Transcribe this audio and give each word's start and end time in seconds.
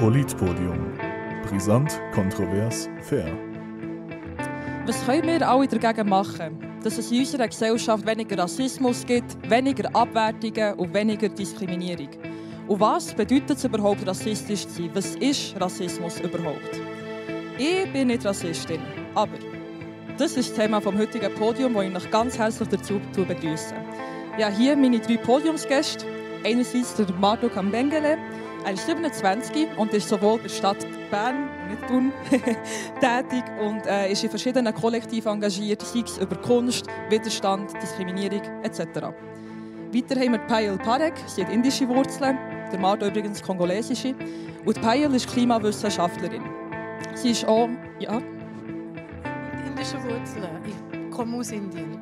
Politpodium. 0.00 0.92
Brisant, 1.48 1.98
kontrovers, 2.12 2.86
fair. 3.00 3.32
Was 4.84 5.06
können 5.06 5.26
wir 5.26 5.48
alle 5.48 5.66
dagegen 5.66 6.10
machen, 6.10 6.58
dass 6.84 6.98
es 6.98 7.10
in 7.10 7.20
unserer 7.20 7.48
Gesellschaft 7.48 8.06
weniger 8.06 8.36
Rassismus 8.36 9.06
gibt, 9.06 9.38
weniger 9.48 9.88
Abwertungen 9.96 10.74
und 10.74 10.92
weniger 10.92 11.30
Diskriminierung? 11.30 12.10
Und 12.68 12.78
was 12.78 13.14
bedeutet 13.14 13.56
es 13.56 13.64
überhaupt, 13.64 14.06
rassistisch 14.06 14.66
zu 14.68 14.82
sein? 14.82 14.90
Was 14.92 15.14
ist 15.14 15.58
Rassismus 15.58 16.20
überhaupt? 16.20 16.78
Ich 17.56 17.90
bin 17.90 18.08
nicht 18.08 18.26
Rassistin, 18.26 18.80
aber 19.14 19.38
das 20.18 20.36
ist 20.36 20.50
das 20.50 20.58
Thema 20.58 20.78
vom 20.78 20.98
heutigen 20.98 21.32
Podium, 21.36 21.74
wo 21.74 21.80
ich 21.80 21.90
mich 21.90 22.10
ganz 22.10 22.38
herzlich 22.38 22.68
dazu 22.68 23.00
begrüße. 23.14 23.74
Ja, 24.36 24.50
hier 24.50 24.76
meine 24.76 24.98
drei 25.00 25.16
Podiumsgäste. 25.16 26.04
Einerseits 26.44 26.94
der 26.96 27.06
Marco 27.18 27.48
Kambengele, 27.48 28.18
er 28.66 28.72
ist 28.72 28.84
27 28.86 29.78
und 29.78 29.94
ist 29.94 30.08
sowohl 30.08 30.38
bei 30.38 30.42
der 30.44 30.48
Stadt 30.48 30.86
Bern, 31.08 31.48
nicht 31.68 31.86
Thun, 31.86 32.12
tätig 33.00 33.44
und 33.60 33.86
äh, 33.86 34.10
ist 34.10 34.24
in 34.24 34.30
verschiedenen 34.30 34.74
Kollektiven 34.74 35.34
engagiert, 35.34 35.82
sei 35.82 36.00
es 36.00 36.18
über 36.18 36.34
Kunst, 36.34 36.84
Widerstand, 37.08 37.72
Diskriminierung 37.80 38.42
etc. 38.64 38.80
Weiter 39.92 40.20
haben 40.20 40.32
wir 40.32 40.38
Payal 40.48 40.78
Parek, 40.78 41.14
sie 41.28 41.44
hat 41.44 41.52
indische 41.52 41.88
Wurzeln, 41.88 42.36
der 42.72 42.80
Marco 42.80 43.06
übrigens 43.06 43.40
kongolesische. 43.40 44.16
Und 44.64 44.82
Payal 44.82 45.14
ist 45.14 45.28
Klimawissenschaftlerin. 45.30 46.42
Sie 47.14 47.30
ist 47.30 47.46
auch, 47.46 47.68
ja. 48.00 48.20
Indische 49.64 50.02
Wurzeln. 50.02 50.48
Ich 50.66 51.10
komme 51.16 51.36
aus 51.36 51.52
Indien. 51.52 52.00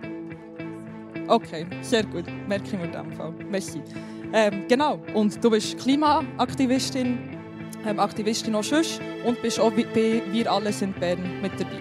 Okay, 1.29 1.67
sehr 1.83 2.05
gut. 2.05 2.25
Merke 2.49 2.65
ich 2.65 2.73
mir 2.73 2.85
in 2.85 2.93
dem 2.93 3.13
Fall. 3.13 3.35
Merci. 3.51 3.83
Ähm, 4.33 4.65
genau, 4.69 5.01
und 5.15 5.43
du 5.43 5.51
bist 5.51 5.79
Klimaaktivistin, 5.79 7.19
ähm, 7.87 8.01
Aktivistin 8.01 8.55
auch 8.55 8.65
sonst 8.65 9.01
und 9.25 9.41
bist 9.43 9.61
auch 9.61 9.71
bei 9.71 10.23
«Wir 10.33 10.51
alle 10.51 10.73
sind 10.73 10.99
Bern» 10.99 11.41
mit 11.41 11.53
dabei. 11.59 11.79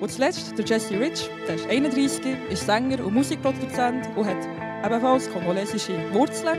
Und 0.00 0.10
zuletzt 0.10 0.56
der 0.56 0.64
Jesse 0.64 0.98
Rich, 0.98 1.28
der 1.46 1.56
ist 1.56 1.68
31, 1.68 2.20
ist 2.50 2.66
Sänger 2.66 3.04
und 3.04 3.14
Musikproduzent 3.14 4.08
und 4.16 4.26
hat 4.26 4.48
ebenfalls 4.84 5.30
kongolesische 5.30 5.94
Wurzeln. 6.12 6.58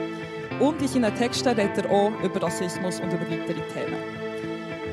Und 0.60 0.82
in 0.82 0.88
seinen 0.88 1.16
Texten 1.16 1.48
redet 1.48 1.86
er 1.86 1.92
auch 1.92 2.12
über 2.22 2.42
Rassismus 2.42 3.00
und 3.00 3.14
über 3.14 3.22
weitere 3.22 3.62
Themen. 3.74 4.20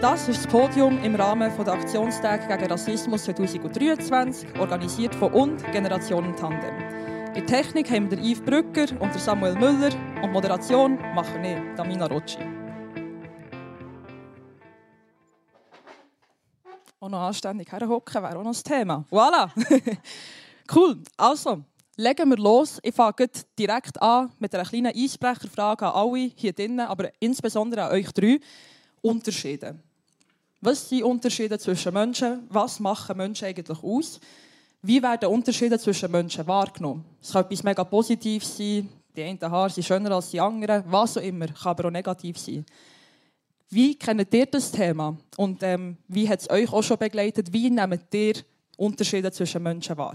Das 0.01 0.29
ist 0.29 0.45
das 0.45 0.53
Podium 0.53 1.03
im 1.03 1.15
Rahmen 1.15 1.51
der 1.59 1.73
Aktionstag 1.73 2.47
gegen 2.49 2.71
Rassismus 2.71 3.25
2023, 3.25 4.61
organisiert 4.61 5.15
von 5.15 5.33
und 5.33 5.73
Generationen 5.73 6.37
Tandem. 6.37 7.06
In 7.37 7.45
der 7.45 7.63
Technik 7.63 7.91
haben 7.91 8.11
wir 8.11 8.17
Yves 8.17 8.41
Brücker 8.41 8.99
und 8.99 9.13
Samuel 9.21 9.57
Müller 9.57 9.91
und 10.23 10.33
Moderation 10.33 10.95
machen 11.15 11.43
wir, 11.43 11.75
Damina 11.75 12.07
Rocci. 12.07 12.39
Auch 16.99 17.11
noch 17.11 17.21
anständig 17.21 17.71
herhocken 17.71 18.23
wäre 18.23 18.39
auch 18.39 18.43
noch 18.43 18.53
das 18.53 18.63
Thema. 18.63 19.05
Voilà! 19.11 19.51
cool, 20.75 20.97
also 21.15 21.63
legen 21.97 22.31
wir 22.31 22.39
los. 22.39 22.79
Ich 22.83 22.95
fange 22.95 23.29
direkt 23.59 24.01
an 24.01 24.33
mit 24.39 24.55
einer 24.55 24.65
kleinen 24.65 24.97
Eisbrecherfrage 24.97 25.85
an 25.89 25.93
alle 25.93 26.33
hier 26.35 26.55
drinnen, 26.55 26.81
aber 26.81 27.11
insbesondere 27.21 27.83
an 27.83 27.93
euch 27.93 28.11
drei. 28.13 28.41
Unterschiede. 29.03 29.79
Was 30.63 30.89
sind 30.89 31.03
Unterschiede 31.03 31.59
zwischen 31.59 31.93
Menschen? 31.93 32.47
Was 32.49 32.81
machen 32.81 33.19
Menschen 33.19 33.45
eigentlich 33.45 33.83
aus? 33.83 34.21
Wie 34.83 35.03
werden 35.03 35.29
Unterschiede 35.29 35.79
zwischen 35.79 36.11
Menschen 36.11 36.47
wahrgenommen? 36.47 37.05
Es 37.21 37.33
kann 37.33 37.45
etwas 37.45 37.63
mega 37.63 37.85
positiv 37.85 38.45
sein, 38.45 38.89
die 39.17 39.23
einen 39.23 39.41
Haare 39.41 39.71
sind 39.71 39.85
schöner 39.85 40.13
als 40.13 40.31
die 40.31 40.41
anderen, 40.41 40.85
was 40.87 41.17
auch 41.17 41.23
immer, 41.23 41.47
kann 41.47 41.71
aber 41.71 41.87
auch 41.87 41.91
negativ 41.91 42.39
sein. 42.39 42.65
Wie 43.69 43.97
kennt 43.97 44.33
ihr 44.33 44.47
das 44.47 44.71
Thema 44.71 45.17
und 45.37 45.63
ähm, 45.63 45.97
wie 46.07 46.29
hat 46.29 46.41
es 46.41 46.51
euch 46.51 46.73
auch 46.73 46.83
schon 46.83 46.99
begleitet? 46.99 47.53
Wie 47.53 47.69
nehmt 47.69 48.15
ihr 48.15 48.35
Unterschiede 48.77 49.33
zwischen 49.33 49.63
Menschen 49.63 49.97
wahr? 49.97 50.15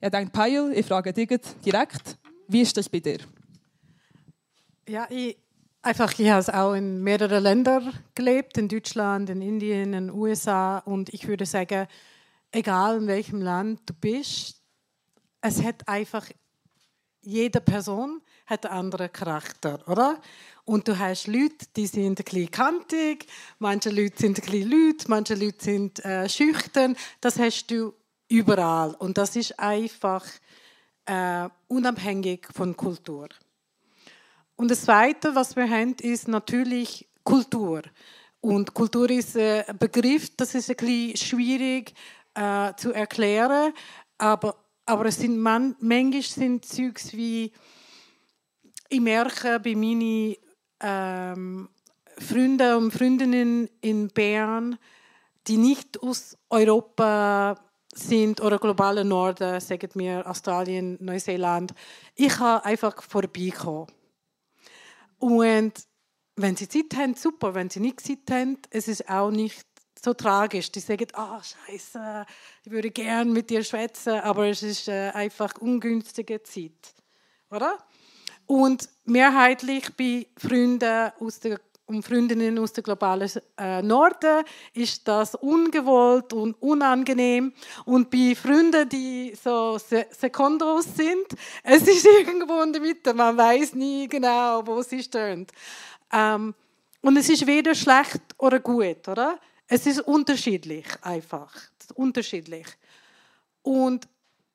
Ich 0.00 0.10
denke, 0.10 0.32
Payel, 0.32 0.72
ich 0.74 0.84
frage 0.84 1.12
dich 1.12 1.28
direkt, 1.64 2.18
wie 2.48 2.62
ist 2.62 2.76
das 2.76 2.88
bei 2.88 2.98
dir? 2.98 3.18
Ja, 4.88 5.06
ich, 5.08 5.36
einfach, 5.82 6.18
ich 6.18 6.28
habe 6.28 6.54
auch 6.54 6.74
in 6.74 7.02
mehreren 7.02 7.42
Ländern 7.42 7.92
gelebt, 8.14 8.58
in 8.58 8.68
Deutschland, 8.68 9.30
in 9.30 9.40
Indien, 9.40 9.84
in 9.84 9.92
den 9.92 10.10
USA 10.10 10.78
und 10.78 11.14
ich 11.14 11.28
würde 11.28 11.46
sagen, 11.46 11.86
egal 12.54 12.98
in 12.98 13.06
welchem 13.06 13.40
Land 13.40 13.80
du 13.86 13.94
bist, 13.94 14.60
es 15.40 15.62
hat 15.62 15.86
einfach, 15.88 16.26
jede 17.20 17.60
Person 17.60 18.22
hat 18.46 18.66
einen 18.66 18.78
anderen 18.78 19.12
Charakter, 19.12 19.86
oder? 19.88 20.20
Und 20.64 20.88
du 20.88 20.98
hast 20.98 21.26
Leute, 21.26 21.66
die 21.76 21.86
sind 21.86 22.20
ein 22.20 22.24
bisschen 22.24 22.50
kantig, 22.50 23.26
manche 23.58 23.90
Leute 23.90 24.18
sind 24.18 24.38
ein 24.38 24.44
bisschen 24.44 24.70
laut, 24.70 25.08
manche 25.08 25.34
Leute 25.34 25.62
sind 25.62 26.04
äh, 26.04 26.28
schüchtern. 26.28 26.96
Das 27.20 27.38
hast 27.38 27.66
du 27.70 27.92
überall. 28.28 28.94
Und 28.94 29.18
das 29.18 29.36
ist 29.36 29.58
einfach 29.58 30.24
äh, 31.04 31.48
unabhängig 31.68 32.46
von 32.54 32.74
Kultur. 32.74 33.28
Und 34.56 34.70
das 34.70 34.82
Zweite, 34.82 35.34
was 35.34 35.54
wir 35.56 35.68
haben, 35.68 35.96
ist 36.00 36.28
natürlich 36.28 37.06
Kultur. 37.24 37.82
Und 38.40 38.72
Kultur 38.72 39.10
ist 39.10 39.36
ein 39.36 39.64
Begriff, 39.78 40.34
das 40.36 40.54
ist 40.54 40.70
ein 40.70 40.76
bisschen 40.76 41.16
schwierig 41.16 41.94
äh, 42.34 42.74
zu 42.76 42.92
erklären. 42.92 43.72
Aber, 44.18 44.56
aber 44.86 45.06
es 45.06 45.16
sind 45.16 45.38
man, 45.38 45.76
manchmal 45.80 46.22
sind 46.22 46.64
Zeugs 46.64 47.12
wie, 47.12 47.52
ich 48.88 49.00
merke 49.00 49.60
bei 49.60 49.74
meinen 49.74 50.36
ähm, 50.80 51.68
Freunden 52.18 52.76
und 52.76 52.92
Freundinnen 52.92 53.68
in 53.80 54.08
Bern, 54.08 54.78
die 55.46 55.56
nicht 55.56 56.02
aus 56.02 56.36
Europa 56.48 57.56
sind 57.92 58.40
oder 58.40 58.58
globalen 58.58 59.08
Norden, 59.08 59.60
sagen 59.60 59.90
wir 59.94 60.28
Australien, 60.28 60.96
Neuseeland, 61.00 61.74
ich 62.14 62.28
kann 62.32 62.60
einfach 62.62 63.02
vorbeikommen. 63.02 63.86
Und 65.18 65.72
wenn 66.36 66.56
sie 66.56 66.68
Zeit 66.68 66.96
haben, 66.96 67.14
super. 67.14 67.54
Wenn 67.54 67.70
sie 67.70 67.80
nicht 67.80 68.00
Zeit 68.00 68.30
haben, 68.30 68.58
es 68.70 68.88
ist 68.88 69.08
auch 69.08 69.30
nicht 69.30 69.66
so 70.04 70.14
tragisch. 70.14 70.70
Die 70.70 70.80
sagen, 70.80 71.06
ah, 71.14 71.38
oh, 71.38 71.42
scheiße, 71.42 72.26
ich 72.64 72.70
würde 72.70 72.90
gern 72.90 73.32
mit 73.32 73.50
dir 73.50 73.64
schwätzen, 73.64 74.20
aber 74.20 74.48
es 74.48 74.62
ist 74.62 74.88
äh, 74.88 75.10
einfach 75.10 75.54
ungünstige 75.58 76.42
Zeit. 76.42 76.94
Oder? 77.50 77.78
Und 78.46 78.88
mehrheitlich 79.04 79.96
bei 79.96 80.26
Freunden 80.36 81.12
aus 81.18 81.40
der 81.40 81.58
und 81.86 82.02
Freundinnen 82.02 82.58
aus 82.58 82.72
dem 82.72 82.82
globalen 82.82 83.30
äh, 83.58 83.82
Norden 83.82 84.42
ist 84.72 85.06
das 85.06 85.34
ungewollt 85.34 86.32
und 86.32 86.54
unangenehm. 86.62 87.52
Und 87.84 88.10
bei 88.10 88.34
Freunden, 88.34 88.88
die 88.88 89.34
so 89.34 89.76
Se 89.76 90.06
Sekundos 90.10 90.86
sind, 90.96 91.26
es 91.62 91.86
ist 91.86 92.06
irgendwo 92.18 92.62
in 92.62 92.72
der 92.72 92.80
Mitte, 92.80 93.12
man 93.12 93.36
weiß 93.36 93.74
nie 93.74 94.08
genau, 94.08 94.66
wo 94.66 94.80
sie 94.80 95.02
stehen. 95.02 95.46
Ähm, 96.10 96.54
und 97.02 97.16
es 97.18 97.28
ist 97.28 97.46
weder 97.46 97.74
schlecht 97.74 98.22
oder 98.38 98.60
gut, 98.60 99.06
oder? 99.06 99.38
Es 99.74 99.86
ist 99.86 100.02
unterschiedlich 100.02 100.86
einfach. 101.02 101.52
Unterschiedlich. 101.94 102.64
Und 103.62 104.06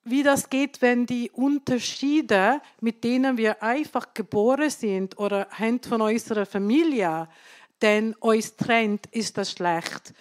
wie 0.06 0.24
das 0.24 0.50
geht, 0.50 0.81
wenn 0.81 1.06
die 1.06 1.30
Unterschiede, 1.31 2.62
mit 2.80 3.03
denen 3.03 3.35
wir 3.35 3.62
einfach 3.62 4.13
geboren 4.13 4.69
sind 4.69 5.19
oder 5.19 5.50
haben 5.52 5.81
von 5.84 6.02
unserer 6.03 6.46
Familie, 6.46 7.28
denn 7.81 8.13
uns 8.22 8.56
trennt, 8.56 9.07
ist 9.07 9.38
das 9.38 9.52
schlecht. 9.52 10.13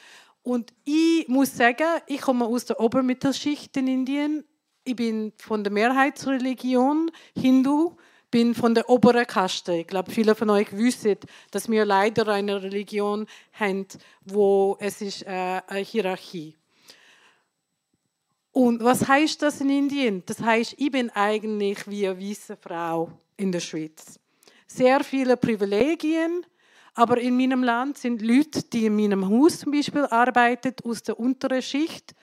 Und 0.43 0.73
ich 0.85 1.29
muss 1.29 1.57
sagen, 1.57 2.03
ich 2.09 2.21
komme 2.21 2.47
aus 2.47 2.65
der 2.65 2.81
Obermittelschicht 2.81 3.77
in 3.77 3.87
Indien. 3.87 4.43
Ich 4.83 4.97
bin 4.97 5.33
von 5.37 5.63
der 5.63 5.73
Mehrheitsreligion 5.73 7.13
Hindu 7.37 7.95
bin 8.31 8.55
von 8.55 8.75
der 8.75 8.89
oberen 8.89 9.27
Kaste. 9.27 9.75
Ich 9.75 9.87
glaube, 9.87 10.11
viele 10.11 10.35
von 10.35 10.51
euch 10.51 10.77
wissen, 10.77 11.17
dass 11.51 11.69
wir 11.69 11.85
leider 11.85 12.29
eine 12.29 12.63
Religion 12.63 13.27
haben, 13.53 13.87
wo 14.25 14.77
es 14.81 15.01
ist 15.01 15.23
äh, 15.23 15.61
eine 15.67 15.81
Hierarchie. 15.81 16.55
Und 18.53 18.83
was 18.83 19.07
heißt 19.07 19.43
das 19.43 19.61
in 19.61 19.71
Indien? 19.71 20.23
Das 20.27 20.41
heißt, 20.41 20.75
ich 20.79 20.91
bin 20.91 21.11
eigentlich 21.11 21.87
wie 21.89 22.09
eine 22.09 22.21
weiße 22.21 22.57
Frau 22.57 23.13
in 23.37 23.53
der 23.53 23.61
Schweiz. 23.61 24.19
Sehr 24.67 25.03
viele 25.05 25.37
Privilegien, 25.37 26.45
aber 26.95 27.19
in 27.19 27.37
meinem 27.37 27.63
Land 27.63 27.99
sind 27.99 28.21
Leute, 28.21 28.65
die 28.65 28.87
in 28.87 28.97
meinem 28.97 29.29
Haus 29.29 29.61
zum 29.61 29.73
Beispiel 29.73 30.05
arbeiten, 30.07 30.75
aus 30.85 31.03
der 31.03 31.19
unteren 31.19 31.63
Schicht, 31.63 32.15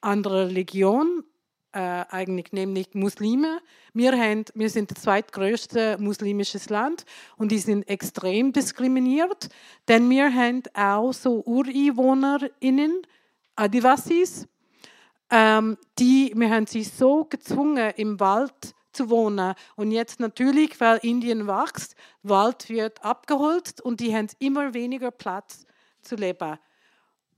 anderer 0.00 0.46
Religion, 0.46 1.24
äh, 1.72 2.04
eigentlich 2.08 2.52
nämlich 2.52 2.94
Muslime. 2.94 3.60
Wir, 3.92 4.12
haben, 4.12 4.44
wir 4.54 4.70
sind 4.70 4.90
das 4.90 5.02
zweitgrößte 5.02 5.98
muslimisches 6.00 6.68
Land 6.68 7.04
und 7.36 7.52
die 7.52 7.58
sind 7.58 7.88
extrem 7.88 8.52
diskriminiert, 8.52 9.48
denn 9.88 10.08
wir 10.10 10.34
haben 10.34 10.62
auch 10.74 11.12
so 11.12 11.42
UreinwohnerInnen, 11.44 13.02
Adivasis, 13.56 14.48
ähm, 15.30 15.76
die, 15.98 16.32
wir 16.34 16.50
haben 16.50 16.66
sie 16.66 16.82
so 16.82 17.24
gezwungen, 17.24 17.92
im 17.96 18.18
Wald 18.18 18.74
zu 18.92 19.08
wohnen. 19.10 19.54
Und 19.76 19.92
jetzt 19.92 20.20
natürlich, 20.20 20.80
weil 20.80 20.98
Indien 21.02 21.46
wächst, 21.46 21.94
Wald 22.22 22.68
wird 22.68 23.04
abgeholt 23.04 23.80
und 23.80 24.00
die 24.00 24.14
haben 24.14 24.28
immer 24.38 24.74
weniger 24.74 25.10
Platz 25.10 25.66
zu 26.02 26.16
leben. 26.16 26.58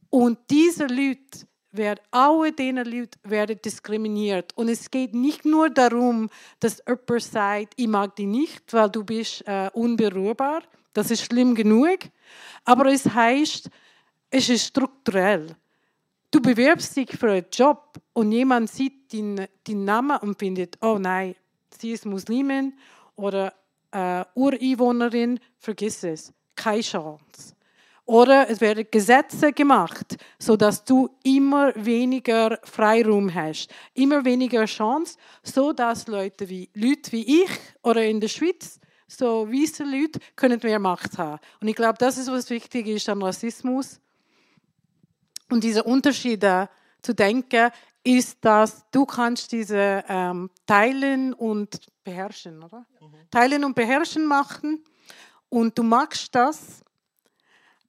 Und 0.09 0.39
diese 0.51 0.87
Leute 0.87 1.47
werden, 1.73 2.01
alle 2.11 2.53
diese 2.53 2.83
Leute 2.83 3.19
werden 3.25 3.59
diskriminiert. 3.65 4.53
Und 4.57 4.69
es 4.69 4.91
geht 4.91 5.15
nicht 5.15 5.45
nur 5.45 5.71
darum, 5.71 6.29
dass 6.61 6.83
jemand 6.87 7.23
sagt, 7.23 7.75
ich 7.77 7.89
mag 7.89 8.15
dich 8.17 8.27
nicht, 8.27 8.73
weil 8.73 8.91
du 8.91 9.05
bist 9.05 9.47
äh, 9.47 9.71
unberührbar. 9.73 10.63
Das 10.93 11.11
ist 11.11 11.25
schlimm 11.25 11.55
genug. 11.55 11.99
Aber 12.65 12.87
es 12.87 13.07
heißt, 13.07 13.71
es 14.31 14.49
ist 14.49 14.67
strukturell. 14.67 15.57
Du 16.31 16.41
bewirbst 16.41 16.97
dich 16.97 17.11
für 17.11 17.31
einen 17.31 17.47
Job 17.53 17.99
und 18.13 18.33
jemand 18.33 18.71
sieht 18.71 19.13
deinen, 19.13 19.47
deinen 19.67 19.85
Namen 19.85 20.17
und 20.19 20.39
findet, 20.39 20.79
oh 20.81 20.99
nein, 20.99 21.35
sie 21.79 21.93
ist 21.93 22.07
Muslimin 22.07 22.73
oder 23.17 23.53
äh, 23.91 24.25
Ureinwohnerin, 24.35 25.39
vergiss 25.59 26.03
es. 26.05 26.33
Keine 26.55 26.81
Chance. 26.81 27.55
Oder 28.13 28.51
es 28.51 28.61
werden 28.61 28.87
Gesetze 28.91 29.55
gemacht, 29.55 30.19
sodass 30.39 30.85
du 30.85 31.09
immer 31.25 31.73
weniger 31.75 32.59
Freiraum 32.63 33.33
hast, 33.33 33.71
immer 33.95 34.23
weniger 34.23 34.67
Chance, 34.67 35.17
sodass 35.43 36.07
Leute 36.09 36.47
wie, 36.47 36.69
Leute 36.75 37.11
wie 37.13 37.43
ich 37.45 37.51
oder 37.83 38.05
in 38.05 38.21
der 38.21 38.29
Schweiz, 38.29 38.79
so 39.09 39.49
weiße 39.49 39.85
Leute, 39.85 40.21
können 40.37 40.61
mehr 40.63 40.79
Macht 40.79 41.17
haben. 41.17 41.41
Und 41.63 41.69
ich 41.69 41.75
glaube, 41.75 41.97
das 41.99 42.19
ist, 42.19 42.31
was 42.31 42.51
wichtig 42.51 42.87
ist 42.87 43.09
an 43.09 43.23
Rassismus. 43.23 43.99
Und 45.49 45.65
diese 45.65 45.83
Unterschiede 45.83 46.69
zu 47.01 47.15
denken, 47.15 47.71
ist, 48.05 48.45
dass 48.45 48.85
du 48.91 49.07
kannst 49.07 49.53
diese 49.53 50.05
ähm, 50.07 50.51
teilen 50.67 51.33
und 51.33 51.81
beherrschen, 52.05 52.63
oder? 52.63 52.85
Mhm. 53.01 53.31
Teilen 53.31 53.65
und 53.65 53.75
beherrschen 53.75 54.27
machen. 54.27 54.85
Und 55.49 55.79
du 55.79 55.83
magst 55.83 56.35
das, 56.35 56.82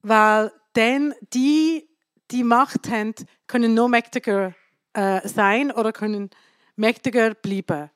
weil 0.03 0.51
dann 0.73 1.15
die, 1.33 1.89
die 2.29 2.43
Macht 2.43 2.89
haben, 2.89 3.15
können 3.47 3.73
noch 3.73 3.87
mächtiger 3.87 4.53
äh, 4.93 5.27
sein 5.27 5.71
oder 5.71 5.91
können 5.91 6.29
mächtiger 6.75 7.33
bleiben. 7.33 7.89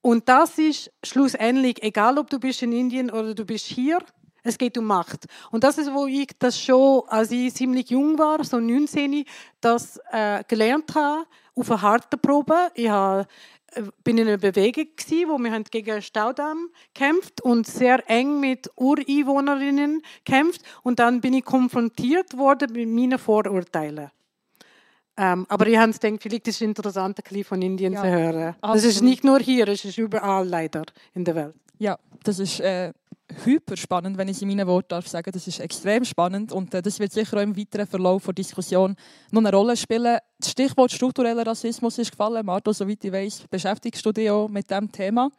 Und 0.00 0.28
das 0.28 0.58
ist 0.58 0.92
schlussendlich, 1.02 1.82
egal 1.82 2.18
ob 2.18 2.30
du 2.30 2.38
bist 2.38 2.62
in 2.62 2.72
Indien 2.72 3.10
oder 3.10 3.34
du 3.34 3.44
bist 3.44 3.66
hier, 3.66 3.98
es 4.44 4.56
geht 4.56 4.78
um 4.78 4.84
Macht. 4.84 5.26
Und 5.50 5.64
das 5.64 5.78
ist, 5.78 5.92
wo 5.92 6.06
ich 6.06 6.28
das 6.38 6.60
schon, 6.60 7.02
als 7.08 7.32
ich 7.32 7.52
ziemlich 7.54 7.90
jung 7.90 8.16
war, 8.16 8.44
so 8.44 8.60
19, 8.60 9.24
das 9.60 10.00
äh, 10.12 10.44
gelernt 10.46 10.94
habe, 10.94 11.26
auf 11.56 11.70
einer 11.70 11.82
harten 11.82 12.20
Probe. 12.20 12.70
Ich 12.74 12.88
habe 12.88 13.26
bin 14.04 14.18
in 14.18 14.28
einer 14.28 14.38
Bewegung 14.38 14.86
gewesen, 14.96 15.28
wo 15.28 15.38
wir 15.38 15.60
gegen 15.70 15.90
einen 15.92 16.02
Staudamm 16.02 16.70
kämpft 16.94 17.40
und 17.40 17.66
sehr 17.66 18.08
eng 18.08 18.40
mit 18.40 18.70
Ureinwohnerinnen 18.76 20.02
kämpft 20.24 20.62
und 20.82 20.98
dann 20.98 21.20
bin 21.20 21.34
ich 21.34 21.44
konfrontiert 21.44 22.36
worden 22.36 22.72
mit 22.72 22.88
meinen 22.88 23.18
Vorurteilen. 23.18 24.10
Ähm, 25.18 25.46
aber 25.48 25.66
ich 25.66 25.76
habe 25.78 25.92
gedacht, 25.92 26.22
vielleicht 26.22 26.48
ist 26.48 26.56
es 26.56 26.60
interessant, 26.60 27.18
ein 27.18 27.22
bisschen 27.22 27.44
von 27.44 27.62
Indien 27.62 27.94
ja, 27.94 28.02
zu 28.02 28.08
hören. 28.08 28.54
Absolut. 28.60 28.76
Das 28.76 28.84
ist 28.84 29.00
nicht 29.02 29.24
nur 29.24 29.38
hier, 29.40 29.66
es 29.68 29.84
ist 29.84 29.96
überall 29.96 30.46
leider 30.46 30.84
in 31.14 31.24
der 31.24 31.34
Welt. 31.34 31.54
Ja, 31.78 31.98
das 32.22 32.38
ist 32.38 32.60
äh, 32.60 32.92
hyper 33.44 33.76
spannend, 33.76 34.18
wenn 34.18 34.28
ich 34.28 34.40
in 34.40 34.48
meinen 34.48 34.66
Worten 34.66 34.88
darf 34.88 35.08
sagen. 35.08 35.30
Das 35.32 35.46
ist 35.46 35.60
extrem 35.60 36.04
spannend 36.04 36.52
und 36.52 36.72
äh, 36.74 36.82
das 36.82 36.98
wird 36.98 37.12
sicher 37.12 37.36
auch 37.36 37.42
im 37.42 37.56
weiteren 37.56 37.86
Verlauf 37.86 38.24
der 38.24 38.34
Diskussion 38.34 38.96
noch 39.30 39.40
eine 39.40 39.52
Rolle 39.52 39.76
spielen. 39.76 40.18
Das 40.38 40.50
Stichwort 40.50 40.92
struktureller 40.92 41.46
Rassismus 41.46 41.98
ist 41.98 42.10
gefallen. 42.10 42.44
Marto, 42.44 42.72
soweit 42.72 43.04
ich 43.04 43.12
weiß, 43.12 43.44
beschäftigst 43.50 44.04
du 44.04 44.12
dich 44.12 44.30
auch 44.30 44.48
mit 44.48 44.70
diesem 44.70 44.90
Thema. 44.90 45.30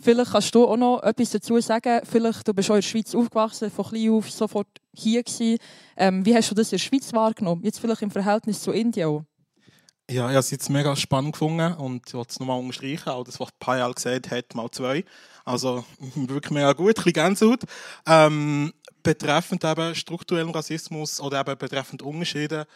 Vielleicht 0.00 0.32
kannst 0.32 0.54
du 0.54 0.66
auch 0.66 0.76
noch 0.76 1.02
etwas 1.02 1.30
dazu 1.30 1.58
sagen. 1.60 2.00
Vielleicht, 2.04 2.46
du 2.46 2.52
bist 2.52 2.70
auch 2.70 2.74
in 2.74 2.80
der 2.80 2.88
Schweiz 2.88 3.14
aufgewachsen, 3.14 3.70
von 3.70 3.86
klein 3.86 4.10
auf 4.10 4.30
sofort 4.30 4.68
hier 4.92 5.22
gewesen. 5.22 5.58
Ähm, 5.96 6.26
wie 6.26 6.34
hast 6.34 6.50
du 6.50 6.54
das 6.54 6.72
in 6.72 6.76
der 6.76 6.84
Schweiz 6.84 7.12
wahrgenommen? 7.12 7.62
Jetzt 7.64 7.80
vielleicht 7.80 8.02
im 8.02 8.10
Verhältnis 8.10 8.60
zu 8.60 8.72
Indien 8.72 9.08
auch. 9.08 9.24
Ja, 10.10 10.26
ich 10.26 10.32
habe 10.32 10.40
es 10.40 10.50
jetzt 10.50 10.68
mega 10.68 10.94
spannend 10.96 11.32
gefunden 11.32 11.72
und 11.74 12.06
ich 12.06 12.12
wollte 12.12 12.32
es 12.32 12.38
nochmal 12.38 12.60
unterstreichen, 12.60 13.08
auch 13.08 13.24
das, 13.24 13.40
was 13.40 13.48
Payal 13.58 13.94
gesagt 13.94 14.30
hat, 14.30 14.54
mal 14.54 14.70
zwei. 14.70 15.02
Also 15.44 15.84
wirklich 16.14 16.52
mega 16.52 16.72
gut, 16.72 16.88
ein 16.88 16.94
bisschen 16.94 17.12
Gänsehaut. 17.12 17.60
Ähm, 18.06 18.72
betreffend 19.02 19.64
eben 19.64 19.94
strukturellen 19.94 20.50
Rassismus 20.50 21.20
oder 21.20 21.40
eben 21.40 21.58
betreffend 21.58 22.02
Unterschiede, 22.02 22.66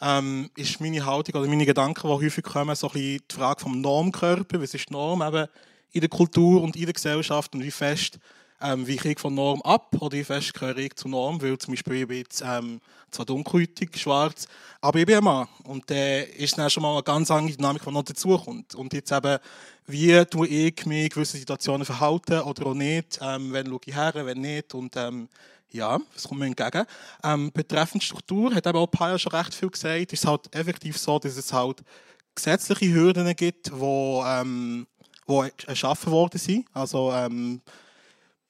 ähm, 0.00 0.50
ist 0.56 0.80
meine 0.80 1.04
Haltung 1.04 1.40
oder 1.40 1.48
meine 1.48 1.66
Gedanken, 1.66 2.08
die 2.08 2.24
häufig 2.24 2.44
kommen, 2.44 2.74
so 2.74 2.88
ein 2.88 2.92
bisschen 2.92 3.22
die 3.30 3.34
Frage 3.34 3.60
vom 3.60 3.80
Normkörper. 3.80 4.60
Was 4.60 4.74
ist 4.74 4.88
die 4.88 4.92
Norm 4.92 5.22
eben 5.22 5.46
in 5.92 6.00
der 6.00 6.08
Kultur 6.08 6.62
und 6.62 6.76
in 6.76 6.84
der 6.84 6.94
Gesellschaft 6.94 7.54
und 7.54 7.62
wie 7.62 7.70
fest 7.70 8.18
ähm, 8.62 8.86
wie 8.86 8.96
kriege 8.96 9.14
ich 9.14 9.18
von 9.18 9.34
Norm 9.34 9.60
ab 9.62 9.96
oder 10.00 10.16
ich 10.16 10.26
zur 10.96 11.10
Norm, 11.10 11.40
weil 11.42 11.58
zum 11.58 11.72
Beispiel 11.72 12.02
ich 12.02 12.08
bin 12.08 12.18
jetzt, 12.18 12.42
ähm, 12.46 12.80
zwar 13.10 13.26
dunkelhäutig, 13.26 13.96
schwarz, 13.98 14.46
aber 14.80 14.98
ich 14.98 15.06
bin 15.06 15.16
ein 15.16 15.24
Mann. 15.24 15.48
Und 15.64 15.90
da 15.90 16.20
ist 16.20 16.56
dann 16.56 16.70
schon 16.70 16.82
mal 16.82 16.94
eine 16.94 17.02
ganz 17.02 17.30
andere 17.30 17.56
Dynamik, 17.56 17.82
die 17.84 17.90
noch 17.90 18.02
dazukommt. 18.02 18.74
Und 18.74 18.92
jetzt 18.92 19.12
eben, 19.12 19.38
wie 19.86 20.24
tue 20.24 20.46
ich 20.48 20.86
mich 20.86 21.04
in 21.04 21.08
gewissen 21.08 21.38
Situationen 21.38 21.84
verhalten 21.84 22.40
oder 22.40 22.66
auch 22.66 22.74
nicht, 22.74 23.18
ähm, 23.20 23.52
wenn 23.52 23.66
schaue 23.66 23.80
ich 23.84 23.94
her, 23.94 24.12
wenn 24.14 24.40
nicht 24.40 24.74
und 24.74 24.96
ähm, 24.96 25.28
ja, 25.72 25.98
das 26.14 26.28
kommt 26.28 26.40
mir 26.40 26.46
entgegen. 26.46 26.84
Ähm, 27.24 27.50
betreffend 27.52 28.02
Struktur 28.02 28.54
hat 28.54 28.66
eben 28.66 28.78
auch 28.78 28.86
Paya 28.86 29.18
schon 29.18 29.32
recht 29.32 29.54
viel 29.54 29.70
gesagt. 29.70 30.12
Es 30.12 30.20
ist 30.20 30.26
halt 30.26 30.54
effektiv 30.54 30.98
so, 30.98 31.18
dass 31.18 31.36
es 31.36 31.52
halt 31.52 31.82
gesetzliche 32.34 32.92
Hürden 32.92 33.34
gibt, 33.36 33.68
die, 33.68 34.20
ähm, 34.24 34.86
die 35.28 35.50
erschaffen 35.66 36.12
worden 36.12 36.38
sind. 36.38 36.66
Also 36.72 37.12
ähm, 37.12 37.60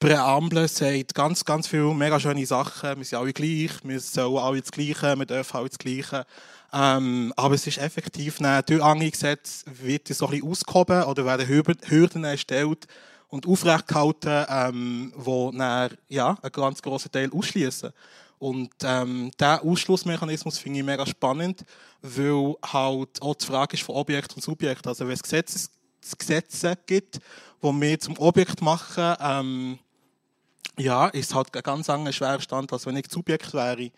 Präambel 0.03 0.67
sagt 0.67 1.15
ganz, 1.15 1.45
ganz 1.45 1.69
viele 1.69 1.95
mega 1.95 2.19
schöne 2.19 2.45
Sachen. 2.45 2.99
Wir 2.99 3.05
sind 3.05 3.19
alle 3.21 3.33
gleich, 3.33 3.71
wir 3.85 4.01
sollen 4.01 4.37
alle 4.37 4.61
das 4.61 4.73
Gleiche, 4.73 5.17
wir 5.17 5.27
dürfen 5.27 5.57
alle 5.57 5.69
das 5.69 5.79
Gleiche. 5.79 6.27
Ähm, 6.73 7.33
aber 7.37 7.55
es 7.55 7.69
ist 7.69 7.79
effektiv, 7.79 8.39
durch 8.67 8.83
andere 8.83 9.13
Gesetze 9.13 9.65
wird 9.81 10.11
es 10.11 10.19
so 10.19 10.27
ein 10.27 10.43
ausgehoben 10.43 11.05
oder 11.05 11.25
werden 11.25 11.47
Hürden 11.47 12.25
erstellt 12.25 12.89
und 13.29 13.47
aufrechtgehalten, 13.47 14.45
ähm, 14.49 15.13
die 15.17 15.57
dann, 15.57 15.97
ja, 16.09 16.37
einen 16.43 16.53
ganz 16.53 16.83
grossen 16.83 17.13
Teil 17.13 17.31
ausschließen. 17.33 17.93
Und 18.41 18.73
ähm, 18.83 19.31
dieser 19.39 19.65
Ausschlussmechanismus 19.65 20.59
finde 20.59 20.81
ich 20.81 20.85
mega 20.85 21.07
spannend, 21.07 21.65
weil 22.01 22.57
halt 22.73 23.23
auch 23.23 23.37
die 23.37 23.47
Frage 23.47 23.75
ist 23.75 23.85
von 23.85 23.95
Objekt 23.95 24.35
und 24.35 24.43
Subjekt. 24.43 24.85
Also 24.85 25.07
wenn 25.07 25.15
es 25.15 25.23
Gesetze, 25.23 25.69
Gesetze 26.19 26.77
gibt, 26.87 27.21
die 27.63 27.81
wir 27.81 28.01
zum 28.01 28.19
Objekt 28.19 28.61
machen, 28.61 29.15
ähm, 29.21 29.79
ja, 30.79 31.09
ist 31.09 31.35
halt 31.35 31.55
ein 31.55 31.63
ganz 31.63 31.89
anderer 31.91 32.13
schwerer 32.13 32.41
Stand, 32.41 32.73
als 32.73 32.87
wenn 32.87 32.97
ich 32.97 33.07
Subjekt 33.11 33.53
wäre. 33.55 33.91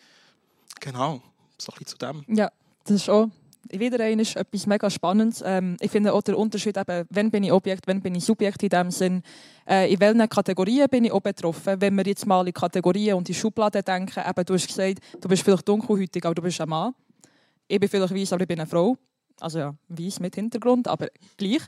Genau, 0.80 1.22
so 1.58 1.72
ein 1.78 1.86
zu 1.86 1.96
dem. 1.96 2.24
Ja, 2.28 2.50
das 2.84 2.96
ist 2.96 3.10
auch 3.10 3.28
wieder 3.70 4.08
ist 4.08 4.36
etwas 4.36 4.66
mega 4.66 4.90
Spannendes. 4.90 5.42
Ähm, 5.44 5.76
ich 5.80 5.90
finde 5.90 6.12
auch 6.12 6.22
der 6.22 6.38
Unterschied, 6.38 6.76
eben, 6.76 7.06
wenn 7.10 7.30
bin 7.30 7.44
ich 7.44 7.52
Objekt, 7.52 7.86
wenn 7.86 8.00
bin 8.00 8.14
ich 8.14 8.24
Subjekt 8.24 8.62
in 8.62 8.68
dem 8.68 8.90
Sinn. 8.90 9.22
Äh, 9.68 9.92
in 9.92 10.00
welchen 10.00 10.28
Kategorien 10.28 10.86
bin 10.88 11.04
ich 11.04 11.12
auch 11.12 11.20
betroffen? 11.20 11.80
Wenn 11.80 11.94
wir 11.94 12.04
jetzt 12.04 12.26
mal 12.26 12.46
in 12.46 12.52
Kategorien 12.52 13.14
und 13.14 13.28
in 13.28 13.34
Schubladen 13.34 13.82
denken, 13.82 14.22
eben, 14.28 14.44
du 14.44 14.54
hast 14.54 14.66
gesagt, 14.66 14.98
du 15.20 15.28
bist 15.28 15.42
vielleicht 15.42 15.68
dunkelhäutig, 15.68 16.24
aber 16.24 16.34
du 16.34 16.42
bist 16.42 16.60
ein 16.60 16.68
Mann. 16.68 16.94
Ich 17.66 17.80
bin 17.80 17.88
vielleicht 17.88 18.14
weiß, 18.14 18.32
aber 18.32 18.42
ich 18.42 18.48
bin 18.48 18.60
eine 18.60 18.68
Frau. 18.68 18.96
Also 19.40 19.58
ja, 19.58 19.74
weiß 19.88 20.20
mit 20.20 20.34
Hintergrund, 20.34 20.88
aber 20.88 21.08
gleich. 21.36 21.62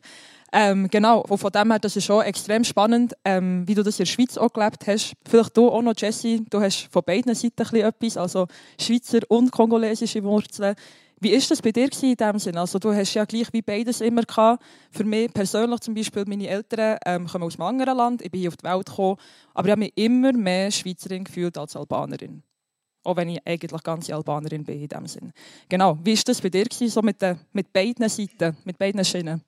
Ähm, 0.52 0.88
genau, 0.88 1.22
und 1.22 1.38
von 1.38 1.50
dem 1.50 1.70
her, 1.70 1.78
das 1.78 1.96
ist 1.96 2.04
schon 2.04 2.22
extrem 2.22 2.64
spannend, 2.64 3.14
ähm, 3.24 3.66
wie 3.66 3.74
du 3.74 3.82
das 3.82 3.98
in 3.98 4.04
der 4.04 4.12
Schweiz 4.12 4.38
auch 4.38 4.52
gelebt 4.52 4.86
hast. 4.86 5.14
Vielleicht 5.28 5.56
du 5.56 5.68
auch 5.68 5.82
noch, 5.82 5.94
Jessie, 5.96 6.44
du 6.48 6.60
hast 6.60 6.88
von 6.90 7.02
beiden 7.04 7.34
Seiten 7.34 7.76
etwas, 7.76 8.16
also 8.16 8.46
Schweizer 8.80 9.20
und 9.28 9.50
kongolesische 9.50 10.22
Wurzeln. 10.22 10.76
Wie 11.18 11.30
ist 11.30 11.50
das 11.50 11.62
bei 11.62 11.72
dir 11.72 11.88
in 12.02 12.14
dem 12.14 12.38
Sinne? 12.38 12.60
Also 12.60 12.78
du 12.78 12.92
hast 12.92 13.14
ja 13.14 13.24
gleich 13.24 13.50
wie 13.52 13.62
beides 13.62 14.02
immer 14.02 14.22
gehabt. 14.22 14.62
Für 14.90 15.04
mich 15.04 15.32
persönlich 15.32 15.80
zum 15.80 15.94
Beispiel, 15.94 16.24
meine 16.26 16.46
Eltern 16.46 16.98
ähm, 17.06 17.26
kommen 17.26 17.44
aus 17.44 17.58
einem 17.58 17.68
anderen 17.68 17.96
Land, 17.96 18.22
ich 18.22 18.30
bin 18.30 18.40
hier 18.40 18.50
auf 18.50 18.56
die 18.56 18.64
Welt 18.64 18.86
gekommen, 18.86 19.16
aber 19.54 19.68
ich 19.68 19.72
habe 19.72 19.80
mich 19.80 19.92
immer 19.96 20.32
mehr 20.32 20.70
Schweizerin 20.70 21.24
gefühlt 21.24 21.56
als 21.56 21.74
Albanerin. 21.74 22.42
Auch 23.06 23.16
wenn 23.16 23.28
ich 23.28 23.40
eigentlich 23.46 23.82
ganze 23.84 24.16
Albanerin 24.16 24.64
bin 24.64 24.80
in 24.80 24.88
dem 24.88 25.06
Sinn. 25.06 25.32
Genau, 25.68 25.96
wie 26.02 26.12
ist 26.12 26.28
das 26.28 26.40
bei 26.40 26.48
dir 26.48 26.66
so 26.70 27.00
mit, 27.02 27.22
den, 27.22 27.38
mit 27.52 27.72
beiden 27.72 28.08
Seiten, 28.08 28.56
mit 28.64 28.76
beiden 28.76 29.04
Schienen? 29.04 29.40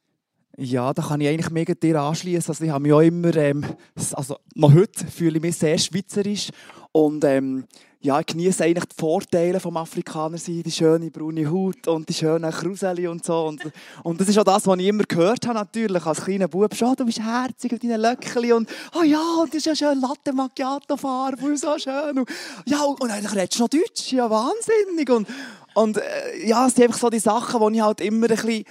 Ja, 0.57 0.95
da 0.95 1.03
kann 1.03 1.21
ich 1.21 1.29
eigentlich 1.29 1.51
mega 1.51 1.75
dir 1.75 2.01
anschließen. 2.01 2.51
Also 2.51 2.65
ich 2.65 2.71
habe 2.71 2.83
mich 2.83 2.93
auch 2.93 3.01
immer, 3.01 3.35
ähm, 3.35 3.65
also 4.13 4.37
noch 4.55 4.73
heute 4.73 5.07
fühle 5.09 5.39
ich 5.39 5.43
mich 5.43 5.57
sehr 5.57 5.77
schweizerisch 5.77 6.51
und 6.93 7.25
ähm, 7.25 7.65
ja, 8.01 8.21
ich 8.21 8.27
genieße 8.27 8.63
eigentlich 8.63 8.85
die 8.85 8.97
Vorteile 8.97 9.59
vom 9.59 9.77
Afrikaner 9.77 10.39
sein, 10.39 10.63
die 10.63 10.71
schöne 10.71 11.11
braune 11.11 11.51
Haut 11.51 11.89
und 11.89 12.09
die 12.09 12.15
schönen 12.15 12.51
Kruseli 12.53 13.09
und 13.09 13.25
so. 13.25 13.47
Und, 13.47 13.61
und 14.05 14.21
das 14.21 14.29
ist 14.29 14.39
auch 14.39 14.45
das, 14.45 14.69
was 14.69 14.79
ich 14.79 14.87
immer 14.87 15.03
gehört 15.03 15.47
habe 15.47 15.59
natürlich 15.59 16.07
als 16.07 16.25
kleiner 16.25 16.47
Bub. 16.47 16.73
Schon, 16.77 16.95
du 16.95 17.05
bist 17.05 17.21
herzig 17.21 17.73
mit 17.73 17.83
deinen 17.83 18.01
Löckchen 18.01 18.53
und 18.53 18.69
oh 18.95 19.03
ja, 19.03 19.21
und 19.43 19.49
das 19.49 19.57
ist 19.57 19.67
ja 19.67 19.75
schön 19.75 20.01
Latte 20.01 20.33
Macchiato 20.33 20.97
Farbe 20.97 21.45
und 21.45 21.59
so 21.59 21.77
schön. 21.77 22.19
Und, 22.19 22.29
ja, 22.67 22.85
und 22.85 23.11
eigentlich 23.11 23.35
redest 23.35 23.59
du 23.59 23.63
noch 23.65 23.69
Deutsch, 23.69 24.13
ja 24.13 24.31
wahnsinnig. 24.31 25.11
Und, 25.11 25.27
und 25.75 25.97
äh, 25.97 26.47
ja, 26.47 26.69
es 26.69 26.77
sind 26.77 26.85
einfach 26.85 27.01
so 27.01 27.11
die 27.11 27.19
Sachen, 27.19 27.61
die 27.73 27.79
ich 27.79 27.83
halt 27.83 28.01
immer 28.01 28.29
ein 28.29 28.37
bisschen 28.37 28.65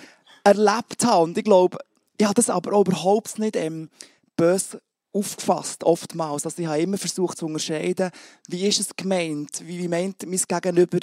erlebt 0.45 1.05
habe. 1.05 1.23
Und 1.23 1.37
ich 1.37 1.43
glaube, 1.43 1.77
ich 2.17 2.25
habe 2.25 2.35
das 2.35 2.49
aber 2.49 2.79
überhaupt 2.79 3.39
nicht 3.39 3.57
ähm, 3.57 3.89
böse 4.37 4.79
aufgefasst, 5.17 5.83
oftmals. 5.83 6.45
Also 6.45 6.61
ich 6.61 6.67
habe 6.67 6.81
immer 6.81 6.97
versucht 6.97 7.37
zu 7.37 7.45
unterscheiden, 7.45 8.11
wie 8.47 8.67
ist 8.67 8.79
es 8.79 8.95
gemeint, 8.95 9.61
wie, 9.65 9.79
wie 9.79 9.87
meint 9.87 10.25
mein 10.25 10.41
Gegenüber 10.47 10.99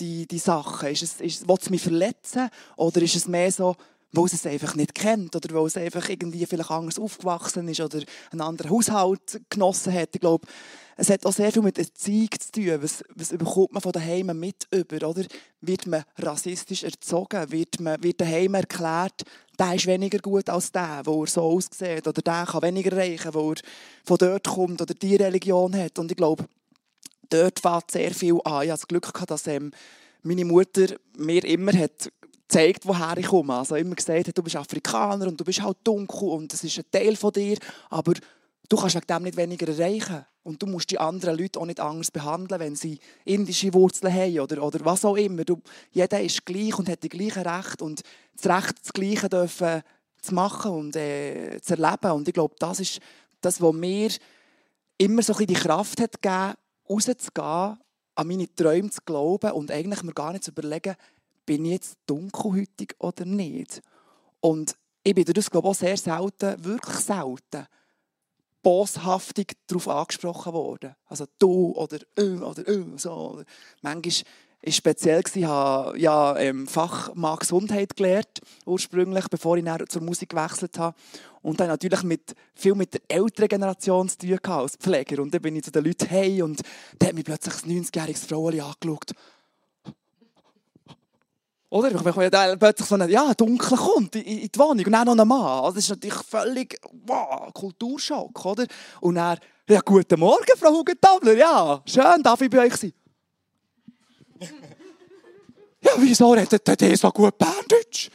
die, 0.00 0.26
die 0.26 0.38
Sachen. 0.38 0.90
Ist 0.90 1.02
es, 1.02 1.20
ist, 1.20 1.48
will 1.48 1.56
es 1.60 1.70
mich 1.70 1.82
verletzen 1.82 2.48
oder 2.76 3.02
ist 3.02 3.16
es 3.16 3.28
mehr 3.28 3.50
so, 3.50 3.76
weil 4.12 4.24
es 4.24 4.32
es 4.32 4.46
einfach 4.46 4.74
nicht 4.74 4.94
kennt 4.94 5.34
oder 5.36 5.54
weil 5.54 5.66
es 5.66 5.76
einfach 5.76 6.08
irgendwie 6.08 6.46
vielleicht 6.46 6.70
anders 6.70 6.98
aufgewachsen 6.98 7.68
ist 7.68 7.80
oder 7.80 8.02
einen 8.30 8.40
anderen 8.40 8.70
Haushalt 8.70 9.40
genossen 9.50 9.92
hat. 9.92 10.10
Ich 10.14 10.20
glaube, 10.20 10.46
es 10.96 11.10
hat 11.10 11.26
auch 11.26 11.32
sehr 11.32 11.52
viel 11.52 11.62
mit 11.62 11.78
Erziehung 11.78 12.30
zu 12.38 12.52
tun. 12.52 12.82
Was, 12.82 13.04
was 13.14 13.28
bekommt 13.28 13.72
man 13.72 13.82
von 13.82 13.92
daheim 13.92 14.38
mit 14.38 14.66
über? 14.70 15.08
Oder? 15.08 15.24
Wird 15.60 15.86
man 15.86 16.04
rassistisch 16.18 16.84
erzogen? 16.84 17.52
Wird, 17.52 17.80
man, 17.80 18.02
wird 18.02 18.20
daheim 18.20 18.54
erklärt, 18.54 19.24
der 19.58 19.74
ist 19.74 19.86
weniger 19.86 20.18
gut 20.18 20.48
als 20.48 20.70
der, 20.72 21.02
wo 21.04 21.22
er 21.22 21.28
so 21.28 21.42
aussieht? 21.42 22.06
Oder 22.06 22.22
der 22.22 22.46
kann 22.46 22.62
weniger 22.62 22.92
erreichen, 22.92 23.34
wo 23.34 23.52
er 23.52 23.56
von 24.04 24.18
dort 24.18 24.46
kommt 24.46 24.80
oder 24.80 24.94
die 24.94 25.16
Religion 25.16 25.74
hat? 25.76 25.98
Und 25.98 26.10
ich 26.10 26.16
glaube, 26.16 26.44
dort 27.30 27.60
fängt 27.60 27.90
sehr 27.90 28.12
viel 28.12 28.38
an. 28.44 28.64
Ich 28.64 28.70
hatte 28.70 28.80
das 28.80 28.88
Glück, 28.88 29.12
gehabt, 29.12 29.30
dass 29.30 29.46
ähm, 29.46 29.70
meine 30.22 30.44
Mutter 30.44 30.96
mir 31.16 31.44
immer 31.44 31.72
hat 31.72 32.10
gezeigt, 32.48 32.82
woher 32.84 33.16
ich 33.16 33.26
komme. 33.26 33.54
Also 33.54 33.76
immer 33.76 33.94
gesagt 33.94 34.28
hat, 34.28 34.38
du 34.38 34.42
bist 34.42 34.56
Afrikaner 34.56 35.26
und 35.26 35.40
du 35.40 35.44
bist 35.44 35.62
halt 35.62 35.78
dunkel 35.84 36.28
und 36.28 36.52
das 36.52 36.62
ist 36.64 36.78
ein 36.78 36.84
Teil 36.90 37.16
von 37.16 37.32
dir, 37.32 37.58
aber 37.90 38.14
du 38.68 38.76
kannst 38.76 38.94
wegen 38.94 39.06
dem 39.06 39.22
nicht 39.22 39.36
weniger 39.36 39.68
erreichen. 39.68 40.24
Und 40.42 40.62
du 40.62 40.66
musst 40.66 40.90
die 40.90 40.98
anderen 40.98 41.36
Leute 41.36 41.58
auch 41.58 41.66
nicht 41.66 41.80
anders 41.80 42.10
behandeln, 42.10 42.60
wenn 42.60 42.76
sie 42.76 43.00
indische 43.24 43.74
Wurzeln 43.74 44.14
haben 44.14 44.38
oder, 44.40 44.62
oder 44.62 44.84
was 44.84 45.04
auch 45.04 45.16
immer. 45.16 45.44
Du, 45.44 45.60
jeder 45.90 46.20
ist 46.20 46.46
gleich 46.46 46.78
und 46.78 46.88
hat 46.88 47.02
die 47.02 47.08
gleichen 47.08 47.42
Rechte 47.42 47.84
und 47.84 48.02
das 48.40 48.46
Recht, 48.46 48.74
das 48.80 48.92
Gleiche 48.92 49.28
dürfen 49.28 49.82
zu 50.22 50.34
machen 50.34 50.70
und 50.70 50.96
äh, 50.96 51.58
zu 51.60 51.76
erleben. 51.76 52.12
Und 52.12 52.28
ich 52.28 52.34
glaube, 52.34 52.54
das 52.58 52.80
ist 52.80 53.00
das, 53.40 53.60
was 53.60 53.72
mir 53.74 54.10
immer 54.98 55.22
so 55.22 55.34
die 55.34 55.52
Kraft 55.52 56.00
hat 56.00 56.22
gegeben, 56.22 56.54
rauszugehen, 56.88 57.78
an 58.14 58.26
meine 58.26 58.54
Träume 58.54 58.90
zu 58.90 59.00
glauben 59.04 59.52
und 59.52 59.70
eigentlich 59.70 60.02
mir 60.02 60.14
gar 60.14 60.32
nicht 60.32 60.44
zu 60.44 60.52
überlegen, 60.52 60.96
bin 61.44 61.64
ich 61.64 61.72
jetzt 61.72 61.98
dunkelhütig 62.06 62.94
oder 62.98 63.24
nicht. 63.24 63.82
Und 64.40 64.76
ich 65.02 65.14
bin 65.14 65.24
das, 65.24 65.50
glaube 65.50 65.68
ich, 65.68 65.70
auch 65.70 65.74
sehr 65.74 65.96
selten, 65.96 66.64
wirklich 66.64 66.96
selten, 66.96 67.66
boshaftig 68.66 69.52
darauf 69.68 69.86
angesprochen 69.86 70.52
worden. 70.52 70.96
Also 71.06 71.26
du 71.38 71.70
oder 71.76 71.98
äh, 72.18 72.30
oder 72.30 72.66
äh, 72.66 72.82
so. 72.96 73.44
Manchmal 73.80 74.12
war 74.64 74.72
speziell, 74.72 75.22
ich 75.32 75.44
habe 75.44 75.96
ja, 75.96 76.36
ähm, 76.36 76.66
Fachmann 76.66 77.38
Gesundheit 77.38 77.94
gelernt, 77.94 78.40
ursprünglich, 78.64 79.28
bevor 79.28 79.56
ich 79.56 79.64
zur 79.88 80.02
Musik 80.02 80.30
gewechselt 80.30 80.80
habe. 80.80 80.96
Und 81.42 81.60
dann 81.60 81.68
natürlich 81.68 82.02
mit, 82.02 82.34
viel 82.56 82.74
mit 82.74 82.94
der 82.94 83.02
älteren 83.06 83.48
Generation 83.48 84.08
zu 84.08 84.18
tun 84.18 84.38
als 84.42 84.74
Pfleger. 84.74 85.22
Und 85.22 85.32
dann 85.32 85.42
bin 85.42 85.54
ich 85.54 85.62
zu 85.62 85.70
den 85.70 85.84
Leuten 85.84 86.08
hey 86.08 86.42
und 86.42 86.60
dann 86.98 87.10
hat 87.10 87.14
mich 87.14 87.24
plötzlich 87.24 87.54
ein 87.62 87.84
90-jähriges 87.84 88.26
Frau 88.26 88.48
angeschaut. 88.48 89.12
Oder? 91.68 91.92
Wenn 92.04 92.30
da 92.30 92.56
plötzlich 92.56 92.88
so 92.88 92.94
ein 92.94 93.08
ja, 93.08 93.34
Dunkel 93.34 93.76
kommt 93.76 94.14
in, 94.14 94.22
in 94.22 94.48
die 94.48 94.58
Wohnung 94.58 94.84
und 94.86 94.92
dann 94.92 95.06
noch 95.06 95.18
ein 95.18 95.28
Mann. 95.28 95.64
Also 95.64 95.74
das 95.74 95.84
ist 95.84 95.90
natürlich 95.90 96.22
völlig 96.22 96.78
wow, 97.06 97.52
Kulturschock. 97.52 98.44
Oder? 98.44 98.66
Und 99.00 99.16
dann, 99.16 99.38
ja, 99.68 99.80
guten 99.80 100.20
Morgen, 100.20 100.56
Frau 100.56 100.70
Hugentabler. 100.70 101.36
Ja, 101.36 101.82
schön, 101.84 102.22
darf 102.22 102.40
ich 102.40 102.50
bei 102.50 102.66
euch 102.66 102.76
sein? 102.76 102.92
ja, 105.80 105.92
wieso 105.98 106.30
redet 106.30 106.82
ihr 106.82 106.96
so 106.96 107.10
gut 107.10 107.36
Berndeutsch? 107.36 108.10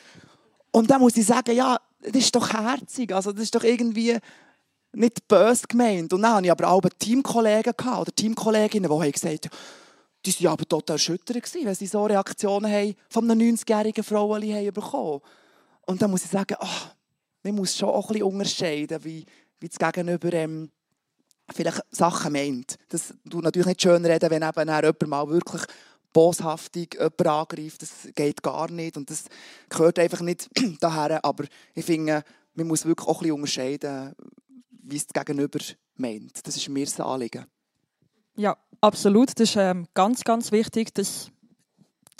Und 0.72 0.90
dann 0.90 1.02
muss 1.02 1.18
ich 1.18 1.26
sagen, 1.26 1.54
ja, 1.54 1.78
das 2.00 2.24
ist 2.24 2.36
doch 2.36 2.54
herzig. 2.54 3.14
Also 3.14 3.34
das 3.34 3.44
ist 3.44 3.56
doch 3.56 3.64
irgendwie 3.64 4.18
nicht 4.94 5.28
böse 5.28 5.68
gemeint. 5.68 6.14
Und 6.14 6.22
dann 6.22 6.36
hatte 6.36 6.46
ich 6.46 6.52
aber 6.52 6.70
auch 6.70 6.82
Teamkollegen 7.00 7.74
oder 7.74 8.16
Teamkolleginnen, 8.16 8.90
die 8.90 8.96
haben 8.96 9.12
gesagt 9.12 9.46
haben, 9.46 9.58
die 10.26 10.44
waren 10.44 10.54
aber 10.54 10.68
total 10.68 10.96
erschüttert, 10.96 11.54
wenn 11.54 11.76
sie 11.76 11.88
so 11.88 12.06
Reaktionen 12.06 12.72
haben 12.72 12.96
von 13.10 13.30
einem 13.30 13.56
90-jährigen 13.56 14.04
Frauen 14.04 14.44
haben 14.44 14.74
bekommen. 14.74 15.22
Und 15.86 16.02
dann 16.02 16.12
muss 16.12 16.26
ich 16.26 16.32
sagen, 16.32 16.56
oh, 16.60 16.90
man 17.44 17.56
muss 17.56 17.76
schon 17.76 17.90
auch 17.90 18.12
ein 18.12 18.24
unterscheiden, 18.24 19.04
wie, 19.04 19.26
wie 19.60 19.70
das 19.70 19.78
Gegenüber 19.78 20.32
ähm, 20.34 20.70
vielleicht 21.54 21.82
Sachen 21.90 22.34
meint. 22.34 22.76
Das 22.90 23.14
du 23.26 23.42
natürlich 23.42 23.68
nicht 23.68 23.82
schön 23.82 24.06
reden, 24.06 24.30
wenn 24.30 24.44
eben 24.44 24.70
jemand 24.70 25.08
mal 25.08 25.28
wirklich 25.28 25.64
boshaftig 26.14 26.94
jemanden 26.94 27.28
angreift. 27.28 27.82
Das 27.82 28.10
geht 28.14 28.44
gar 28.44 28.70
nicht 28.70 28.98
und 28.98 29.10
das 29.10 29.26
gehört 29.70 30.00
einfach 30.00 30.22
nicht 30.22 30.50
daher. 30.80 31.24
Aber 31.24 31.46
ich 31.74 31.86
finde, 31.86 32.24
man 32.54 32.68
muss 32.68 32.86
wirklich 32.86 33.08
auch 33.08 33.22
ein 33.22 33.32
unterscheiden, 33.32 34.14
wie 34.70 34.98
es 34.98 35.08
das 35.08 35.26
Gegenüber 35.26 35.60
meint. 35.96 36.46
Das 36.46 36.58
ist 36.58 36.70
mir 36.70 36.86
das 36.86 37.00
Anliegen. 37.00 37.46
Ja, 38.42 38.58
absolut. 38.82 39.30
Das 39.40 39.52
ist 39.52 39.56
ähm, 39.56 39.86
ganz, 39.94 40.24
ganz 40.24 40.52
wichtig. 40.52 40.92
Das 40.96 41.30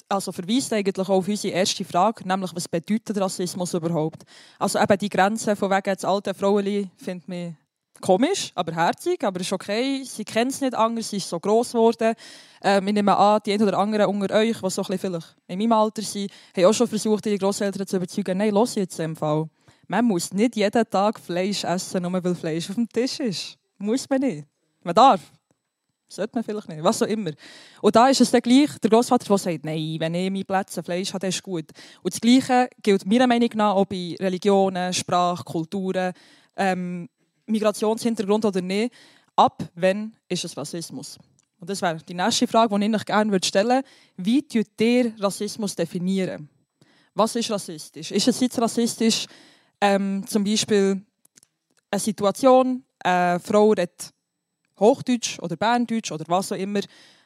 also 0.08 0.32
verweist 0.32 0.72
eigentlich 0.72 1.10
auf 1.10 1.28
unsere 1.28 1.56
erste 1.56 1.84
Frage, 1.84 2.28
nämlich 2.28 2.56
was 2.56 2.68
bedeutet 2.68 3.20
Rassismus 3.20 3.74
überhaupt? 3.74 4.22
Also 4.60 4.78
eben 4.78 4.98
die 5.00 5.10
Grenze 5.10 5.56
von 5.56 5.72
wegen 5.72 5.96
das 5.96 6.06
alte 6.06 6.36
Frauenli 6.36 6.92
findet 6.96 7.28
mich 7.28 7.54
komisch, 8.02 8.52
aber 8.54 8.72
herzig, 8.72 9.24
aber 9.24 9.40
ist 9.40 9.52
okay. 9.52 10.04
Sie 10.04 10.24
kennt 10.24 10.52
es 10.52 10.62
nicht 10.62 10.76
anders, 10.76 11.10
sie 11.10 11.18
ist 11.18 11.28
so 11.28 11.40
gross 11.40 11.72
geworden. 11.72 12.14
Ähm, 12.62 12.88
ich 12.88 12.94
nehme 12.94 13.18
an, 13.18 13.40
die 13.44 13.54
einen 13.54 13.68
oder 13.68 13.80
anderen 13.80 14.06
unter 14.06 14.36
euch, 14.36 14.62
die 14.62 14.70
so 14.70 14.84
vielleicht 14.84 15.36
in 15.48 15.58
meinem 15.58 15.72
Alter 15.72 16.04
sind, 16.04 16.32
haben 16.56 16.66
auch 16.66 16.74
schon 16.74 16.88
versucht, 16.88 17.26
ihre 17.26 17.40
Großeltern 17.40 17.88
zu 17.88 17.96
überzeugen, 17.98 18.38
nein, 18.38 18.54
los 18.54 18.76
jetzt 18.76 19.00
im 19.00 19.16
Fall. 19.16 19.50
Man 19.88 20.06
muss 20.06 20.32
nicht 20.34 20.56
jeden 20.56 20.88
Tag 20.88 21.20
Fleisch 21.20 21.64
essen, 21.64 22.04
nur 22.04 22.24
weil 22.24 22.36
Fleisch 22.36 22.70
auf 22.70 22.76
dem 22.76 22.88
Tisch 22.88 23.20
ist. 23.22 23.58
Muss 23.80 24.08
man 24.08 24.20
nicht. 24.20 24.46
Man 24.84 24.94
darf. 24.94 25.22
Sollte 26.12 26.32
man 26.36 26.44
vielleicht 26.44 26.68
nicht, 26.68 26.84
was 26.84 27.02
auch 27.02 27.08
immer. 27.08 27.32
Und 27.82 27.96
da 27.96 28.10
ist 28.10 28.20
es 28.20 28.32
dann 28.32 28.42
gleich 28.42 28.78
der 28.80 28.90
Großvater, 28.90 29.26
der 29.28 29.38
sagt, 29.38 29.64
nein, 29.64 29.96
wenn 29.98 30.14
ich 30.14 30.30
meine 30.30 30.44
Plätze 30.44 30.84
Fleisch 30.84 31.14
habe, 31.14 31.28
ist 31.28 31.42
gut. 31.42 31.66
Und 32.04 32.14
das 32.14 32.20
Gleiche 32.20 32.70
gilt 32.84 33.06
meiner 33.06 33.28
Meinung 33.28 33.50
nach 33.56 33.76
auch 33.76 33.86
bei 33.86 34.16
Religionen, 34.20 34.94
Sprache, 34.94 35.44
Kulturen, 35.46 36.12
ähm, 36.58 37.08
Migrationshintergrund 37.46 38.44
oder 38.44 38.62
nicht. 38.62 38.94
Ab 39.38 39.64
wann 39.76 40.14
ist 40.28 40.44
es 40.44 40.58
Rassismus? 40.58 41.18
Und 41.60 41.70
das 41.70 41.82
wäre 41.82 41.98
die 41.98 42.14
nächste 42.14 42.46
Frage, 42.46 42.78
die 42.78 42.82
ich 42.82 42.86
Ihnen 42.88 43.00
gerne 43.06 43.40
stellen 43.44 43.70
würde. 43.70 43.88
Wie 44.18 44.42
definiert 44.42 44.82
ihr 44.82 45.14
Rassismus 45.18 45.76
definieren? 45.76 46.50
Was 47.14 47.36
ist 47.38 47.52
rassistisch? 47.52 48.12
Ist 48.12 48.28
es 48.28 48.40
jetzt 48.42 48.60
rassistisch, 48.60 49.28
ähm, 49.80 50.26
zum 50.28 50.44
Beispiel 50.44 51.02
eine 51.90 52.00
Situation, 52.00 52.84
eine 53.00 53.40
Frau 53.40 53.70
redet 53.70 54.12
Hochdeutsch 54.82 55.40
oder 55.40 55.56
Berndeutsch 55.56 56.12
oder 56.12 56.26
was 56.28 56.52
auch 56.52 56.58
immer, 56.58 56.82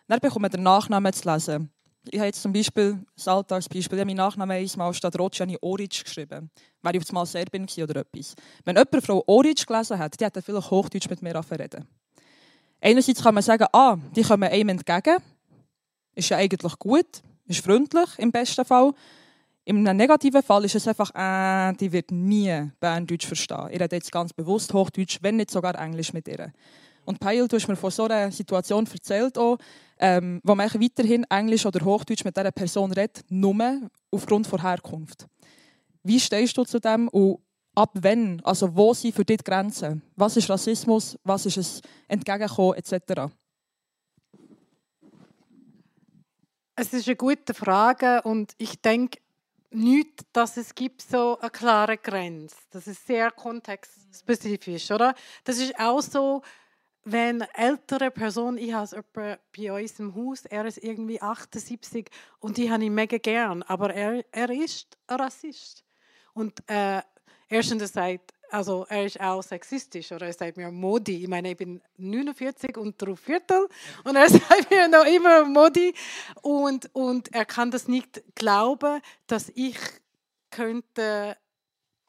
dann 0.07 0.19
bekommt 0.19 0.43
man 0.43 0.51
den 0.51 0.61
Nachnamen 0.61 1.11
zu 1.11 1.31
lesen. 1.31 1.71
Ich 2.11 2.19
habe 2.19 2.27
jetzt 2.27 2.41
zum 2.41 2.53
Beispiel, 2.53 2.99
das 3.15 3.27
Alltagsbeispiel, 3.27 3.97
ich 3.97 4.01
habe 4.01 4.05
meinen 4.05 4.17
Nachnamen 4.17 4.57
einmal 4.57 4.93
statt 4.93 5.17
Rocciani 5.17 5.57
Oric 5.61 6.03
geschrieben. 6.03 6.51
Wäre 6.83 6.97
ich 6.97 7.01
auf 7.01 7.09
einmal 7.09 7.25
Serbin 7.25 7.65
oder 7.77 8.01
etwas. 8.01 8.35
Wenn 8.63 8.75
jemand 8.75 9.03
Frau 9.03 9.23
Oric 9.25 9.65
gelesen 9.65 9.97
hat, 9.97 10.19
die 10.19 10.25
hat 10.25 10.35
dann 10.35 10.43
vielleicht 10.43 10.69
Hochdeutsch 10.69 11.09
mit 11.09 11.23
mir 11.23 11.33
reden. 11.33 11.87
Einerseits 12.79 13.23
kann 13.23 13.33
man 13.33 13.41
sagen, 13.41 13.65
ah, 13.71 13.97
die 14.15 14.21
kommen 14.21 14.43
einem 14.43 14.69
entgegen. 14.69 15.17
Ist 16.13 16.29
ja 16.29 16.37
eigentlich 16.37 16.77
gut, 16.77 17.23
ist 17.47 17.63
freundlich 17.63 18.09
im 18.17 18.31
besten 18.31 18.63
Fall. 18.63 18.93
Im 19.63 19.81
negativen 19.81 20.43
Fall 20.43 20.63
ist 20.65 20.75
es 20.75 20.87
einfach, 20.87 21.09
äh, 21.15 21.73
die 21.77 21.91
wird 21.91 22.11
nie 22.11 22.71
Berndeutsch 22.79 23.25
verstehen. 23.25 23.69
Ich 23.71 23.79
rede 23.79 23.95
jetzt 23.95 24.11
ganz 24.11 24.31
bewusst 24.31 24.71
Hochdeutsch, 24.73 25.17
wenn 25.21 25.37
nicht 25.37 25.49
sogar 25.49 25.73
Englisch 25.73 26.13
mit 26.13 26.27
ihr. 26.27 26.53
Und 27.05 27.19
Peil, 27.19 27.47
du 27.47 27.55
hast 27.55 27.67
mir 27.67 27.75
von 27.75 27.91
so 27.91 28.05
einer 28.05 28.31
Situation 28.31 28.87
erzählt, 28.91 29.37
auch, 29.37 29.57
ähm, 29.99 30.41
wo 30.43 30.55
man 30.55 30.69
weiterhin 30.73 31.23
Englisch 31.29 31.65
oder 31.65 31.83
Hochdeutsch 31.85 32.25
mit 32.25 32.35
dieser 32.35 32.51
Person 32.51 32.91
redet, 32.91 33.23
nur 33.29 33.89
aufgrund 34.11 34.51
der 34.51 34.61
Herkunft. 34.61 35.27
Wie 36.03 36.19
stehst 36.19 36.57
du 36.57 36.63
zu 36.63 36.79
dem 36.79 37.07
und 37.09 37.39
ab 37.75 37.91
wann, 37.93 38.41
also 38.43 38.75
wo 38.75 38.93
sind 38.93 39.15
für 39.15 39.25
dich 39.25 39.37
die 39.37 39.43
Grenzen? 39.43 40.01
Was 40.15 40.37
ist 40.37 40.49
Rassismus, 40.49 41.17
was 41.23 41.45
ist 41.45 41.57
es 41.57 41.81
Entgegenkommen 42.07 42.75
etc.? 42.75 43.31
Es 46.75 46.91
ist 46.93 47.07
eine 47.07 47.15
gute 47.15 47.53
Frage 47.53 48.21
und 48.23 48.53
ich 48.57 48.81
denke 48.81 49.19
nicht, 49.71 50.21
dass 50.33 50.57
es 50.57 50.73
gibt 50.73 51.01
so 51.01 51.37
eine 51.39 51.49
klare 51.49 51.97
Grenze. 51.97 52.55
Das 52.71 52.87
ist 52.87 53.05
sehr 53.05 53.31
kontextspezifisch, 53.31 54.91
oder? 54.91 55.15
Das 55.43 55.57
ist 55.57 55.77
auch 55.79 56.01
so, 56.01 56.41
wenn 57.05 57.41
ältere 57.53 58.09
Person, 58.09 58.57
ich 58.57 58.73
habe 58.73 58.89
jemanden 59.15 59.39
bei 59.55 59.83
uns 59.83 59.99
im 59.99 60.15
Haus, 60.15 60.45
er 60.45 60.65
ist 60.65 60.79
irgendwie 60.79 61.21
78 61.21 62.09
und 62.39 62.57
die 62.57 62.69
habe 62.71 62.83
ich 62.83 62.89
mega 62.89 63.17
gern, 63.19 63.61
aber 63.63 63.93
er, 63.93 64.25
er 64.31 64.49
ist 64.49 64.97
ein 65.07 65.19
Rassist. 65.19 65.83
Und 66.33 66.67
äh, 66.67 67.01
erstens 67.47 67.93
sagt, 67.93 68.33
also 68.49 68.87
er 68.89 69.05
ist 69.05 69.21
auch 69.21 69.43
sexistisch 69.43 70.11
oder 70.11 70.25
er 70.25 70.33
sagt 70.33 70.57
mir 70.57 70.71
Modi. 70.71 71.23
Ich 71.23 71.27
meine, 71.27 71.51
ich 71.51 71.57
bin 71.57 71.79
49 71.97 72.75
und 72.77 72.99
drei 72.99 73.15
Viertel 73.15 73.67
und 74.03 74.15
er 74.15 74.29
sagt 74.29 74.71
mir 74.71 74.87
noch 74.87 75.05
immer 75.05 75.45
Modi 75.45 75.93
und, 76.41 76.89
und 76.93 77.33
er 77.33 77.45
kann 77.45 77.69
das 77.69 77.87
nicht 77.87 78.23
glauben, 78.33 78.99
dass 79.27 79.51
ich 79.53 79.77
könnte 80.49 81.37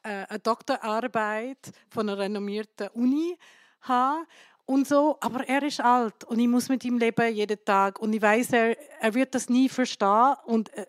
äh, 0.01 0.25
eine 0.27 0.39
Doktorarbeit 0.39 1.71
von 1.89 2.09
einer 2.09 2.17
renommierten 2.17 2.87
Uni 2.89 3.37
habe 3.81 4.25
und 4.67 4.85
so, 4.85 5.17
aber 5.21 5.47
er 5.47 5.63
ist 5.63 5.79
alt 5.79 6.25
und 6.25 6.39
ich 6.39 6.47
muss 6.47 6.67
mit 6.67 6.83
ihm 6.83 6.97
leben 6.97 7.33
jeden 7.33 7.57
Tag 7.63 7.99
und 7.99 8.13
ich 8.13 8.21
weiß, 8.21 8.51
er, 8.51 8.77
er 9.01 9.13
wird 9.13 9.33
das 9.33 9.49
nie 9.49 9.69
verstehen 9.69 10.35
und 10.45 10.71
äh, 10.73 10.85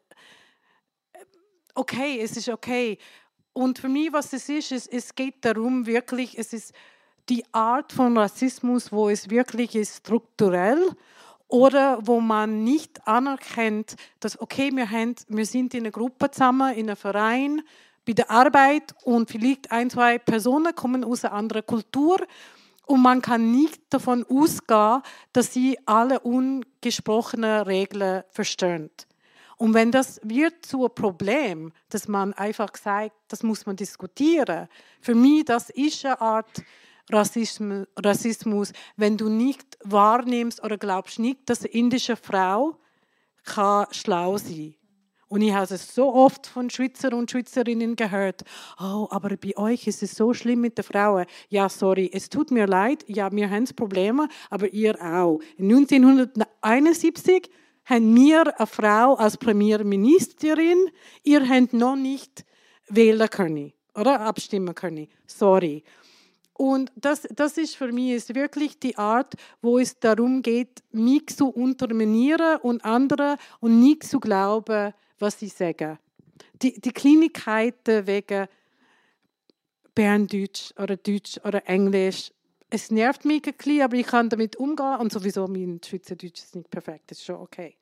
okay, 1.74 2.20
es 2.20 2.36
ist 2.36 2.48
okay. 2.48 2.98
Und 3.52 3.78
für 3.78 3.88
mich, 3.88 4.12
was 4.12 4.32
es 4.32 4.48
ist, 4.48 4.72
es, 4.72 4.86
es 4.88 5.14
geht 5.14 5.44
darum, 5.44 5.86
wirklich, 5.86 6.36
es 6.36 6.52
ist 6.52 6.74
die 7.28 7.44
Art 7.52 7.92
von 7.92 8.18
Rassismus, 8.18 8.90
wo 8.90 9.08
es 9.10 9.30
wirklich 9.30 9.76
ist 9.76 9.98
strukturell 9.98 10.90
oder 11.46 12.04
wo 12.04 12.20
man 12.20 12.64
nicht 12.64 13.06
anerkennt, 13.06 13.94
dass, 14.18 14.40
okay, 14.40 14.72
wir, 14.74 14.90
haben, 14.90 15.14
wir 15.28 15.46
sind 15.46 15.72
in 15.74 15.84
einer 15.84 15.92
Gruppe 15.92 16.32
zusammen, 16.32 16.74
in 16.74 16.88
einem 16.88 16.96
Verein, 16.96 17.62
bei 18.04 18.12
der 18.14 18.28
Arbeit 18.28 18.94
und 19.04 19.30
vielleicht 19.30 19.70
ein, 19.70 19.88
zwei 19.88 20.18
Personen 20.18 20.74
kommen 20.74 21.04
aus 21.04 21.24
einer 21.24 21.34
anderen 21.34 21.64
Kultur 21.64 22.18
und 22.88 23.02
man 23.02 23.20
kann 23.20 23.52
nicht 23.52 23.80
davon 23.90 24.24
ausgehen, 24.28 25.02
dass 25.32 25.52
sie 25.52 25.78
alle 25.84 26.20
ungesprochenen 26.20 27.62
Regeln 27.62 28.24
verstehen. 28.30 28.90
Und 29.58 29.74
wenn 29.74 29.92
das 29.92 30.20
wird 30.22 30.64
zu 30.64 30.84
einem 30.84 30.94
Problem, 30.94 31.72
dass 31.90 32.08
man 32.08 32.32
einfach 32.32 32.74
sagt, 32.76 33.14
das 33.28 33.42
muss 33.42 33.66
man 33.66 33.76
diskutieren, 33.76 34.68
für 35.00 35.14
mich 35.14 35.44
das 35.44 35.68
ist 35.70 36.04
eine 36.06 36.20
Art 36.20 36.62
Rassismus, 37.10 38.72
wenn 38.96 39.16
du 39.16 39.28
nicht 39.28 39.78
wahrnimmst 39.84 40.62
oder 40.62 40.78
glaubst 40.78 41.18
nicht, 41.18 41.40
dass 41.50 41.60
eine 41.60 41.72
indische 41.72 42.16
Frau 42.16 42.78
kann 43.44 43.86
schlau 43.90 44.38
sein 44.38 44.77
und 45.28 45.42
ich 45.42 45.52
habe 45.52 45.72
es 45.74 45.94
so 45.94 46.12
oft 46.14 46.46
von 46.46 46.70
Schweizer 46.70 47.12
und 47.12 47.30
Schweizerinnen 47.30 47.96
gehört. 47.96 48.44
Oh, 48.80 49.06
aber 49.10 49.36
bei 49.36 49.56
euch 49.56 49.86
ist 49.86 50.02
es 50.02 50.14
so 50.14 50.32
schlimm 50.32 50.62
mit 50.62 50.78
den 50.78 50.84
Frauen. 50.84 51.26
Ja, 51.50 51.68
sorry, 51.68 52.10
es 52.12 52.30
tut 52.30 52.50
mir 52.50 52.66
leid. 52.66 53.04
Ja, 53.06 53.30
wir 53.30 53.50
haben 53.50 53.66
Probleme, 53.76 54.28
aber 54.48 54.72
ihr 54.72 54.98
auch. 55.02 55.40
1971 55.58 57.50
haben 57.84 58.16
wir 58.16 58.58
eine 58.58 58.66
Frau 58.66 59.14
als 59.14 59.36
Premierministerin. 59.36 60.86
Ihr 61.24 61.46
habt 61.46 61.74
noch 61.74 61.96
nicht 61.96 62.44
wählen 62.88 63.28
können 63.28 63.72
oder 63.94 64.20
abstimmen 64.20 64.74
können. 64.74 65.08
Sorry. 65.26 65.84
Und 66.54 66.90
das, 66.96 67.22
das 67.30 67.56
ist 67.56 67.76
für 67.76 67.92
mich 67.92 68.12
ist 68.12 68.34
wirklich 68.34 68.80
die 68.80 68.96
Art, 68.96 69.34
wo 69.62 69.78
es 69.78 70.00
darum 70.00 70.42
geht, 70.42 70.82
mich 70.90 71.28
zu 71.28 71.48
unterminieren 71.50 72.58
und 72.62 72.84
andere 72.84 73.36
und 73.60 73.78
nicht 73.78 74.04
zu 74.04 74.18
glauben, 74.18 74.92
was 75.18 75.38
sie 75.38 75.48
sagen. 75.48 75.98
Die, 76.62 76.80
die 76.80 76.92
Kleinigkeiten 76.92 78.06
wegen 78.06 78.48
Berndeutsch 79.94 80.72
oder 80.78 80.96
Deutsch 80.96 81.38
oder 81.44 81.68
Englisch, 81.68 82.32
es 82.70 82.90
nervt 82.90 83.24
mich 83.24 83.46
ein 83.46 83.54
bisschen, 83.54 83.82
aber 83.82 83.96
ich 83.96 84.06
kann 84.06 84.28
damit 84.28 84.56
umgehen 84.56 84.96
und 85.00 85.12
sowieso 85.12 85.46
mein 85.46 85.80
Schweizerdeutsch 85.84 86.42
ist 86.42 86.56
nicht 86.56 86.70
perfekt, 86.70 87.10
das 87.10 87.18
ist 87.18 87.24
schon 87.24 87.36
okay. 87.36 87.76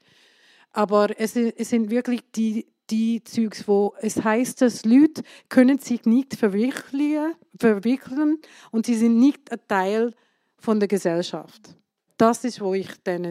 Aber 0.73 1.09
es, 1.19 1.37
es 1.37 1.71
sind 1.71 1.91
wirklich 1.91 2.21
die, 2.35 2.67
die 2.91 3.23
Züge, 3.25 3.57
wo 3.67 3.95
es 4.01 4.23
heißt, 4.23 4.63
dass 4.63 4.85
Leute 4.85 5.23
können 5.49 5.79
sich 5.79 6.05
nicht 6.05 6.35
verwirklichen, 6.35 7.35
verwirklichen 7.59 8.41
und 8.71 8.87
sie 8.87 8.95
sind 8.95 9.19
nicht 9.19 9.51
ein 9.51 9.61
Teil 9.67 10.15
von 10.59 10.79
der 10.79 10.89
Gesellschaft. 10.89 11.77
Das 12.17 12.45
ist, 12.45 12.61
wo 12.61 12.75
ich 12.75 12.89
dann 13.05 13.25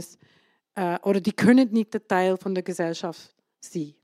äh, 0.75 0.99
oder 1.03 1.21
die 1.21 1.33
können 1.33 1.71
nicht 1.71 1.95
ein 1.95 2.07
Teil 2.07 2.37
von 2.37 2.53
der 2.53 2.63
Gesellschaft 2.63 3.34
sein. 3.71 3.95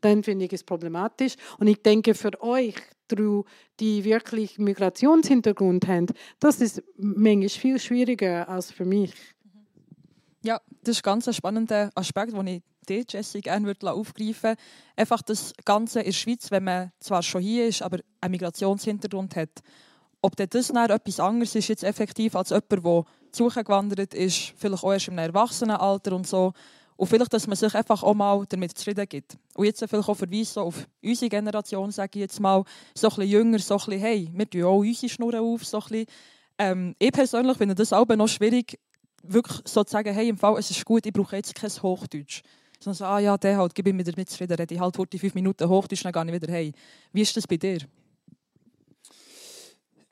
Dann 0.00 0.22
finde 0.22 0.44
ich 0.44 0.52
es 0.52 0.62
problematisch. 0.62 1.34
Und 1.58 1.66
ich 1.66 1.82
denke, 1.82 2.14
für 2.14 2.40
euch, 2.42 2.74
die 3.80 4.04
wirklich 4.04 4.58
Migrationshintergrund 4.58 5.86
haben, 5.86 6.06
das 6.40 6.60
ist 6.60 6.82
manchmal 6.96 7.48
viel 7.48 7.78
schwieriger 7.78 8.48
als 8.48 8.70
für 8.72 8.84
mich. 8.84 9.12
Ja, 10.42 10.60
das 10.82 10.96
ist 10.96 11.02
ganz 11.02 11.26
ein 11.26 11.34
spannender 11.34 11.90
Aspekt, 11.94 12.32
den 12.32 12.46
ich 12.46 12.62
dir, 12.88 13.04
Jessie, 13.08 13.40
gerne 13.40 13.74
aufgreifen 13.82 14.50
würde. 14.50 14.60
Einfach 14.94 15.22
das 15.22 15.52
Ganze 15.64 16.00
in 16.00 16.06
der 16.06 16.12
Schweiz, 16.12 16.50
wenn 16.50 16.64
man 16.64 16.92
zwar 17.00 17.22
schon 17.22 17.42
hier 17.42 17.66
ist, 17.66 17.82
aber 17.82 17.98
einen 18.20 18.30
Migrationshintergrund 18.32 19.34
hat. 19.34 19.50
Ob 20.22 20.36
das 20.36 20.68
dann 20.68 20.90
etwas 20.90 21.20
anderes 21.20 21.54
ist 21.54 21.68
jetzt 21.68 21.84
effektiv 21.84 22.34
als 22.36 22.50
jemand, 22.50 22.70
der 22.70 23.04
zugewandert 23.32 24.14
ist, 24.14 24.54
vielleicht 24.56 24.82
auch 24.82 24.92
erst 24.92 25.08
im 25.08 25.18
Erwachsenenalter 25.18 26.14
und 26.14 26.26
so. 26.26 26.52
Und 26.96 27.06
vielleicht, 27.08 27.32
dass 27.32 27.46
man 27.46 27.56
sich 27.56 27.74
einfach 27.74 28.02
auch 28.02 28.14
mal 28.14 28.44
damit 28.48 28.76
zufrieden 28.76 29.06
gibt. 29.08 29.36
Und 29.54 29.66
jetzt 29.66 29.78
vielleicht 29.78 30.08
auch 30.08 30.14
verweisen 30.14 30.60
auf 30.60 30.86
unsere 31.02 31.28
Generation, 31.28 31.90
sage 31.90 32.12
ich 32.14 32.20
jetzt 32.20 32.40
mal, 32.40 32.64
so 32.94 33.08
ein 33.08 33.16
bisschen 33.16 33.30
jünger, 33.30 33.58
so 33.58 33.74
ein 33.74 33.78
bisschen, 33.84 34.00
hey, 34.00 34.30
wir 34.32 34.48
tun 34.48 34.64
auch 34.64 34.78
unsere 34.78 35.08
Schnurren 35.08 35.40
auf, 35.40 35.64
so 35.64 35.78
ein 35.78 35.84
bisschen. 35.88 36.06
Ähm, 36.58 36.94
ich 36.98 37.12
persönlich 37.12 37.56
finde 37.58 37.74
das 37.74 37.92
auch 37.92 38.06
noch 38.06 38.28
schwierig, 38.28 38.78
wirklich 39.22 39.58
so 39.64 39.84
zu 39.84 39.92
sagen, 39.92 40.14
hey, 40.14 40.28
im 40.28 40.38
Fall, 40.38 40.58
es 40.58 40.70
ist 40.70 40.84
gut, 40.84 41.04
ich 41.04 41.12
brauche 41.12 41.36
jetzt 41.36 41.54
kein 41.54 41.70
Hochdeutsch. 41.70 42.42
Sondern 42.80 42.96
so, 42.96 43.04
ah 43.04 43.18
ja, 43.18 43.36
der 43.36 43.58
halt, 43.58 43.74
gib 43.74 43.86
mir 43.92 44.04
damit 44.04 44.30
zufrieden, 44.30 44.56
rede 44.56 44.74
ich 44.74 44.80
halt 44.80 45.12
die 45.12 45.18
fünf 45.18 45.34
Minuten 45.34 45.68
Hochdeutsch, 45.68 46.02
dann 46.04 46.12
gehe 46.12 46.26
ich 46.26 46.42
wieder 46.42 46.52
hey. 46.52 46.72
Wie 47.12 47.22
ist 47.22 47.36
das 47.36 47.46
bei 47.46 47.56
dir? 47.56 47.78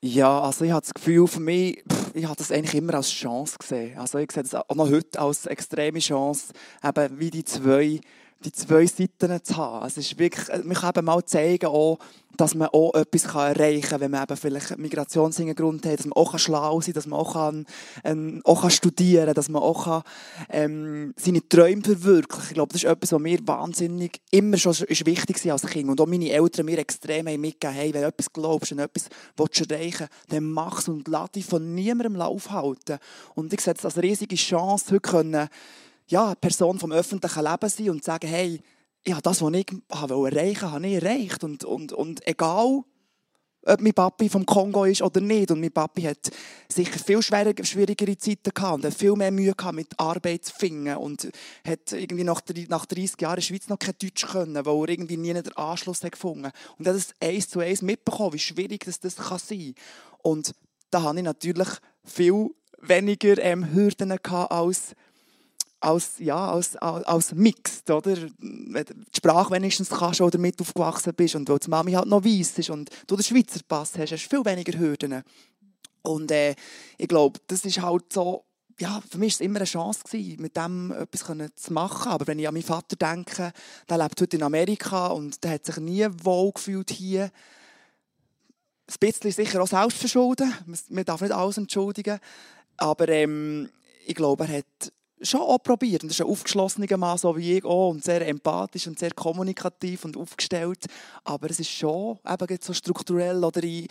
Ja, 0.07 0.41
also 0.41 0.65
ich 0.65 0.71
habe 0.71 0.81
das 0.81 0.93
Gefühl, 0.93 1.25
für 1.25 1.39
mich, 1.39 1.83
ich 2.13 2.25
habe 2.25 2.35
das 2.35 2.51
eigentlich 2.51 2.75
immer 2.75 2.93
als 2.93 3.09
Chance 3.09 3.55
gesehen. 3.57 3.97
Also 3.97 4.19
ich 4.19 4.31
sehe 4.31 4.43
das 4.43 4.53
auch 4.53 4.75
noch 4.75 4.87
heute 4.87 5.19
als 5.19 5.47
extreme 5.47 5.97
Chance, 5.97 6.53
eben 6.83 7.19
wie 7.19 7.31
die 7.31 7.43
zwei 7.43 8.01
die 8.45 8.51
zwei 8.51 8.85
Seiten 8.85 9.43
zu 9.43 9.57
haben. 9.57 9.85
Es 9.85 9.97
ist 9.97 10.17
wirklich, 10.17 10.49
äh, 10.49 10.61
man 10.63 10.77
kann 10.77 10.91
eben 10.95 11.05
mal 11.05 11.23
zeigen, 11.25 11.65
auch, 11.65 11.97
dass 12.37 12.53
man 12.53 12.67
auch 12.69 12.93
etwas 12.93 13.25
erreichen 13.25 13.89
kann, 13.89 14.01
wenn 14.01 14.11
man 14.11 14.23
eben 14.23 14.37
vielleicht 14.37 14.71
einen 14.71 14.81
Migrationshintergrund 14.81 15.85
hat, 15.85 15.99
dass 15.99 16.05
man 16.05 16.13
auch 16.13 16.37
schlau 16.37 16.81
sein 16.81 16.85
kann, 16.85 16.93
dass 16.93 17.07
man 17.07 17.19
auch, 17.19 17.33
kann, 17.33 17.65
ähm, 18.03 18.41
auch 18.43 18.61
kann 18.61 18.71
studieren 18.71 19.25
kann, 19.25 19.35
dass 19.35 19.49
man 19.49 19.61
auch 19.61 19.85
kann, 19.85 20.03
ähm, 20.49 21.13
seine 21.17 21.47
Träume 21.47 21.81
verwirklichen 21.81 22.47
Ich 22.49 22.53
glaube, 22.55 22.73
das 22.73 22.83
ist 22.83 22.89
etwas, 22.89 23.11
was 23.13 23.21
mir 23.21 23.39
wahnsinnig 23.45 24.19
immer 24.31 24.57
schon 24.57 24.73
ist 24.73 25.05
wichtig 25.05 25.45
war 25.45 25.53
als 25.53 25.65
Kind. 25.65 25.89
Und 25.89 26.01
auch 26.01 26.07
meine 26.07 26.29
Eltern 26.29 26.65
mir 26.65 26.79
extrem 26.79 27.25
mitgegeben 27.25 27.75
hey, 27.75 27.93
wenn 27.93 28.01
du 28.01 28.07
etwas 28.07 28.31
glaubst 28.31 28.71
und 28.71 28.79
etwas 28.79 29.07
willst 29.37 29.71
erreichen 29.71 30.07
dann 30.29 30.51
mach 30.51 30.79
es 30.79 30.87
und 30.87 31.07
lass 31.07 31.31
dich 31.31 31.45
von 31.45 31.73
niemandem 31.73 32.19
aufhalten. 32.19 32.97
Und 33.33 33.53
ich 33.53 33.61
sehe 33.61 33.73
es 33.73 33.85
als 33.85 33.97
riesige 33.97 34.35
Chance, 34.35 34.91
heute 34.91 34.99
können, 34.99 35.49
ja, 36.07 36.35
Person 36.35 36.79
vom 36.79 36.91
öffentlichen 36.91 37.43
Leben 37.43 37.69
sein 37.69 37.89
und 37.89 38.03
sagen, 38.03 38.27
hey, 38.27 38.61
ja, 39.07 39.19
das, 39.21 39.41
was 39.41 39.53
ich 39.53 39.67
erreichen 39.89 40.09
wollte, 40.09 40.71
habe 40.71 40.87
ich 40.87 41.03
erreicht. 41.03 41.43
Und, 41.43 41.63
und, 41.63 41.93
und 41.93 42.27
egal, 42.27 42.83
ob 43.67 43.81
mein 43.81 43.93
Papi 43.93 44.29
vom 44.29 44.45
Kongo 44.45 44.85
ist 44.85 45.01
oder 45.01 45.21
nicht. 45.21 45.51
Und 45.51 45.59
mein 45.59 45.71
Papi 45.71 46.03
hat 46.03 46.31
sicher 46.69 46.99
viel 46.99 47.21
schwierigere 47.21 48.17
Zeiten 48.17 48.51
gehabt 48.53 48.75
und 48.75 48.85
hat 48.85 48.93
viel 48.93 49.13
mehr 49.13 49.31
Mühe 49.31 49.53
gehabt, 49.53 49.75
mit 49.75 49.99
Arbeit 49.99 50.45
zu 50.45 50.53
finden. 50.53 50.95
Und 50.97 51.29
hat 51.67 51.91
irgendwie 51.91 52.23
nach, 52.23 52.41
nach 52.67 52.85
30 52.85 53.21
Jahren 53.21 53.33
in 53.33 53.35
der 53.37 53.41
Schweiz 53.41 53.67
noch 53.67 53.79
kein 53.79 53.95
Deutsch 53.99 54.25
können, 54.27 54.65
weil 54.65 54.81
er 54.81 54.89
irgendwie 54.89 55.17
nie 55.17 55.33
den 55.33 55.57
Anschluss 55.57 56.03
hat 56.03 56.11
gefunden 56.11 56.51
Und 56.77 56.87
er 56.87 56.93
hat 56.93 56.99
es 56.99 57.13
eins 57.19 57.49
zu 57.49 57.59
eins 57.59 57.81
mitbekommen, 57.81 58.33
wie 58.33 58.39
schwierig 58.39 58.85
das, 58.85 58.99
das 58.99 59.15
kann 59.15 59.39
sein 59.39 59.73
kann. 59.75 60.21
Und 60.21 60.55
da 60.91 61.03
hatte 61.03 61.17
ich 61.17 61.23
natürlich 61.23 61.69
viel 62.03 62.51
weniger 62.79 63.37
ähm, 63.39 63.73
Hürden 63.73 64.15
gehabt 64.21 64.51
als 64.51 64.95
als, 65.85 66.13
ja, 66.17 66.51
als, 66.51 66.75
als, 66.77 67.05
als 67.05 67.33
Mixed, 67.33 67.89
oder? 67.91 68.15
Die 68.15 68.83
Sprache 69.15 69.53
wenigstens 69.53 69.89
kannst 69.89 70.19
oder 70.19 70.39
mit 70.39 70.59
aufgewachsen 70.59 71.13
bist 71.13 71.35
und 71.35 71.47
weil 71.47 71.59
die 71.59 71.69
Mami 71.69 71.91
halt 71.91 72.07
noch 72.07 72.23
weiss 72.23 72.57
ist 72.57 72.71
und 72.71 72.89
du 73.07 73.15
den 73.15 73.23
Schweizer 73.23 73.59
Pass 73.67 73.97
hast, 73.97 74.11
hast 74.11 74.25
du 74.25 74.29
viel 74.29 74.45
weniger 74.45 74.77
Hürden. 74.77 75.23
Und 76.01 76.31
äh, 76.31 76.55
ich 76.97 77.07
glaube, 77.07 77.39
das 77.47 77.65
ist 77.65 77.81
halt 77.81 78.11
so, 78.11 78.45
ja, 78.79 79.01
für 79.09 79.17
mich 79.17 79.33
war 79.33 79.35
es 79.35 79.41
immer 79.41 79.59
eine 79.59 79.65
Chance, 79.65 80.01
gewesen, 80.03 80.41
mit 80.41 80.57
dem 80.57 80.91
etwas 80.91 81.23
zu 81.55 81.73
machen. 81.73 82.11
Aber 82.11 82.27
wenn 82.27 82.39
ich 82.39 82.47
an 82.47 82.53
meinen 82.53 82.63
Vater 82.63 82.95
denke, 82.95 83.53
der 83.89 83.97
lebt 83.97 84.19
heute 84.19 84.37
in 84.37 84.43
Amerika 84.43 85.07
und 85.07 85.43
der 85.43 85.51
hat 85.51 85.65
sich 85.65 85.77
nie 85.77 86.05
wohl 86.23 86.51
gefühlt 86.51 86.89
hier. 86.91 87.31
Ein 88.87 88.95
bisschen 88.99 89.31
sicher 89.31 89.61
auch 89.61 89.67
selbst 89.67 89.97
verschulden. 89.97 90.53
Man 90.89 91.05
darf 91.05 91.21
nicht 91.21 91.31
alles 91.31 91.57
entschuldigen. 91.57 92.19
Aber 92.77 93.07
ähm, 93.07 93.69
ich 94.05 94.15
glaube, 94.15 94.45
er 94.45 94.57
hat 94.57 94.91
schon 95.21 95.41
auch 95.41 95.59
probiert. 95.59 96.03
Und 96.03 96.09
das 96.09 96.19
ist 96.19 96.25
ein 96.25 96.31
aufgeschlossener 96.31 96.97
Mann, 96.97 97.17
so 97.17 97.35
wie 97.37 97.57
ich 97.57 97.65
auch, 97.65 97.89
und 97.89 98.03
sehr 98.03 98.27
empathisch 98.27 98.87
und 98.87 98.99
sehr 98.99 99.11
kommunikativ 99.11 100.05
und 100.05 100.17
aufgestellt. 100.17 100.85
Aber 101.23 101.49
es 101.49 101.59
ist 101.59 101.69
schon 101.69 102.19
eben 102.25 102.57
so 102.61 102.73
strukturell 102.73 103.43
oder 103.43 103.63
in 103.63 103.89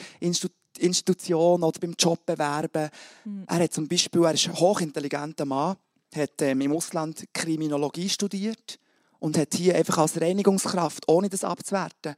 Institutionen 0.78 1.62
oder 1.62 1.80
beim 1.80 1.94
Job 1.98 2.26
bewerben. 2.26 2.90
Mhm. 3.24 3.44
Er 3.46 3.58
hat 3.60 3.72
zum 3.72 3.88
Beispiel, 3.88 4.24
er 4.24 4.34
ist 4.34 4.48
ein 4.48 4.58
hochintelligenter 4.58 5.44
Mann, 5.44 5.76
hat 6.14 6.42
ähm, 6.42 6.60
im 6.60 6.72
Ausland 6.72 7.24
Kriminologie 7.32 8.08
studiert 8.08 8.78
und 9.18 9.38
hat 9.38 9.54
hier 9.54 9.76
einfach 9.76 9.98
als 9.98 10.20
Reinigungskraft, 10.20 11.08
ohne 11.08 11.28
das 11.28 11.44
abzuwerten, 11.44 12.14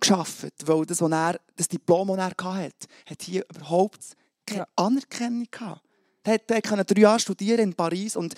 geschafft, 0.00 0.52
weil 0.66 0.86
das, 0.86 1.00
was 1.00 1.10
er, 1.10 1.40
das 1.56 1.68
Diplom, 1.68 2.08
das 2.08 2.32
er 2.38 2.54
hatte, 2.54 2.86
hat 3.06 3.22
hier 3.22 3.44
überhaupt 3.54 4.16
keine 4.46 4.66
Anerkennung 4.76 5.46
gehabt. 5.50 5.82
Er 6.24 6.62
konnte 6.62 6.84
drei 6.84 7.00
Jahre 7.00 7.20
studieren 7.20 7.60
in 7.60 7.74
Paris 7.74 8.16
und 8.16 8.34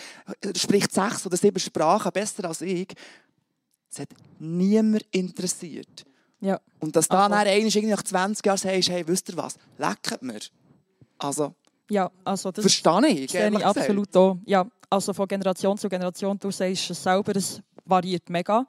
spricht 0.56 0.92
sechs 0.92 1.26
oder 1.26 1.36
sieben 1.36 1.58
Sprachen 1.58 2.12
besser 2.12 2.44
als 2.44 2.60
ich. 2.60 2.88
Es 3.90 3.98
hat 3.98 4.08
niemand 4.38 5.04
interessiert. 5.10 6.04
Ja. 6.40 6.60
Und 6.78 6.94
dass 6.96 7.08
da 7.08 7.28
dann 7.28 7.46
irgendwie 7.46 7.86
nach 7.86 8.02
20 8.02 8.46
Jahren 8.46 8.58
sagst, 8.58 8.88
hey, 8.88 9.06
wisst 9.06 9.28
ihr 9.28 9.36
was, 9.36 9.56
leckt 9.76 10.22
mir. 10.22 10.40
Also, 11.18 11.54
Ja, 11.90 12.10
also 12.24 12.50
das 12.52 12.62
verstehe 12.62 13.08
ich, 13.08 13.30
sehe 13.30 13.50
ich 13.50 13.66
absolut 13.66 14.16
auch. 14.16 14.38
Ja, 14.46 14.66
also 14.88 15.12
von 15.12 15.26
Generation 15.26 15.76
zu 15.76 15.88
Generation, 15.88 16.38
du 16.38 16.50
sagst 16.50 16.90
es 16.90 17.02
selber, 17.02 17.34
es 17.36 17.60
variiert 17.84 18.30
mega. 18.30 18.66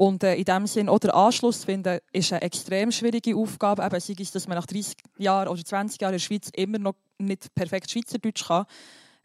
Und 0.00 0.24
äh, 0.24 0.34
in 0.36 0.46
dem 0.46 0.66
Sinn, 0.66 0.88
auch 0.88 0.98
der 0.98 1.14
Anschluss 1.14 1.64
finden, 1.64 1.98
ist 2.10 2.32
eine 2.32 2.40
extrem 2.40 2.90
schwierige 2.90 3.36
Aufgabe. 3.36 3.84
Eben, 3.84 4.00
sei 4.00 4.14
es, 4.18 4.30
dass 4.30 4.48
man 4.48 4.56
nach 4.56 4.64
30 4.64 4.96
Jahren 5.18 5.46
oder 5.46 5.62
20 5.62 6.00
Jahren 6.00 6.14
in 6.14 6.18
der 6.18 6.24
Schweiz 6.24 6.48
immer 6.56 6.78
noch 6.78 6.94
nicht 7.18 7.54
perfekt 7.54 7.90
Schweizerdeutsch 7.90 8.46
kann. 8.46 8.64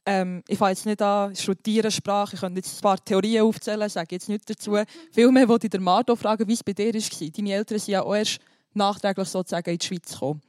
Ähm, 0.06 0.44
ich 0.50 0.58
fange 0.58 0.72
jetzt 0.72 0.86
nicht 0.86 1.02
an, 1.02 1.34
studieren 1.34 1.90
Sprache, 1.90 2.36
ich 2.36 2.42
könnte 2.42 2.60
jetzt 2.60 2.78
ein 2.78 2.82
paar 2.82 2.98
Theorien 3.06 3.46
aufzählen, 3.46 3.88
sage 3.88 4.16
jetzt 4.16 4.28
nichts 4.28 4.48
dazu. 4.48 4.76
Vielmehr 5.14 5.48
wollte 5.48 5.68
ich 5.68 5.72
der 5.72 5.80
Marto 5.80 6.14
fragen, 6.18 6.46
wie 6.46 6.54
es 6.54 6.62
bei 6.62 6.74
dir 6.74 6.94
war. 6.94 7.30
Deine 7.30 7.54
Eltern 7.54 7.80
sind 7.80 7.94
ja 7.94 8.04
auch 8.04 8.14
erst 8.14 8.40
nachträglich 8.74 9.30
sozusagen 9.30 9.70
in 9.70 9.78
die 9.78 9.86
Schweiz 9.86 10.12
gekommen. 10.12 10.42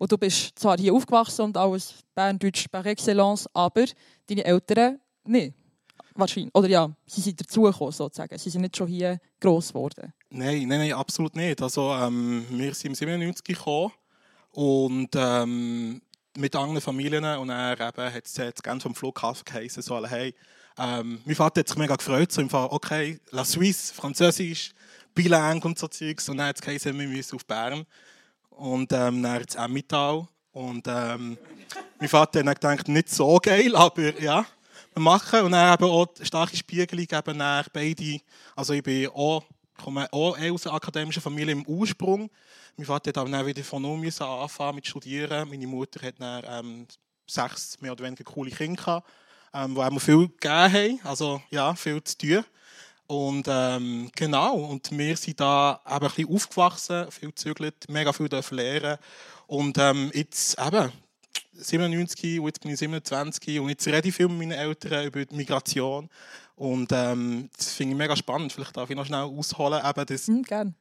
Und 0.00 0.10
du 0.10 0.18
bist 0.18 0.58
zwar 0.58 0.76
hier 0.76 0.92
aufgewachsen 0.92 1.42
und 1.42 1.56
alles 1.56 1.94
Berndeutsch 2.16 2.66
par 2.68 2.84
excellence, 2.84 3.48
aber 3.54 3.84
deine 4.26 4.44
Eltern 4.44 4.98
nicht. 5.24 5.54
Wahrscheinlich. 6.18 6.52
Oder 6.52 6.68
ja, 6.68 6.90
sie 7.06 7.20
sind 7.20 7.40
dazugekommen 7.40 7.92
sozusagen. 7.92 8.36
Sie 8.36 8.50
sind 8.50 8.62
nicht 8.62 8.76
schon 8.76 8.88
hier 8.88 9.20
gross 9.40 9.68
geworden. 9.68 10.12
Nein, 10.30 10.66
nein, 10.66 10.80
nein, 10.80 10.92
absolut 10.92 11.36
nicht. 11.36 11.62
Also, 11.62 11.92
ähm, 11.92 12.44
wir 12.50 12.74
sind 12.74 12.90
im 12.90 12.94
97 12.96 13.44
gekommen 13.44 13.92
und 14.50 15.10
ähm, 15.14 16.02
mit 16.36 16.56
anderen 16.56 16.80
Familien 16.80 17.24
und 17.24 17.50
er 17.50 17.72
eben 17.72 18.14
hat 18.14 18.26
es 18.26 18.62
ganz 18.62 18.82
vom 18.82 18.94
Flughafen 18.94 19.44
geheißen, 19.44 19.82
so 19.82 20.04
hey, 20.06 20.34
ähm, 20.76 21.20
mein 21.24 21.36
Vater 21.36 21.60
hat 21.60 21.68
sich 21.68 21.76
mega 21.76 21.96
gefreut, 21.96 22.32
so 22.32 22.40
im 22.40 22.50
Fall, 22.50 22.68
okay, 22.70 23.20
La 23.30 23.44
Suisse, 23.44 23.92
Französisch, 23.94 24.72
bilang 25.14 25.62
und 25.62 25.78
so 25.78 25.88
Zeugs 25.88 26.28
und 26.28 26.38
dann 26.38 26.48
hat 26.48 26.56
es 26.56 26.62
geheißen, 26.62 26.98
wir 26.98 27.08
müssen 27.08 27.36
auf 27.36 27.46
Bern 27.46 27.84
und 28.50 28.92
ähm, 28.92 29.22
dann 29.22 29.40
ins 29.40 29.54
Emmental 29.54 30.26
und 30.52 30.86
ähm, 30.88 31.38
mein 31.98 32.08
Vater 32.08 32.44
hat 32.44 32.62
dann 32.62 32.76
gedacht, 32.76 32.88
nicht 32.88 33.10
so 33.10 33.38
geil, 33.38 33.74
aber 33.74 34.20
ja, 34.20 34.46
machen 34.98 35.40
und 35.42 35.52
dann 35.52 35.74
eben 35.74 35.90
auch 35.90 36.06
starke 36.22 36.56
Spiegelung, 36.56 37.06
eben 37.10 37.38
dann 37.38 37.64
beide, 37.72 38.20
also 38.56 38.72
ich 38.72 38.82
bin 38.82 39.08
auch 39.08 39.44
komme 39.78 40.08
auch 40.12 40.36
aus 40.38 40.66
einer 40.66 40.76
akademischen 40.76 41.22
Familie 41.22 41.52
im 41.52 41.64
Ursprung. 41.66 42.30
Mein 42.76 42.86
Vater 42.86 43.08
hat 43.08 43.16
dann 43.16 43.46
wieder 43.46 43.64
von 43.64 43.82
null 43.82 44.06
anfangen 44.20 44.76
mit 44.76 44.86
Studieren. 44.86 45.48
Meine 45.48 45.66
Mutter 45.66 46.06
hat 46.06 46.14
dann 46.18 46.44
ähm, 46.46 46.86
sechs 47.26 47.80
mehr 47.80 47.92
oder 47.92 48.04
weniger 48.04 48.24
coole 48.24 48.50
Kinder 48.50 48.82
gehabt, 48.82 49.08
ähm, 49.54 49.74
die 49.74 49.80
mir 49.80 50.00
viel 50.00 50.28
gegeben 50.28 50.72
haben. 50.72 51.00
Also 51.04 51.42
ja, 51.50 51.74
viel 51.74 52.02
zu 52.02 52.18
tun. 52.18 52.44
Und 53.06 53.46
ähm, 53.48 54.10
genau, 54.14 54.56
und 54.56 54.90
wir 54.90 55.16
sind 55.16 55.40
da 55.40 55.80
eben 55.86 55.94
ein 55.94 56.00
bisschen 56.00 56.34
aufgewachsen, 56.34 57.10
viel 57.10 57.30
gezügelt, 57.30 57.88
mega 57.88 58.12
viel 58.12 58.28
lernen. 58.50 58.98
Und 59.46 59.78
ähm, 59.78 60.10
jetzt 60.12 60.58
eben 60.58 60.92
97 61.58 62.40
und 62.40 62.46
jetzt 62.46 62.60
bin 62.60 62.72
ich 62.72 62.78
27 62.78 63.60
und 63.60 63.68
jetzt 63.68 63.86
rede 63.86 64.08
ich 64.08 64.14
viel 64.14 64.28
mit 64.28 64.38
meinen 64.38 64.52
Eltern 64.52 65.06
über 65.06 65.24
die 65.24 65.34
Migration. 65.34 66.08
Und 66.56 66.90
ähm, 66.92 67.50
das 67.56 67.72
finde 67.74 67.92
ich 67.92 67.98
mega 67.98 68.16
spannend. 68.16 68.52
Vielleicht 68.52 68.76
darf 68.76 68.90
ich 68.90 68.96
noch 68.96 69.06
schnell 69.06 69.20
ausholen, 69.22 69.80
eben, 69.84 70.06
dass 70.06 70.26
Hm, 70.26 70.42
gerne. 70.42 70.74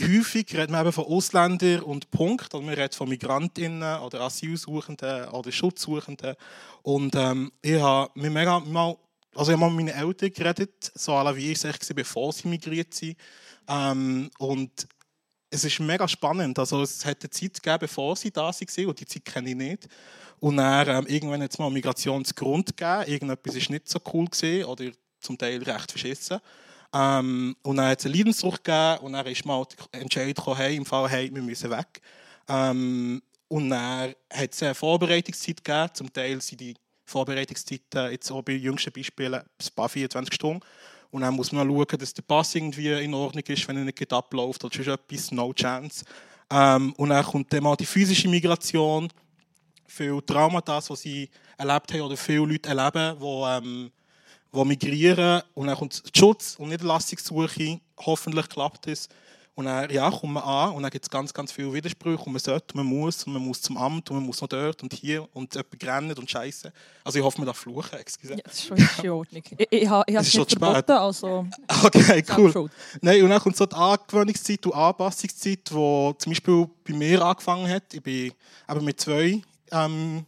häufig 0.00 0.52
redet 0.54 0.70
man 0.70 0.82
eben 0.82 0.92
von 0.92 1.04
Ausländern 1.06 1.82
und 1.82 2.10
Punkt. 2.10 2.54
Oder 2.54 2.64
man 2.64 2.74
redet 2.74 2.94
von 2.94 3.08
Migrantinnen 3.08 4.00
oder 4.00 4.20
Asylsuchenden 4.22 5.28
oder 5.30 5.52
Schutzsuchenden. 5.52 6.34
Und 6.82 7.14
ähm, 7.14 7.52
ich 7.62 7.80
habe 7.80 8.10
mir 8.18 8.30
mega 8.30 8.60
mal, 8.60 8.96
also 9.34 9.52
ich 9.52 9.60
habe 9.60 9.70
mit 9.72 9.86
meinen 9.86 10.00
Eltern 10.06 10.32
geredet, 10.32 10.92
so 10.94 11.14
alle 11.14 11.36
wie 11.36 11.52
ich 11.52 11.62
es 11.62 11.64
war, 11.64 11.94
bevor 11.94 12.32
sie 12.32 12.48
migriert 12.48 12.94
sind. 12.94 13.16
Ähm, 13.68 14.30
und 14.38 14.86
es 15.50 15.64
ist 15.64 15.80
mega 15.80 16.06
spannend. 16.08 16.58
Also 16.58 16.82
es 16.82 17.04
hat 17.04 17.22
eine 17.22 17.30
Zeit 17.30 17.54
gegeben, 17.54 17.78
bevor 17.80 18.16
sie 18.16 18.30
da 18.30 18.42
waren, 18.46 18.86
und 18.86 19.00
die 19.00 19.06
Zeit 19.06 19.24
kenne 19.24 19.50
ich 19.50 19.56
nicht. 19.56 19.88
Und 20.40 20.58
dann 20.58 20.88
ähm, 20.88 21.06
irgendwann 21.06 21.42
hat 21.42 21.52
es 21.52 21.58
mal 21.58 21.70
Migrationsgrund 21.70 22.76
gegeben. 22.76 23.10
Irgendetwas 23.10 23.54
war 23.54 23.72
nicht 23.72 23.88
so 23.88 23.98
cool 24.12 24.26
gewesen, 24.26 24.64
oder 24.64 24.84
zum 25.20 25.38
Teil 25.38 25.62
recht 25.62 25.90
verschissen. 25.90 26.40
Ähm, 26.92 27.56
und 27.62 27.76
dann 27.76 27.88
hat 27.88 28.00
es 28.00 28.06
einen 28.06 28.14
Leidensdruck 28.14 28.62
gegeben 28.62 28.98
und 29.04 29.12
dann 29.12 29.26
ist 29.26 29.44
mal 29.44 29.64
der 29.92 30.00
Entscheid 30.02 30.34
gekommen, 30.34 30.56
hey, 30.56 30.76
im 30.76 30.86
Fall, 30.86 31.08
hey, 31.08 31.34
wir 31.34 31.42
müssen 31.42 31.70
weg. 31.70 32.00
Ähm, 32.48 33.22
und 33.48 33.70
dann 33.70 34.14
hat 34.32 34.52
es 34.52 34.62
eine 34.62 34.74
Vorbereitungszeit 34.74 35.64
gegeben. 35.64 35.90
Zum 35.94 36.12
Teil 36.12 36.40
sind 36.40 36.60
die 36.60 36.74
Vorbereitungszeiten 37.04 38.10
jetzt 38.10 38.30
auch 38.30 38.42
bei 38.42 38.52
jüngsten 38.52 38.92
Beispielen 38.92 39.34
ein 39.34 39.74
paar 39.74 39.88
24 39.88 40.34
Stunden. 40.34 40.60
Und 41.16 41.22
dann 41.22 41.34
muss 41.34 41.50
man 41.50 41.66
schauen, 41.66 41.98
dass 41.98 42.12
der 42.12 42.20
Pass 42.20 42.54
irgendwie 42.54 42.92
in 42.92 43.14
Ordnung 43.14 43.42
ist, 43.48 43.66
wenn 43.66 43.78
er 43.78 43.84
nicht 43.84 44.12
abläuft 44.12 44.62
oder 44.62 44.74
sonst 44.74 44.88
etwas, 44.88 45.32
no 45.32 45.50
chance. 45.54 46.04
Ähm, 46.50 46.92
und 46.98 47.08
dann 47.08 47.24
kommt 47.24 47.50
dann 47.50 47.62
mal 47.62 47.74
die 47.74 47.86
physische 47.86 48.28
Migration, 48.28 49.08
viele 49.86 50.22
Traumata, 50.26 50.78
die 50.78 50.96
sie 50.96 51.30
erlebt 51.56 51.90
haben 51.94 52.02
oder 52.02 52.18
viele 52.18 52.44
Leute 52.44 52.68
erleben, 52.68 53.18
die, 53.18 53.24
ähm, 53.24 53.90
die 54.52 54.64
migrieren. 54.66 55.40
Und 55.54 55.68
dann 55.68 55.76
kommt 55.78 56.02
Schutz- 56.14 56.56
und 56.58 56.68
Niederlassungssuche. 56.68 57.80
Hoffentlich 57.98 58.50
klappt 58.50 58.86
es. 58.86 59.08
Und 59.58 59.64
dann 59.64 59.88
ja, 59.90 60.10
kommt 60.10 60.34
man 60.34 60.42
an 60.42 60.72
und 60.74 60.82
dann 60.82 60.90
gibt 60.90 61.06
es 61.06 61.10
ganz, 61.10 61.32
ganz 61.32 61.50
viele 61.50 61.72
Widersprüche 61.72 62.22
und 62.22 62.30
man 62.32 62.40
sollte, 62.40 62.74
und 62.74 62.84
man 62.84 62.86
muss 62.94 63.24
und 63.24 63.32
man 63.32 63.40
muss 63.40 63.62
zum 63.62 63.78
Amt 63.78 64.10
und 64.10 64.18
man 64.18 64.26
muss 64.26 64.38
noch 64.42 64.48
dort 64.48 64.82
und 64.82 64.92
hier 64.92 65.26
und 65.32 65.54
jemand 65.54 65.82
rennt 65.82 66.18
und 66.18 66.30
scheiße. 66.30 66.70
Also 67.02 67.18
ich 67.18 67.24
hoffe, 67.24 67.38
man 67.38 67.46
darf 67.46 67.56
fluchen. 67.56 67.98
Excuse. 67.98 68.34
Ja, 68.34 68.40
das 68.44 68.52
ist 68.52 68.66
schon 68.66 68.76
in 68.76 69.10
Ordnung. 69.10 69.42
Ich, 69.58 69.66
ich, 69.72 69.88
habe- 69.88 70.04
ich 70.06 70.14
habe 70.14 70.26
Es 70.26 70.34
nicht 70.34 70.50
verboten, 70.50 70.74
spät. 70.80 70.90
also 70.90 71.46
Okay, 71.84 72.22
cool. 72.36 72.70
Nein, 73.00 73.22
und 73.22 73.30
dann 73.30 73.40
kommt 73.40 73.56
so 73.56 73.64
die 73.64 73.74
Angewöhnungszeit 73.74 74.66
und 74.66 74.74
Anpassungszeit, 74.74 75.60
die 75.70 75.72
zum 75.72 76.14
Beispiel 76.26 76.68
bei 76.86 76.92
mir 76.92 77.22
angefangen 77.24 77.66
hat. 77.70 77.94
Ich 77.94 78.02
bin 78.02 78.32
eben 78.68 78.84
mit 78.84 79.00
zwei 79.00 79.40
ähm, 79.72 80.26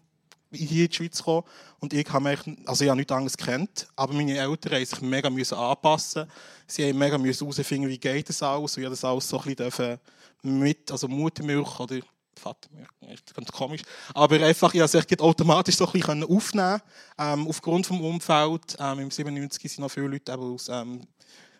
hier 0.50 0.84
in 0.84 0.88
die 0.88 0.96
Schweiz 0.96 1.18
gekommen 1.18 1.44
und 1.80 1.92
ich 1.92 2.08
habe 2.10 2.24
mich, 2.24 2.38
also 2.66 2.84
ich 2.84 2.90
habe 2.90 2.98
nichts 2.98 3.12
anderes 3.12 3.36
gekannt, 3.36 3.88
aber 3.96 4.14
meine 4.14 4.36
Eltern 4.36 4.72
haben 4.72 4.84
sich 4.84 5.00
mega 5.00 5.28
anpassen. 5.28 6.26
Sie 6.66 6.88
haben 6.88 6.98
mega 6.98 7.18
herausfinden, 7.18 7.88
wie 7.88 7.98
geht 7.98 8.28
das 8.28 8.42
alles 8.42 8.76
und 8.76 8.82
ich 8.82 8.88
das 8.88 9.04
alles 9.04 9.28
so 9.28 9.40
ein 9.40 9.54
bisschen 9.54 9.98
mit, 10.42 10.90
also 10.90 11.08
Muttermilch 11.08 11.80
oder 11.80 11.98
Vatermilch, 12.34 12.88
ist 13.12 13.34
ganz 13.34 13.50
komisch, 13.50 13.82
aber 14.14 14.36
einfach, 14.36 14.72
ich 14.72 14.80
konnte 14.80 15.14
es 15.14 15.20
automatisch 15.20 15.76
so 15.76 15.86
ein 15.86 15.92
bisschen 15.92 16.24
aufnehmen 16.24 16.80
ähm, 17.18 17.48
aufgrund 17.48 17.90
des 17.90 17.98
Umfelds. 17.98 18.76
Ähm, 18.78 19.00
Im 19.00 19.10
97 19.10 19.72
sind 19.72 19.82
noch 19.82 19.90
viele 19.90 20.08
Leute 20.08 20.38
aus 20.38 20.68
ähm, 20.68 21.06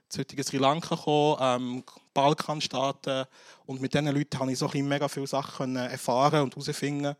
das 0.08 0.18
heutige 0.18 0.42
Sri 0.42 0.56
Lanka 0.56 0.94
gekommen, 0.94 1.36
ähm, 1.40 1.84
Balkanstaaten. 2.14 3.26
Und 3.66 3.80
mit 3.80 3.92
diesen 3.92 4.06
Leuten 4.06 4.38
habe 4.38 4.52
ich 4.52 4.58
so 4.58 4.66
ein 4.66 4.72
bisschen 4.72 4.88
mega 4.88 5.08
viele 5.08 5.26
Sachen 5.26 5.76
erfahren 5.76 6.42
und 6.42 6.54
herausfinden. 6.54 7.14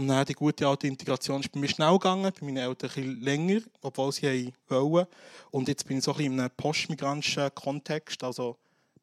Und 0.00 0.08
dann 0.08 0.24
die 0.24 0.32
gute 0.32 0.66
alte 0.66 0.86
Integration 0.86 1.40
ist 1.40 1.52
bei 1.52 1.60
mir 1.60 1.68
schnell 1.68 1.92
gegangen, 1.92 2.32
bei 2.40 2.46
meinen 2.46 2.56
Eltern 2.56 2.90
ein 2.96 3.20
länger, 3.20 3.60
obwohl 3.82 4.10
sie 4.12 4.50
wollen. 4.68 5.06
Und 5.50 5.68
jetzt 5.68 5.86
bin 5.86 5.98
ich 5.98 6.04
so 6.04 6.12
ein 6.12 6.16
bisschen 6.16 6.32
in 6.32 6.40
einem 6.40 6.50
postmigrantischen 6.56 7.54
Kontext. 7.54 8.24
Also 8.24 8.56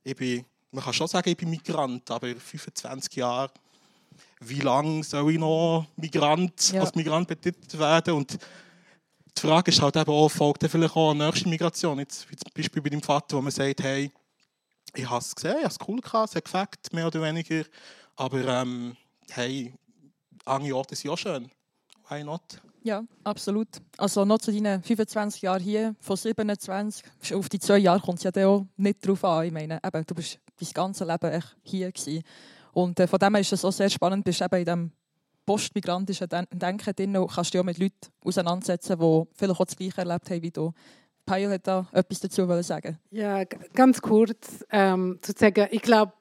ich 0.04 0.16
bin, 0.16 0.44
man 0.72 0.84
kann 0.84 0.94
schon 0.94 1.08
sagen, 1.08 1.30
ich 1.30 1.38
bin 1.38 1.52
Migrant, 1.52 2.10
aber 2.10 2.28
25 2.36 3.16
Jahre, 3.16 3.52
wie 4.40 4.60
lange 4.62 5.04
soll 5.04 5.34
ich 5.34 5.38
noch 5.38 5.86
Migrant, 5.98 6.72
Ja. 6.74 6.82
als 6.82 6.96
Migrant 6.96 7.28
betitelt 7.28 7.78
werden? 7.78 8.16
Und 8.16 8.34
die 9.38 9.42
Frage 9.42 9.70
ist 9.70 9.80
halt 9.80 9.98
eben 9.98 10.10
auch, 10.10 10.30
folgt 10.30 10.64
dann 10.64 10.70
vielleicht 10.72 10.96
auch 10.96 11.12
eine 11.12 11.28
nächste 11.28 11.48
Migration? 11.48 12.00
Jetzt, 12.00 12.28
wie 12.32 12.36
zum 12.36 12.52
Beispiel 12.56 12.82
bei 12.82 12.90
deinem 12.90 13.04
Vater, 13.04 13.38
wo 13.38 13.42
man 13.44 13.52
sagt, 13.52 13.84
hey, 13.84 14.12
ich 14.96 15.08
habe 15.08 15.20
es 15.20 15.36
gesehen, 15.36 15.58
ich 15.60 15.64
habe 15.64 15.76
es 15.80 15.88
cool 15.88 16.02
gehabt, 16.02 16.30
es 16.30 16.36
hat 16.38 16.46
gefällt, 16.46 16.92
mehr 16.92 17.06
oder 17.06 17.22
weniger. 17.22 17.66
Aber 18.16 18.44
ähm, 18.48 18.98
hey, 19.30 19.76
andere 20.48 20.76
Orte 20.76 20.96
sind 20.96 21.12
auch 21.12 21.18
schön. 21.18 21.50
Why 22.10 22.24
not? 22.24 22.62
Ja, 22.84 23.04
absolut. 23.24 23.68
Also 23.98 24.24
noch 24.24 24.40
zu 24.40 24.52
deinen 24.52 24.82
25 24.82 25.42
Jahren 25.42 25.62
hier, 25.62 25.96
von 26.00 26.16
27, 26.16 27.04
auf 27.34 27.50
die 27.50 27.60
zwei 27.60 27.80
Jahre 27.80 28.00
kommt 28.00 28.24
es 28.24 28.32
ja 28.34 28.48
auch 28.48 28.66
nicht 28.78 29.06
drauf 29.06 29.24
an. 29.26 29.46
Ich 29.46 29.52
meine, 29.52 29.80
eben, 29.84 30.06
du 30.06 30.16
bist 30.16 30.40
dein 30.60 30.70
ganzes 30.74 31.06
Leben 31.06 31.32
echt 31.32 31.58
hier 31.64 31.92
gewesen. 31.92 32.24
Und 32.72 33.00
äh, 33.00 33.08
von 33.08 33.20
dem 33.20 33.34
her 33.34 33.42
ist 33.42 33.52
es 33.52 33.66
auch 33.66 33.72
sehr 33.72 33.90
spannend, 33.90 34.24
bist 34.24 34.42
eben 34.42 34.56
in 34.56 34.66
diesem 34.66 34.92
postmigrantischen 35.46 36.30
Den 36.30 36.46
Denken 36.52 36.96
drin 36.96 37.18
und 37.18 37.32
kannst 37.32 37.54
dich 37.54 37.60
auch 37.60 37.66
mit 37.66 37.78
Leuten 37.78 37.96
auseinandersetzen, 38.24 39.00
die 39.00 39.24
vielleicht 39.34 39.60
auch 39.60 39.66
das 39.66 39.76
Gleiche 39.76 39.98
erlebt 39.98 40.30
haben 40.30 40.42
wie 40.42 40.52
du. 40.52 40.74
Paio 41.26 41.50
hat 41.50 41.68
da 41.68 41.88
etwas 41.92 42.20
dazu 42.22 42.62
sagen. 42.62 43.00
Ja, 43.12 43.44
ganz 43.44 44.02
kurz 44.02 44.64
ähm, 44.72 45.20
zu 45.22 45.34
sagen, 45.38 45.68
ich 45.72 45.82
glaube, 45.82 46.14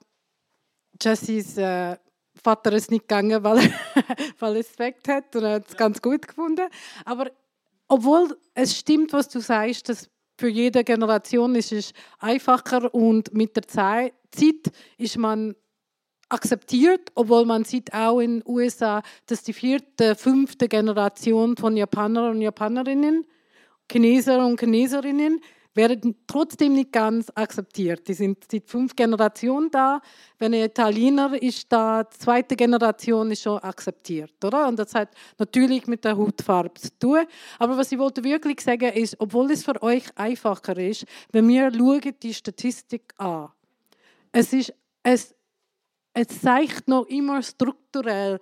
Jessys 1.00 1.56
äh, 1.58 1.96
Vater 2.42 2.72
ist 2.72 2.90
nicht 2.90 3.08
gegangen, 3.08 3.42
weil, 3.42 3.58
weil 4.38 4.54
er 4.54 4.60
es 4.60 4.78
weg 4.78 4.98
hat 5.08 5.34
und 5.36 5.44
er 5.44 5.54
hat 5.54 5.68
es 5.68 5.76
ganz 5.76 6.00
gut 6.00 6.26
gefunden. 6.26 6.68
Aber 7.04 7.30
obwohl 7.88 8.36
es 8.54 8.76
stimmt, 8.76 9.12
was 9.12 9.28
du 9.28 9.40
sagst, 9.40 9.88
dass 9.88 10.10
für 10.38 10.48
jede 10.48 10.84
Generation 10.84 11.54
ist 11.54 11.72
es 11.72 11.92
einfacher 12.18 12.92
und 12.94 13.32
mit 13.32 13.56
der 13.56 13.66
Zeit, 13.66 14.12
Zeit 14.30 14.70
ist 14.98 15.16
man 15.16 15.54
akzeptiert, 16.28 17.12
obwohl 17.14 17.46
man 17.46 17.64
sieht 17.64 17.94
auch 17.94 18.20
in 18.20 18.40
den 18.40 18.42
USA, 18.46 19.02
dass 19.26 19.44
die 19.44 19.52
vierte, 19.52 20.14
fünfte 20.14 20.68
Generation 20.68 21.56
von 21.56 21.76
Japanern 21.76 22.32
und 22.32 22.42
Japanerinnen, 22.42 23.24
Chineser 23.90 24.44
und 24.44 24.58
Chineserinnen, 24.58 25.40
werden 25.76 26.16
trotzdem 26.26 26.72
nicht 26.72 26.92
ganz 26.92 27.30
akzeptiert. 27.34 28.08
Die 28.08 28.14
sind 28.14 28.38
seit 28.50 28.68
fünf 28.68 28.96
Generationen 28.96 29.70
da. 29.70 30.00
Wenn 30.38 30.54
ein 30.54 30.64
Italiener 30.64 31.40
ist 31.40 31.70
da, 31.70 32.08
zweite 32.10 32.56
Generation 32.56 33.30
ist 33.30 33.42
schon 33.42 33.58
akzeptiert, 33.58 34.42
oder? 34.44 34.66
Und 34.66 34.78
das 34.78 34.94
hat 34.94 35.10
natürlich 35.38 35.86
mit 35.86 36.04
der 36.04 36.16
Hautfarbe 36.16 36.74
zu 36.74 36.98
tun. 36.98 37.24
Aber 37.58 37.76
was 37.76 37.92
ich 37.92 37.98
wollte 37.98 38.24
wirklich 38.24 38.60
sagen 38.60 38.92
ist, 38.92 39.16
obwohl 39.20 39.50
es 39.50 39.64
für 39.64 39.80
euch 39.82 40.04
einfacher 40.16 40.76
ist, 40.78 41.04
wenn 41.32 41.46
wir 41.48 41.72
schauen 41.72 42.14
die 42.22 42.34
Statistik 42.34 43.12
an, 43.18 43.50
es 44.32 44.52
ist 44.52 44.72
es, 45.06 45.36
es 46.14 46.40
zeigt 46.40 46.88
noch 46.88 47.06
immer 47.06 47.40
strukturell, 47.40 48.40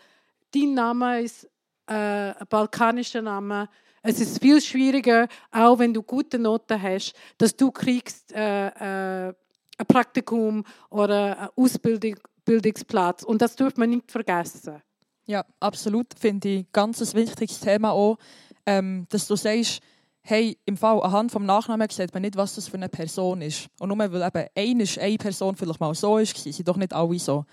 dein 0.54 0.72
Name 0.72 1.20
ist 1.20 1.44
äh, 1.86 1.92
ein 1.92 2.46
balkanischer 2.48 3.20
Name 3.20 3.68
es 4.04 4.20
ist 4.20 4.40
viel 4.40 4.60
schwieriger, 4.60 5.28
auch 5.50 5.78
wenn 5.78 5.94
du 5.94 6.02
gute 6.02 6.38
Noten 6.38 6.80
hast, 6.80 7.14
dass 7.38 7.56
du 7.56 7.70
kriegst 7.70 8.32
äh, 8.32 9.28
äh, 9.28 9.34
ein 9.78 9.86
Praktikum 9.88 10.62
oder 10.90 11.38
einen 11.38 11.48
Ausbildungsplatz. 11.56 13.22
Und 13.22 13.40
das 13.40 13.56
dürfen 13.56 13.80
wir 13.80 13.86
nicht 13.86 14.12
vergessen. 14.12 14.82
Ja, 15.26 15.44
absolut. 15.58 16.08
Finde 16.18 16.48
ich 16.48 16.58
ein 16.60 16.66
ganz 16.70 17.14
wichtiges 17.14 17.60
Thema 17.60 17.92
auch, 17.92 18.18
ähm, 18.66 19.06
dass 19.08 19.26
du 19.26 19.36
sagst, 19.36 19.80
hey, 20.20 20.58
im 20.66 20.76
Fall 20.76 21.00
anhand 21.02 21.34
des 21.34 21.40
Nachnamen 21.40 21.88
sieht 21.88 22.12
man 22.12 22.22
nicht, 22.22 22.36
was 22.36 22.56
das 22.56 22.68
für 22.68 22.76
eine 22.76 22.90
Person 22.90 23.40
ist. 23.40 23.68
Und 23.78 23.88
nur 23.88 23.98
weil 23.98 24.14
eben 24.14 24.48
eine, 24.54 24.84
eine 25.00 25.16
Person 25.16 25.56
vielleicht 25.56 25.80
mal 25.80 25.94
so 25.94 26.18
ist, 26.18 26.36
sind 26.36 26.68
doch 26.68 26.76
nicht 26.76 26.92
alle 26.92 27.18
so. 27.18 27.46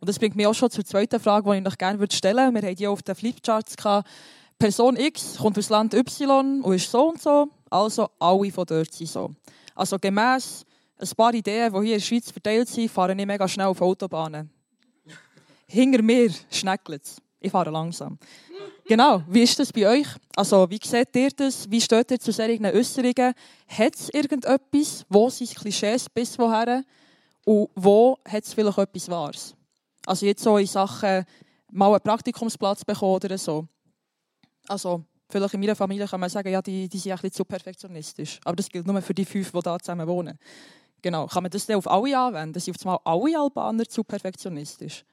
Und 0.00 0.08
das 0.08 0.18
bringt 0.18 0.36
mich 0.36 0.46
auch 0.46 0.54
schon 0.54 0.70
zur 0.70 0.84
zweiten 0.84 1.18
Frage, 1.18 1.50
die 1.50 1.56
ich 1.56 1.64
noch 1.64 1.78
gerne 1.78 2.06
stellen 2.10 2.52
würde. 2.52 2.62
Wir 2.66 2.70
hatten 2.70 2.82
ja 2.82 2.90
auf 2.90 3.02
den 3.02 3.14
Flipcharts 3.14 3.74
gehabt, 3.74 4.06
Person 4.58 4.96
X 4.96 5.36
kommt 5.36 5.58
aus 5.58 5.68
Land 5.68 5.94
Y 5.94 6.62
und 6.62 6.74
ist 6.74 6.90
so 6.90 7.08
und 7.08 7.20
so, 7.20 7.48
also 7.70 8.08
alle 8.18 8.50
von 8.50 8.64
dort 8.66 8.92
sind 8.92 9.08
so. 9.08 9.30
Also 9.74 9.98
gemäss 9.98 10.64
ein 10.98 11.08
paar 11.16 11.34
Ideen, 11.34 11.72
die 11.72 11.78
hier 11.80 11.94
in 11.94 12.00
der 12.00 12.04
Schweiz 12.04 12.30
verteilt 12.30 12.68
sind, 12.68 12.90
fahre 12.90 13.14
ich 13.14 13.26
mega 13.26 13.48
schnell 13.48 13.66
auf 13.66 13.80
Autobahnen. 13.80 14.50
Hinter 15.66 16.02
mir 16.02 16.30
schneckelt 16.50 17.02
es. 17.02 17.20
Ich 17.40 17.50
fahre 17.50 17.70
langsam. 17.70 18.18
Genau, 18.86 19.22
wie 19.28 19.42
ist 19.42 19.58
das 19.58 19.72
bei 19.72 19.88
euch? 19.88 20.06
Also, 20.36 20.68
wie 20.70 20.78
seht 20.82 21.14
ihr 21.16 21.30
das? 21.30 21.70
Wie 21.70 21.80
steht 21.80 22.10
ihr 22.10 22.20
zu 22.20 22.32
solchen 22.32 22.66
Äußerungen? 22.66 23.34
Hat 23.66 23.94
es 23.94 24.08
irgendetwas? 24.10 25.04
Wo 25.08 25.28
sind 25.30 25.54
Klischees 25.54 26.08
bis 26.08 26.38
woher? 26.38 26.84
Und 27.44 27.68
wo 27.74 28.18
hat 28.26 28.44
es 28.44 28.54
vielleicht 28.54 28.78
etwas 28.78 29.08
Wahres? 29.08 29.54
Also 30.06 30.26
jetzt 30.26 30.42
so 30.42 30.56
in 30.58 30.66
Sachen 30.66 31.24
mal 31.70 31.90
einen 31.90 32.00
Praktikumsplatz 32.00 32.84
bekommen 32.84 33.14
oder 33.14 33.36
so. 33.38 33.66
Also, 34.68 35.04
vielleicht 35.28 35.54
in 35.54 35.60
meiner 35.60 35.76
Familie 35.76 36.06
kann 36.06 36.20
man 36.20 36.30
sagen, 36.30 36.50
ja, 36.50 36.62
die, 36.62 36.88
die 36.88 36.98
sind 36.98 37.12
ein 37.12 37.16
bisschen 37.16 37.32
zu 37.32 37.44
perfektionistisch. 37.44 38.40
Aber 38.44 38.56
das 38.56 38.68
gilt 38.68 38.86
nur 38.86 39.00
für 39.02 39.14
die 39.14 39.24
fünf, 39.24 39.52
die 39.52 39.60
da 39.60 39.78
zusammen 39.78 40.06
wohnen. 40.06 40.38
Genau. 41.02 41.26
Kann 41.26 41.42
man 41.42 41.50
das 41.50 41.66
dann 41.66 41.76
auf 41.76 41.90
alle 41.90 42.18
anwenden? 42.18 42.58
Sind 42.58 42.76
auf 42.76 42.86
einmal 42.86 43.00
alle 43.04 43.38
Albaner 43.38 43.84
zu 43.84 44.04
perfektionistisch? 44.04 45.04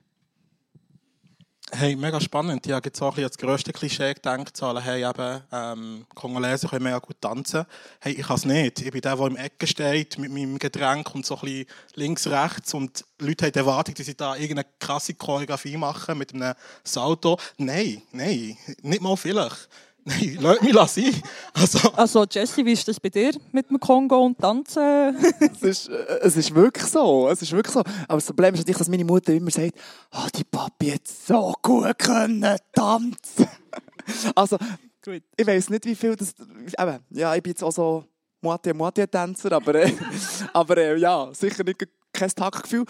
Hey, 1.73 1.95
mega 1.95 2.19
spannend. 2.19 2.67
Ich 2.67 2.73
habe 2.73 2.85
jetzt 2.85 3.01
auch 3.01 3.15
ein 3.15 3.23
das 3.23 3.37
grösste 3.37 3.71
Klischee 3.71 4.13
gedacht, 4.13 4.57
so, 4.57 4.77
hey, 4.77 5.07
eben, 5.09 5.41
ähm, 5.53 6.05
Kongolesen 6.13 6.69
können 6.69 6.83
mega 6.83 6.99
gut 6.99 7.15
tanzen. 7.21 7.65
Hey, 8.01 8.11
ich 8.11 8.27
kann 8.27 8.35
es 8.35 8.43
nicht. 8.43 8.81
Ich 8.81 8.91
bin 8.91 8.99
der, 8.99 9.15
der 9.15 9.27
im 9.27 9.37
Ecken 9.37 9.67
steht, 9.67 10.17
mit 10.17 10.33
meinem 10.33 10.59
Getränk 10.59 11.15
und 11.15 11.25
so 11.25 11.35
ein 11.35 11.41
bisschen 11.41 11.65
links, 11.95 12.27
rechts 12.27 12.73
und 12.73 13.05
Leute 13.19 13.45
haben 13.45 13.53
die 13.53 13.59
Erwartung, 13.59 13.95
dass 13.95 14.05
sie 14.05 14.17
da 14.17 14.35
irgendeine 14.35 14.67
krasse 14.79 15.13
Choreografie 15.13 15.77
machen 15.77 16.17
mit 16.17 16.33
einem 16.33 16.55
Salto. 16.83 17.39
Nein, 17.57 18.01
nein, 18.11 18.57
nicht 18.81 19.01
mal 19.01 19.15
vielleicht. 19.15 19.69
Nein, 20.03 20.37
lass 20.39 20.95
mich 20.95 21.11
sein. 21.11 21.21
Also, 21.53 21.91
also 21.93 22.25
Jesse, 22.29 22.65
wie 22.65 22.71
ist 22.71 22.87
das 22.87 22.99
bei 22.99 23.09
dir 23.09 23.33
mit 23.51 23.69
dem 23.69 23.79
Kongo 23.79 24.25
und 24.25 24.39
Tanzen? 24.39 25.15
es, 25.39 25.61
ist, 25.61 25.89
äh, 25.89 26.19
es 26.21 26.35
ist 26.37 26.55
wirklich 26.55 26.85
so. 26.85 27.29
Es 27.29 27.41
ist 27.41 27.51
wirklich 27.51 27.73
so. 27.73 27.81
Aber 27.81 28.17
das 28.17 28.25
Problem 28.25 28.53
ist 28.55 28.61
natürlich, 28.61 28.79
dass 28.79 28.89
meine 28.89 29.05
Mutter 29.05 29.33
immer 29.33 29.51
sagt, 29.51 29.75
oh, 30.13 30.27
die 30.35 30.43
Papi 30.43 30.87
jetzt 30.87 31.27
so 31.27 31.53
gut 31.61 31.99
können 31.99 32.57
tanzen. 32.73 33.47
also, 34.35 34.57
Gut. 35.03 35.21
ich 35.37 35.47
weiß 35.47 35.69
nicht, 35.69 35.85
wie 35.85 35.95
viel 35.95 36.15
das... 36.15 36.33
Eben, 36.79 36.99
ja, 37.11 37.35
ich 37.35 37.43
bin 37.43 37.51
jetzt 37.51 37.63
auch 37.63 37.71
so 37.71 38.05
Moitié-Moitié-Tänzer, 38.41 39.51
aber, 39.51 39.75
äh, 39.75 39.93
aber 40.53 40.77
äh, 40.77 40.97
ja, 40.97 41.29
sicher 41.33 41.63
nicht 41.63 41.87
kein 42.11 42.29
Taktgefühl. 42.29 42.85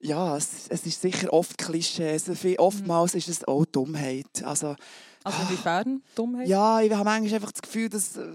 Ja, 0.00 0.36
es, 0.36 0.68
es 0.68 0.86
ist 0.86 1.00
sicher 1.00 1.32
oft 1.32 1.58
Klischee. 1.58 2.18
Oftmals 2.58 3.14
ist 3.14 3.28
es 3.28 3.44
auch 3.48 3.64
Dummheit. 3.64 4.44
Also, 4.44 4.76
also 5.24 5.42
inwiefern 5.42 6.02
Dummheit? 6.14 6.48
Ja, 6.48 6.80
ich 6.80 6.92
habe 6.92 7.04
manchmal 7.04 7.34
einfach 7.34 7.52
das 7.52 7.62
Gefühl, 7.62 7.88
dass 7.88 8.16
äh, 8.16 8.26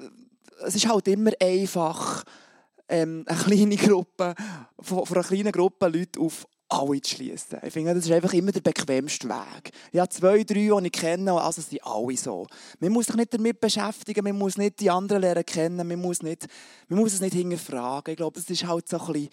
es 0.65 0.75
ist 0.75 0.88
halt 0.88 1.08
immer 1.08 1.32
einfach, 1.41 2.23
ähm, 2.89 3.23
eine 3.28 3.39
kleine 3.39 3.75
Gruppe, 3.78 4.36
von, 4.80 5.06
von 5.06 5.17
einer 5.17 5.25
kleinen 5.25 5.52
Gruppe 5.52 5.88
Leute 5.88 6.19
auf 6.19 6.45
alle 6.69 7.02
zu 7.02 7.15
schließen. 7.15 7.60
Ich 7.63 7.73
finde, 7.73 7.95
das 7.95 8.06
ist 8.06 8.12
einfach 8.12 8.34
immer 8.34 8.52
der 8.52 8.62
bequemste 8.62 9.28
Weg. 9.28 9.71
Ich 9.91 9.99
habe 9.99 10.10
zwei, 10.10 10.43
drei, 10.43 10.80
die 10.82 10.86
ich 10.86 10.91
kenne, 10.91 11.34
also 11.34 11.62
sind 11.62 11.84
alle 11.84 12.15
so. 12.15 12.45
Man 12.80 12.91
muss 12.91 13.08
sich 13.08 13.15
nicht 13.15 13.34
damit 13.34 13.60
beschäftigen, 13.60 14.23
man 14.23 14.38
muss 14.38 14.58
nicht 14.58 14.80
die 14.80 14.89
anderen 14.89 15.21
lernen 15.21 15.45
kennen, 15.45 15.88
man 15.88 15.99
muss, 15.99 16.21
nicht, 16.21 16.47
man 16.88 16.99
muss 16.99 17.13
es 17.13 17.21
nicht 17.21 17.34
hinterfragen. 17.34 18.12
Ich 18.12 18.17
glaube, 18.17 18.39
das 18.39 18.49
ist 18.49 18.67
halt 18.67 18.88
so 18.88 18.99
ein 18.99 19.13
bisschen, 19.13 19.30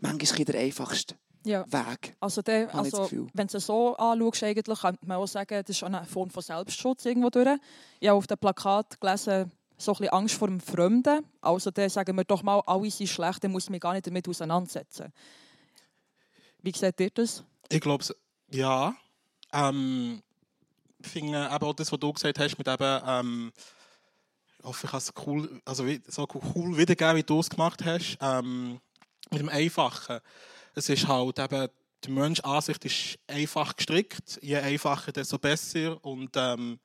manchmal 0.00 0.44
der 0.44 0.60
einfachste 0.60 1.14
ja. 1.44 1.64
Weg. 1.70 2.16
Also, 2.20 2.42
der, 2.42 2.74
also 2.74 3.08
wenn 3.34 3.46
du 3.46 3.56
es 3.56 3.66
so 3.66 3.96
anschaust, 3.96 4.42
eigentlich, 4.42 4.80
könnte 4.80 5.06
man 5.06 5.18
auch 5.18 5.26
sagen, 5.26 5.62
das 5.66 5.76
ist 5.76 5.82
eine 5.82 6.04
Form 6.04 6.30
von 6.30 6.42
Selbstschutz 6.42 7.04
irgendwo 7.04 7.30
durch. 7.30 7.58
Ich 8.00 8.08
habe 8.08 8.18
auf 8.18 8.26
dem 8.26 8.38
Plakat 8.38 9.00
gelesen, 9.00 9.50
so 9.78 9.92
ein 9.92 9.98
bisschen 9.98 10.12
Angst 10.12 10.34
vor 10.34 10.48
dem 10.48 10.60
Fremden. 10.60 11.24
Also 11.40 11.70
dann 11.70 11.88
sagen 11.88 12.16
wir 12.16 12.24
doch 12.24 12.42
mal, 12.42 12.60
alle 12.66 12.90
sind 12.90 13.06
schlecht, 13.06 13.44
dann 13.44 13.52
muss 13.52 13.64
ich 13.64 13.70
mich 13.70 13.80
gar 13.80 13.92
nicht 13.92 14.06
damit 14.06 14.28
auseinandersetzen. 14.28 15.12
Wie 16.62 16.72
seht 16.72 17.00
ihr 17.00 17.10
das? 17.10 17.44
Ich 17.68 17.80
glaube, 17.80 18.04
ja. 18.50 18.94
Ähm, 19.52 20.22
ich 20.98 21.08
finde 21.08 21.48
eben 21.54 21.64
auch 21.64 21.74
das, 21.74 21.92
was 21.92 22.00
du 22.00 22.12
gesagt 22.12 22.38
hast, 22.38 22.58
mit 22.58 22.66
eben, 22.66 23.02
ähm, 23.06 23.52
ich 24.58 24.64
hoffe, 24.64 24.86
ich 24.86 24.90
kann 24.90 24.98
es 24.98 25.12
cool, 25.26 25.60
also 25.64 25.86
so 26.08 26.26
cool 26.54 26.76
wiedergeben, 26.76 27.16
wie 27.16 27.22
du 27.22 27.38
es 27.38 27.48
gemacht 27.48 27.84
hast, 27.84 28.18
ähm, 28.20 28.80
mit 29.30 29.40
dem 29.40 29.48
Einfachen. 29.48 30.18
Es 30.78 30.88
ist 30.88 31.08
halt 31.08 31.40
eben, 31.40 31.68
die 32.04 32.10
Menschenansicht 32.12 32.84
ist 32.84 33.18
einfach 33.26 33.74
gestrickt. 33.74 34.38
Je 34.40 34.58
einfacher, 34.58 35.10
desto 35.10 35.36
besser. 35.36 36.02
Und 36.04 36.30
ähm, 36.36 36.78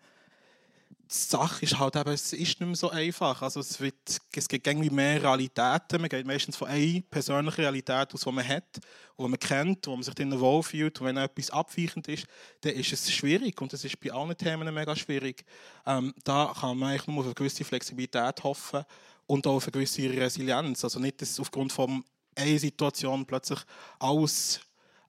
die 0.90 1.16
Sache 1.16 1.64
ist 1.64 1.78
halt 1.78 1.96
eben, 1.96 2.12
es 2.12 2.34
ist 2.34 2.60
nicht 2.60 2.60
mehr 2.60 2.76
so 2.76 2.90
einfach. 2.90 3.44
Also 3.44 3.60
es, 3.60 3.80
wird, 3.80 3.94
es 4.36 4.48
gibt 4.48 4.66
irgendwie 4.66 4.90
mehr 4.90 5.22
Realitäten. 5.22 6.02
Man 6.02 6.10
geht 6.10 6.26
meistens 6.26 6.58
von 6.58 6.70
einer 6.70 7.02
persönlichen 7.02 7.62
Realität 7.62 8.12
aus, 8.16 8.22
die 8.22 8.32
man 8.32 8.48
hat, 8.48 8.80
die 9.20 9.28
man 9.28 9.40
kennt, 9.40 9.86
wo 9.86 9.92
man 9.92 10.02
sich 10.02 10.16
drinnen 10.16 10.40
wohlfühlt. 10.40 11.00
Und 11.00 11.06
wenn 11.06 11.18
etwas 11.18 11.52
abweichend 11.52 12.08
ist, 12.08 12.26
dann 12.62 12.74
ist 12.74 12.94
es 12.94 13.12
schwierig. 13.12 13.62
Und 13.62 13.74
das 13.74 13.86
ist 13.86 14.00
bei 14.00 14.12
allen 14.12 14.36
Themen 14.36 14.74
mega 14.74 14.96
schwierig. 14.96 15.46
Ähm, 15.86 16.16
da 16.24 16.52
kann 16.60 16.80
man 16.80 16.90
eigentlich 16.90 17.06
nur 17.06 17.20
auf 17.20 17.26
eine 17.26 17.36
gewisse 17.36 17.64
Flexibilität 17.64 18.44
hoffen 18.44 18.84
und 19.28 19.46
auch 19.46 19.58
auf 19.58 19.66
eine 19.66 19.72
gewisse 19.74 20.10
Resilienz. 20.10 20.84
Also 20.84 21.00
nicht, 21.00 21.22
dass 21.22 21.40
aufgrund 21.40 21.72
vom 21.72 22.04
eine 22.36 22.60
Situation 22.60 23.26
plötzlich 23.26 23.60
alles 24.00 24.62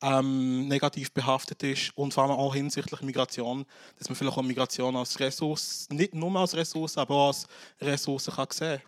ähm, 0.03 0.69
negativ 0.69 1.13
behaftet 1.13 1.63
ist 1.63 1.97
und 1.97 2.13
vor 2.13 2.25
allem 2.25 2.33
auch 2.33 2.55
hinsichtlich 2.55 3.01
Migration, 3.01 3.65
dass 3.99 4.09
man 4.09 4.17
vielleicht 4.17 4.37
auch 4.37 4.43
Migration 4.43 4.97
als 4.97 5.19
Ressource, 5.19 5.89
nicht 5.91 6.15
nur 6.15 6.35
als 6.37 6.55
Ressource, 6.55 6.99
aber 6.99 7.15
auch 7.15 7.27
als 7.29 7.47
Ressource 7.81 8.27
kann 8.27 8.47
sehen 8.51 8.81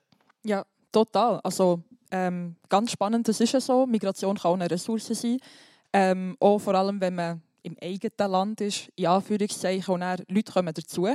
Ja, 0.45 0.65
total. 0.93 1.41
Also 1.43 1.83
ähm, 2.11 2.57
ganz 2.69 2.93
spannend, 2.93 3.27
das 3.29 3.41
ist 3.41 3.53
ja 3.53 3.61
so. 3.61 3.87
Migration 3.87 4.37
kann 4.37 4.51
auch 4.51 4.55
eine 4.55 4.71
Ressource 4.71 5.07
sein. 5.07 5.39
Ähm, 5.93 6.37
auch 6.39 6.59
vor 6.59 6.75
allem, 6.75 7.01
wenn 7.01 7.15
man 7.15 7.43
im 7.67 7.77
eigenen 7.83 8.31
Land 8.31 8.61
ist, 8.61 8.89
in 8.95 9.07
Anführungszeichen, 9.07 9.93
und 9.93 10.01
dann 10.01 10.23
Leute 10.29 10.53
kommen 10.53 10.73
dazu. 10.73 11.09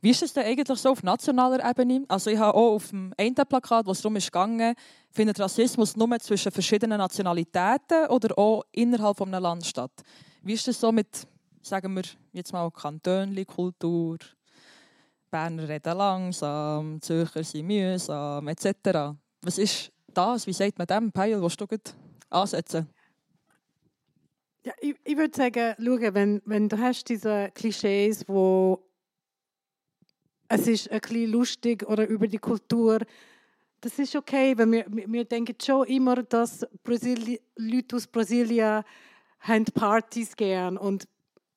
Wie 0.00 0.10
ist 0.10 0.22
es 0.22 0.32
denn 0.32 0.44
eigentlich 0.44 0.78
so 0.78 0.90
auf 0.90 1.02
nationaler 1.02 1.68
Ebene? 1.68 2.04
Also 2.06 2.30
ich 2.30 2.38
habe 2.38 2.56
auch 2.56 2.74
auf 2.74 2.90
dem 2.90 3.12
einen 3.18 3.34
Plakat, 3.34 3.86
wo 3.86 3.90
es 3.90 4.00
darum 4.00 4.16
ging, 4.16 4.74
findet 5.10 5.40
Rassismus 5.40 5.96
nur 5.96 6.18
zwischen 6.20 6.52
verschiedenen 6.52 6.98
Nationalitäten 6.98 8.06
oder 8.08 8.38
auch 8.38 8.62
innerhalb 8.70 9.20
eines 9.20 9.40
Landes 9.40 9.68
statt? 9.68 9.90
Wie 10.42 10.52
ist 10.52 10.68
es 10.68 10.78
so 10.78 10.92
mit, 10.92 11.26
sagen 11.60 11.94
wir 11.96 12.04
jetzt 12.32 12.52
mal, 12.52 12.70
Kantönli-Kultur, 12.70 14.18
Berner 15.28 15.68
reden 15.68 15.98
langsam, 15.98 17.02
Zürcher 17.02 17.42
sind 17.42 17.66
mühsam, 17.66 18.46
etc. 18.46 19.16
Was 19.42 19.58
ist 19.58 19.90
das? 20.14 20.46
Wie 20.46 20.52
sagt 20.52 20.78
man 20.78 20.86
dem? 20.86 21.10
Peil, 21.10 21.42
was 21.42 21.56
du 21.56 21.66
ansetzen? 22.30 22.88
Ja, 24.66 24.72
ich, 24.80 24.96
ich 25.04 25.16
würde 25.16 25.36
sagen, 25.36 25.76
schau, 25.78 26.12
wenn, 26.12 26.42
wenn 26.44 26.68
du 26.68 26.76
hast 26.76 27.08
diese 27.08 27.52
Klischees, 27.54 28.24
wo 28.26 28.82
es 30.48 30.66
ist 30.66 30.90
ein 30.90 30.98
bisschen 30.98 31.30
lustig 31.30 31.86
oder 31.86 32.08
über 32.08 32.26
die 32.26 32.38
Kultur, 32.38 32.98
das 33.80 33.96
ist 34.00 34.16
okay, 34.16 34.58
weil 34.58 34.72
wir, 34.72 34.84
wir 34.88 35.24
denken 35.24 35.54
schon 35.64 35.86
immer, 35.86 36.20
dass 36.24 36.66
Brasili 36.82 37.40
Leute 37.54 37.94
aus 37.94 38.08
Brasilien 38.08 38.82
haben 39.38 39.64
Partys 39.66 40.34
gern 40.34 40.76
und 40.76 41.06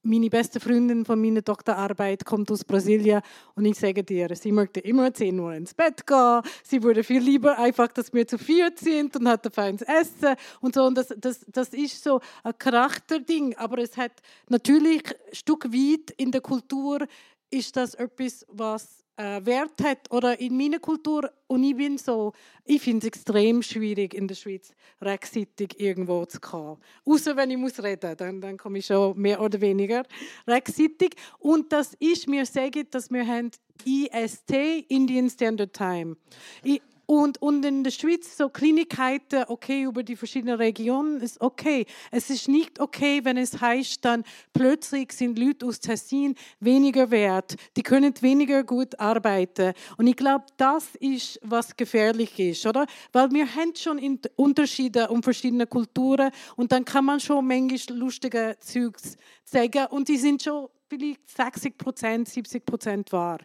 meine 0.02 0.30
beste 0.30 0.60
Freundin 0.60 1.04
von 1.06 1.22
meiner 1.22 1.42
Doktorarbeit 1.42 2.24
kommt 2.26 2.50
aus 2.52 2.64
Brasilien 2.64 3.22
und 3.56 3.66
ich 3.66 3.78
sage 3.78 4.04
dir, 4.04 4.34
sie 4.36 4.52
möchte 4.52 4.80
immer 4.80 5.14
10 5.14 5.40
Uhr 5.40 5.54
ins 5.54 5.74
Bett 5.74 6.08
gehen. 6.08 6.42
Sie 6.64 6.82
würde 6.82 7.04
viel 7.04 7.22
lieber 7.22 7.58
einfach, 7.58 7.90
dass 7.90 8.14
wir 8.14 8.28
zu 8.28 8.38
viert 8.38 8.80
sind 8.80 9.16
und 9.18 9.28
hat 9.28 9.46
ein 9.46 9.52
feines 9.52 9.82
Essen 9.82 10.36
und 10.62 10.74
so. 10.74 10.84
Und 10.84 10.98
das, 10.98 11.14
das, 11.18 11.46
das 11.48 11.70
ist 11.70 12.04
so 12.04 12.22
ein 12.44 12.54
Charakterding. 12.58 13.56
Aber 13.58 13.80
es 13.80 13.98
hat 13.98 14.14
natürlich 14.48 15.04
ein 15.08 15.36
Stück 15.36 15.66
weit 15.66 16.12
in 16.18 16.32
der 16.32 16.42
Kultur 16.42 17.06
ist 17.52 17.76
das 17.76 17.96
etwas, 17.96 18.46
was 18.50 19.04
äh, 19.20 19.46
Wert 19.46 19.84
hat. 19.84 20.10
Oder 20.12 20.40
in 20.40 20.58
meiner 20.58 20.80
Kultur, 20.80 21.30
und 21.48 21.64
ich 21.64 21.76
bin 21.76 21.98
so, 21.98 22.32
ich 22.64 22.82
finde 22.82 23.06
es 23.06 23.08
extrem 23.08 23.62
schwierig 23.62 24.14
in 24.14 24.28
der 24.28 24.36
Schweiz, 24.36 24.72
rechtzeitig 25.02 25.80
irgendwo 25.80 26.26
zu 26.26 26.40
kommen. 26.40 26.78
Außer 27.06 27.36
wenn 27.36 27.52
ich 27.52 27.58
muss 27.58 27.84
reden, 27.84 28.16
dann, 28.16 28.40
dann 28.40 28.58
komme 28.58 28.80
ich 28.80 28.86
schon 28.86 29.20
mehr 29.20 29.42
oder 29.42 29.60
weniger 29.60 30.04
rechtzeitig. 30.48 31.16
Und 31.38 31.72
das 31.74 31.96
ist, 32.00 32.28
mir 32.30 32.46
sagen, 32.46 32.88
dass 32.92 33.12
wir 33.12 33.28
haben 33.28 33.52
IST, 33.86 34.52
Indian 34.88 35.30
Standard 35.30 35.74
Time. 35.74 36.16
Ich, 36.64 36.82
und, 37.10 37.42
und 37.42 37.66
in 37.66 37.84
der 37.84 37.90
Schweiz 37.90 38.38
so 38.38 38.50
Kleinigkeiten, 38.50 39.46
okay, 39.48 39.82
über 39.82 40.04
die 40.04 40.16
verschiedenen 40.16 40.58
Regionen 40.58 41.22
ist 41.22 41.42
okay. 41.42 41.88
Es 42.12 42.30
ist 42.30 42.48
nicht 42.48 42.80
okay, 42.80 43.22
wenn 43.24 43.36
es 43.36 43.60
heißt, 43.60 44.06
dann 44.06 44.24
plötzlich 44.54 45.12
sind 45.14 45.40
Leute 45.40 45.66
aus 45.66 45.80
Tessin 45.80 46.36
weniger 46.60 47.10
wert. 47.10 47.56
Die 47.76 47.82
können 47.82 48.14
weniger 48.22 48.64
gut 48.64 49.00
arbeiten. 49.00 49.74
Und 49.98 50.06
ich 50.06 50.18
glaube, 50.18 50.46
das 50.58 50.94
ist, 51.00 51.40
was 51.42 51.76
gefährlich 51.76 52.38
ist, 52.38 52.68
oder? 52.68 52.86
Weil 53.12 53.32
wir 53.32 53.56
haben 53.56 53.76
schon 53.76 54.20
Unterschiede 54.36 55.08
und 55.08 55.24
verschiedene 55.24 55.66
Kulturen 55.66 56.30
und 56.58 56.72
dann 56.72 56.86
kann 56.86 57.06
man 57.06 57.20
schon 57.20 57.48
manchmal 57.48 57.98
lustige 57.98 58.56
Zeugs 58.60 59.18
zeigen 59.46 59.88
und 59.88 60.08
die 60.10 60.18
sind 60.18 60.44
schon 60.44 60.68
vielleicht 60.90 61.30
60 61.30 61.78
Prozent, 61.78 62.28
70 62.28 62.66
Prozent 62.66 63.12
wahr. 63.12 63.40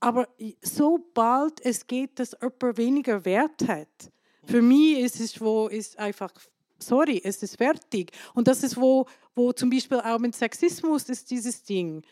Aber 0.00 0.28
sobald 0.62 1.64
es 1.64 1.86
geht, 1.86 2.18
dass 2.18 2.36
jemand 2.40 2.76
weniger 2.76 3.24
Wert 3.24 3.66
hat, 3.66 4.12
für 4.44 4.62
mich 4.62 5.00
ist 5.00 5.20
es 5.20 5.40
wo 5.40 5.68
ist 5.68 5.98
einfach 5.98 6.32
sorry, 6.78 7.20
es 7.24 7.42
ist 7.42 7.56
fertig. 7.56 8.12
Und 8.34 8.48
das 8.48 8.62
ist 8.62 8.76
wo, 8.76 9.06
wo 9.34 9.52
zum 9.52 9.70
Beispiel 9.70 9.98
auch 10.00 10.18
mit 10.18 10.34
Sexismus 10.34 11.08
ist 11.08 11.30
dieses 11.30 11.62
Ding, 11.62 12.02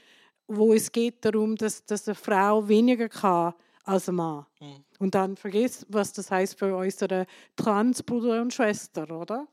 wo 0.47 0.73
es 0.73 0.91
geht 0.91 1.25
darum, 1.25 1.57
dass, 1.57 1.85
dass 1.85 2.09
eine 2.09 2.15
Frau 2.15 2.67
weniger 2.69 3.09
kann 3.09 3.55
als 3.85 4.09
ein 4.09 4.17
Mann. 4.17 4.47
Mhm. 4.61 4.85
Und 4.99 5.15
dann 5.15 5.37
vergisst, 5.37 5.87
was 5.89 6.13
das 6.13 6.31
heißt 6.31 6.59
für 6.59 6.75
unsere 6.77 7.27
Transbruder 7.57 8.41
und 8.41 8.53
Schwester, 8.53 9.11
oder? 9.11 9.47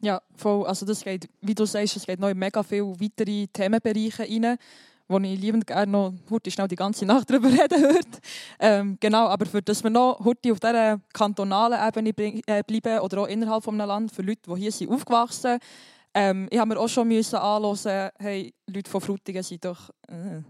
Ja, 0.00 0.22
voll. 0.36 0.66
Also 0.66 0.84
das 0.84 1.02
geht, 1.02 1.28
wie 1.40 1.54
du 1.54 1.64
sagst, 1.64 1.96
es 1.96 2.06
geht 2.06 2.20
noch 2.20 2.28
in 2.28 2.38
mega 2.38 2.62
viele 2.62 3.00
weitere 3.00 3.46
Themenbereiche 3.46 4.22
rein 4.22 4.58
wo 5.08 5.18
ich 5.18 5.38
liebend 5.38 5.66
gerne 5.66 5.90
noch 5.90 6.14
heute 6.30 6.50
schnell 6.50 6.68
die 6.68 6.76
ganze 6.76 7.04
Nacht 7.04 7.30
darüber 7.30 7.48
reden 7.48 7.82
würde. 7.82 8.18
Ähm, 8.58 8.96
genau, 9.00 9.26
aber 9.26 9.46
für 9.46 9.62
dass 9.62 9.82
wir 9.82 9.90
noch 9.90 10.24
heute 10.24 10.52
auf 10.52 10.60
dieser 10.60 11.00
kantonalen 11.12 11.78
Ebene 11.86 12.40
äh, 12.46 12.62
bleiben 12.62 13.00
oder 13.00 13.22
auch 13.22 13.26
innerhalb 13.26 13.66
eines 13.68 13.86
Landes, 13.86 14.16
für 14.16 14.22
Leute, 14.22 14.42
die 14.46 14.60
hier 14.60 14.72
sind 14.72 14.90
aufgewachsen 14.90 15.58
ähm, 16.14 16.46
ich 16.48 16.58
habe 16.58 16.72
mir 16.72 16.80
auch 16.80 16.88
schon 16.88 17.08
müssen 17.08 17.36
anhören, 17.36 18.10
hey, 18.18 18.54
Leute 18.66 18.88
von 18.88 19.00
Frutigen 19.00 19.42
sind 19.42 19.64
doch, 19.64 19.90
äh, 20.06 20.42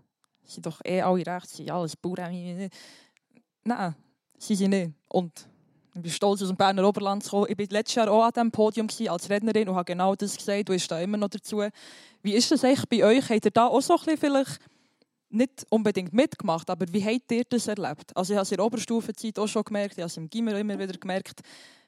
sind 0.45 0.67
doch 0.67 0.79
eh 0.85 1.01
alle 1.01 1.27
recht, 1.27 1.49
sind 1.49 1.71
alles 1.71 1.97
Bauern. 1.97 2.69
Nein, 3.65 3.95
sie 4.37 4.55
sind 4.55 4.71
nicht. 4.71 4.93
Und 5.09 5.49
ich 5.95 6.03
bin 6.03 6.11
stolz, 6.11 6.43
aus 6.43 6.49
dem 6.49 6.57
Berner 6.57 6.87
Oberland 6.87 7.23
zu 7.23 7.31
kommen. 7.31 7.47
Ich 7.49 7.59
war 7.59 7.67
letztes 7.71 7.95
Jahr 7.95 8.11
auch 8.11 8.25
an 8.25 8.33
diesem 8.33 8.51
Podium 8.51 8.89
als 9.09 9.31
Rednerin 9.31 9.69
und 9.69 9.77
habe 9.77 9.85
genau 9.85 10.15
das 10.15 10.37
gesagt. 10.37 10.69
Du 10.69 10.73
bist 10.73 10.91
da 10.91 11.01
immer 11.01 11.17
noch 11.17 11.29
dazu. 11.29 11.63
Wie 12.23 12.35
ist 12.35 12.51
das 12.51 12.65
eigentlich 12.65 12.89
bei 12.89 13.05
euch? 13.05 13.29
Habt 13.29 13.45
ihr 13.45 13.51
da 13.51 13.67
auch 13.67 13.81
so 13.81 13.95
ein 13.95 13.99
bisschen 14.01 14.19
vielleicht 14.19 14.61
nicht 15.31 15.67
unbedingt 15.69 16.13
mitgemacht, 16.13 16.69
aber 16.71 16.87
wie 16.93 17.05
habt 17.05 17.31
ihr 17.31 17.45
das 17.49 17.69
erlebt? 17.69 18.17
Also 18.17 18.33
ich 18.33 18.37
habe 18.37 18.45
es 18.45 18.53
in 18.53 18.57
der 18.57 18.67
Oberstufenzeit 18.67 19.39
auch 19.39 19.49
schon 19.49 19.65
gemerkt, 19.65 19.95
ich 19.95 19.99
habe 19.99 20.07
es 20.07 20.17
im 20.17 20.31
Gimmer 20.31 20.59
immer 20.59 20.79
wieder 20.79 20.97
gemerkt, 20.97 21.41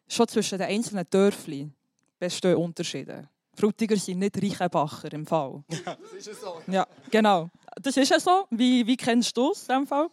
schon 0.08 0.28
zwischen 0.28 0.58
den 0.58 0.68
einzelnen 0.68 1.04
Dörfern 1.08 1.72
bestehen 2.18 2.56
Unterschiede. 2.56 3.28
Frutiger 3.54 3.96
sind 3.96 4.18
nicht 4.18 4.36
Reichenbacher 4.36 5.12
im 5.12 5.26
Fall. 5.26 5.64
Ja, 5.70 5.96
das 5.96 6.12
ist 6.12 6.26
ja 6.26 6.34
so. 6.34 6.62
Ja, 6.66 6.86
genau. 7.10 7.48
Das 7.80 7.96
ist 7.96 8.10
ja 8.10 8.20
so. 8.20 8.46
Wie, 8.50 8.86
wie 8.86 8.96
kennst 8.96 9.36
du 9.36 9.52
es 9.52 9.62
in 9.62 9.66
diesem 9.68 9.86
Fall? 9.86 10.08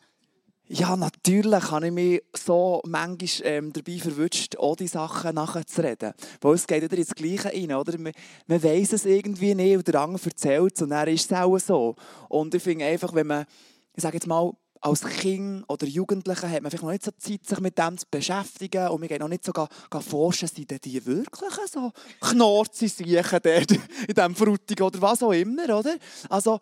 Ja, 0.70 0.96
natürlich 0.96 1.72
habe 1.72 1.88
ich 1.88 1.92
mich 1.92 2.24
so 2.34 2.82
manchmal 2.88 3.28
ähm, 3.44 3.74
dabei 3.74 3.98
verwünscht, 3.98 4.56
auch 4.56 4.78
die 4.78 4.88
Sachen 4.88 5.36
nachzureden. 5.36 6.14
Weil 6.40 6.54
es 6.56 6.66
geht 6.66 6.82
wieder 6.82 6.98
ins 6.98 7.14
Gleiche 7.14 7.50
rein, 7.50 7.74
oder? 7.74 7.98
Man, 8.00 8.14
man 8.48 8.64
weiss 8.64 8.94
es 8.94 9.06
irgendwie 9.06 9.56
nicht 9.56 9.76
und 9.76 9.88
der 9.88 10.00
andere 10.00 10.24
erzählt 10.24 10.74
es 10.76 10.82
und 10.82 10.92
dann 10.92 11.08
ist 11.10 11.30
es 11.30 11.38
auch 11.38 11.58
so. 11.60 11.96
Und 12.30 12.56
ich 12.56 12.64
finde 12.64 12.86
einfach, 12.86 13.14
wenn 13.14 13.28
man, 13.28 13.46
ich 13.94 14.02
sage 14.02 14.16
jetzt 14.16 14.26
mal, 14.26 14.54
als 14.80 15.02
Kind 15.02 15.64
oder 15.68 15.86
Jugendliche 15.86 16.50
hat 16.50 16.62
man 16.62 16.70
vielleicht 16.70 16.84
noch 16.84 16.92
nicht 16.92 17.04
so 17.04 17.12
Zeit, 17.12 17.46
sich 17.46 17.60
mit 17.60 17.78
dem 17.78 17.98
zu 17.98 18.06
beschäftigen 18.10 18.88
und 18.90 19.02
wir 19.02 19.08
gehen 19.08 19.20
noch 19.20 19.30
nicht 19.30 19.46
so 19.46 19.54
gar, 19.54 19.70
gar 19.90 20.02
forschen, 20.02 20.48
sind 20.48 20.86
die 20.86 21.06
wirklich 21.06 21.52
so 21.72 21.92
Knorzi 22.20 22.88
siechen 22.90 23.40
in 23.44 24.14
diesem 24.14 24.36
Frutig 24.36 24.82
oder 24.82 25.02
was 25.02 25.24
auch 25.24 25.32
immer, 25.32 25.78
oder? 25.78 25.96
Also, 26.30 26.60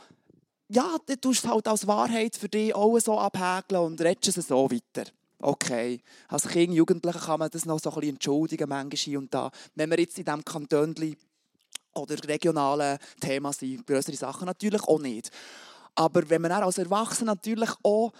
ja, 0.71 0.95
du 1.05 1.15
tust 1.17 1.43
es 1.43 1.49
halt 1.49 1.67
als 1.67 1.85
Wahrheit 1.85 2.35
für 2.35 2.47
dich 2.47 2.73
auch 2.73 2.97
so 2.99 3.19
abhäkeln 3.19 3.81
und 3.81 4.01
redest 4.01 4.37
es 4.37 4.47
so 4.47 4.71
weiter. 4.71 5.09
Okay, 5.39 5.99
als 6.29 6.47
Kind, 6.47 6.73
Jugendliche 6.73 7.19
kann 7.19 7.39
man 7.39 7.49
das 7.49 7.65
noch 7.65 7.79
so 7.79 7.89
ein 7.89 7.95
bisschen 7.95 8.15
entschuldigen, 8.15 8.69
manchmal 8.69 8.97
hier 8.97 9.19
und 9.19 9.33
da. 9.33 9.51
Wenn 9.75 9.89
wir 9.89 9.99
jetzt 9.99 10.17
in 10.17 10.25
diesem 10.25 10.45
Kanton 10.45 10.95
oder 11.95 12.15
regionalen 12.27 12.99
Thema 13.19 13.51
sind, 13.51 13.85
größere 13.85 14.15
Sachen 14.15 14.45
natürlich 14.45 14.83
auch 14.83 14.99
nicht. 14.99 15.29
Aber 15.95 16.29
wenn 16.29 16.43
man 16.43 16.51
als 16.51 16.77
Erwachsener 16.77 17.33
natürlich 17.33 17.71
auch 17.83 18.13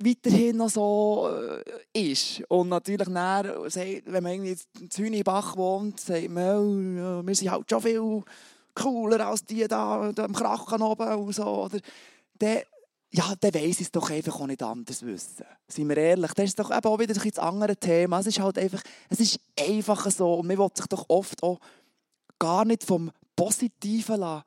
weiterhin 0.00 0.56
noch 0.56 0.70
so 0.70 1.30
äh, 1.30 2.12
ist 2.12 2.42
und 2.48 2.70
natürlich 2.70 3.08
dann, 3.08 3.44
wenn 4.06 4.22
man 4.22 4.32
irgendwie 4.32 4.56
in 4.80 4.90
Zünibach 4.90 5.56
wohnt, 5.56 6.00
sagt 6.00 6.30
man, 6.30 6.98
oh, 6.98 7.22
wir 7.24 7.34
sind 7.34 7.50
halt 7.50 7.70
schon 7.70 7.82
viel 7.82 8.22
cooler 8.74 9.26
als 9.26 9.44
die 9.44 9.66
da, 9.68 10.12
am 10.16 10.32
Krachen 10.32 10.82
oben 10.82 11.08
und 11.14 11.34
so. 11.34 11.44
Oder, 11.44 11.78
der, 12.40 12.64
ja, 13.10 13.34
dann 13.38 13.54
weiss 13.54 13.80
es 13.80 13.92
doch 13.92 14.10
einfach 14.10 14.40
auch 14.40 14.46
nicht 14.46 14.62
anders 14.62 15.02
wissen. 15.02 15.44
Seien 15.68 15.88
wir 15.88 15.96
ehrlich, 15.96 16.32
das 16.32 16.46
ist 16.46 16.58
doch 16.58 16.70
eben 16.70 16.86
auch 16.86 16.98
wieder 16.98 17.14
ein 17.14 17.30
das 17.30 17.38
andere 17.38 17.76
Thema. 17.76 18.20
Es 18.20 18.26
ist 18.26 18.40
halt 18.40 18.58
einfach, 18.58 18.82
es 19.10 19.20
ist 19.20 19.40
einfach 19.58 20.10
so 20.10 20.34
und 20.34 20.46
man 20.46 20.58
will 20.58 20.68
sich 20.74 20.86
doch 20.86 21.04
oft 21.08 21.42
auch 21.42 21.58
gar 22.38 22.64
nicht 22.64 22.84
vom 22.84 23.10
Positiven 23.36 24.20
lassen, 24.20 24.44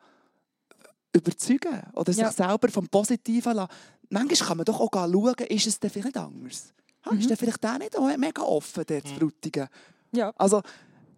überzeugen 1.14 1.82
oder 1.94 2.12
sich 2.12 2.24
ja. 2.24 2.32
selber 2.32 2.68
vom 2.70 2.88
Positiven 2.88 3.54
lassen. 3.54 3.72
Manchmal 4.10 4.48
kann 4.48 4.58
man 4.58 4.66
doch 4.66 4.80
auch 4.80 4.92
schauen, 4.92 5.48
ist 5.48 5.68
es 5.68 5.80
denn 5.80 5.90
vielleicht 5.90 6.18
anders? 6.18 6.74
Mhm. 7.10 7.20
Ist 7.20 7.30
der 7.30 7.38
vielleicht 7.38 7.64
der 7.64 7.78
nicht 7.80 7.98
auch 7.98 8.18
mega 8.18 8.42
offen, 8.42 8.86
der 8.86 9.04
zu 9.04 9.14
Frutigen? 9.14 9.68
Ja. 10.12 10.34
Also, 10.38 10.62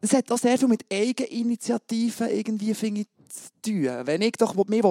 es 0.01 0.13
hat 0.13 0.31
auch 0.31 0.37
sehr 0.37 0.57
viel 0.57 0.67
mit 0.67 0.85
Eigeninitiativen 0.91 2.29
irgendwie, 2.29 2.73
finde 2.73 3.01
ich, 3.01 3.07
zu 3.29 3.49
tun. 3.61 4.05
Wenn 4.05 4.21
ich 4.21 4.33
doch 4.33 4.55
mich 4.67 4.83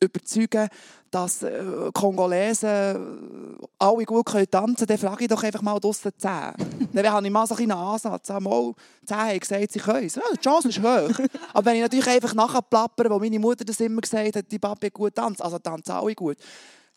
überzeugen 0.00 0.68
dass 1.10 1.42
äh, 1.42 1.90
Kongolesen 1.94 2.68
äh, 2.68 3.66
alle 3.78 4.04
gut 4.04 4.26
können 4.26 4.50
tanzen 4.50 4.86
können, 4.86 5.00
dann 5.00 5.10
frage 5.10 5.24
ich 5.24 5.28
doch 5.28 5.42
einfach 5.42 5.62
mal 5.62 5.78
draussen 5.78 6.12
10. 6.16 6.30
dann 6.92 7.10
habe 7.10 7.26
ich 7.26 7.32
mal 7.32 7.46
so 7.46 7.54
einen 7.54 7.72
Ansatz. 7.72 8.28
Mal 8.28 8.74
10 9.06 9.16
haben 9.16 9.40
gesagt, 9.40 9.72
sie 9.72 9.78
können 9.78 10.06
es. 10.06 10.16
Ja, 10.16 10.22
die 10.32 10.40
Chance 10.40 10.68
ist 10.68 10.78
hoch. 10.78 11.18
Aber 11.54 11.64
wenn 11.64 11.76
ich 11.76 11.82
natürlich 11.82 12.08
einfach 12.08 12.34
nachher 12.34 12.60
plappere, 12.60 13.10
wo 13.10 13.18
meine 13.18 13.38
Mutter 13.38 13.64
das 13.64 13.80
immer 13.80 14.00
gesagt 14.00 14.36
hat, 14.36 14.50
die 14.50 14.58
Papi 14.58 14.90
gut 14.90 15.14
tanzt, 15.14 15.42
also 15.42 15.58
tanzen 15.58 15.92
alle 15.92 16.14
gut. 16.14 16.36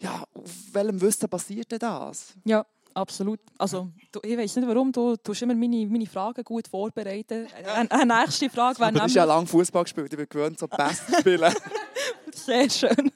Ja, 0.01 0.23
auf 0.33 0.51
welchem 0.73 0.99
Wissen 1.01 1.29
passiert 1.29 1.71
denn 1.71 1.79
das? 1.79 2.33
Ja. 2.45 2.65
Absolut. 2.93 3.39
Also, 3.57 3.89
du, 4.11 4.19
ich 4.23 4.37
weiß 4.37 4.55
nicht 4.57 4.67
warum, 4.67 4.91
du 4.91 5.15
tust 5.17 5.41
immer 5.41 5.55
meine, 5.55 5.85
meine 5.87 6.05
Fragen 6.05 6.43
gut 6.43 6.67
vorbereiten. 6.67 7.47
Eine, 7.75 7.91
eine 7.91 8.21
nächste 8.21 8.49
Frage 8.49 8.79
wäre 8.79 8.91
Du 8.91 9.01
hast 9.01 9.15
ja 9.15 9.23
lange 9.23 9.47
Fußball 9.47 9.83
gespielt, 9.83 10.11
ich 10.11 10.17
bin 10.17 10.27
gewöhnt, 10.29 10.59
so 10.59 10.67
Best 10.67 11.07
zu 11.07 11.19
spielen. 11.19 11.53
Sehr 12.33 12.69
schön. 12.69 13.11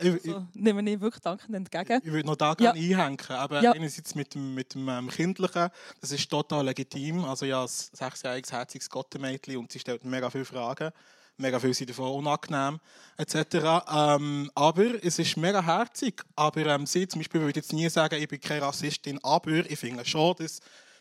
Ich, 0.00 0.22
so, 0.22 0.46
nehme 0.54 0.90
ich 0.90 1.00
wirklich 1.00 1.22
dankend 1.22 1.54
entgegen. 1.54 2.00
Ich 2.04 2.12
würde 2.12 2.26
noch 2.26 2.36
da 2.36 2.54
gerne 2.54 2.78
ja. 2.78 2.98
einhängen. 2.98 3.18
Aber 3.30 3.62
ja. 3.62 3.72
einerseits 3.72 4.14
mit 4.14 4.34
dem, 4.34 4.54
mit 4.54 4.74
dem 4.74 4.88
ähm, 4.88 5.08
Kindlichen, 5.08 5.68
das 6.00 6.12
ist 6.12 6.28
total 6.30 6.66
legitim. 6.66 7.24
Also 7.24 7.46
ja, 7.46 7.62
ein 7.62 7.68
sechsjähriges, 7.68 8.52
herziges 8.52 8.90
Gottemädchen 8.90 9.56
und 9.56 9.72
sie 9.72 9.78
stellt 9.78 10.04
mega 10.04 10.30
viele 10.30 10.44
Fragen 10.44 10.92
mega 11.38 11.58
viel 11.58 11.74
sind 11.74 11.90
davon 11.90 12.10
unangenehm 12.10 12.78
etc. 13.16 13.84
Ähm, 13.92 14.50
aber 14.54 15.02
es 15.02 15.18
ist 15.18 15.36
mega 15.36 15.62
herzig. 15.62 16.22
Aber 16.36 16.66
ähm, 16.66 16.86
sie 16.86 17.08
zum 17.08 17.20
Beispiel 17.20 17.40
würde 17.40 17.60
jetzt 17.60 17.72
nie 17.72 17.88
sagen, 17.88 18.20
ich 18.20 18.28
bin 18.28 18.40
keine 18.40 18.62
Rassistin, 18.62 19.18
aber 19.22 19.50
ich 19.50 19.78
finde 19.78 20.04
schon, 20.04 20.36
dass 20.36 20.60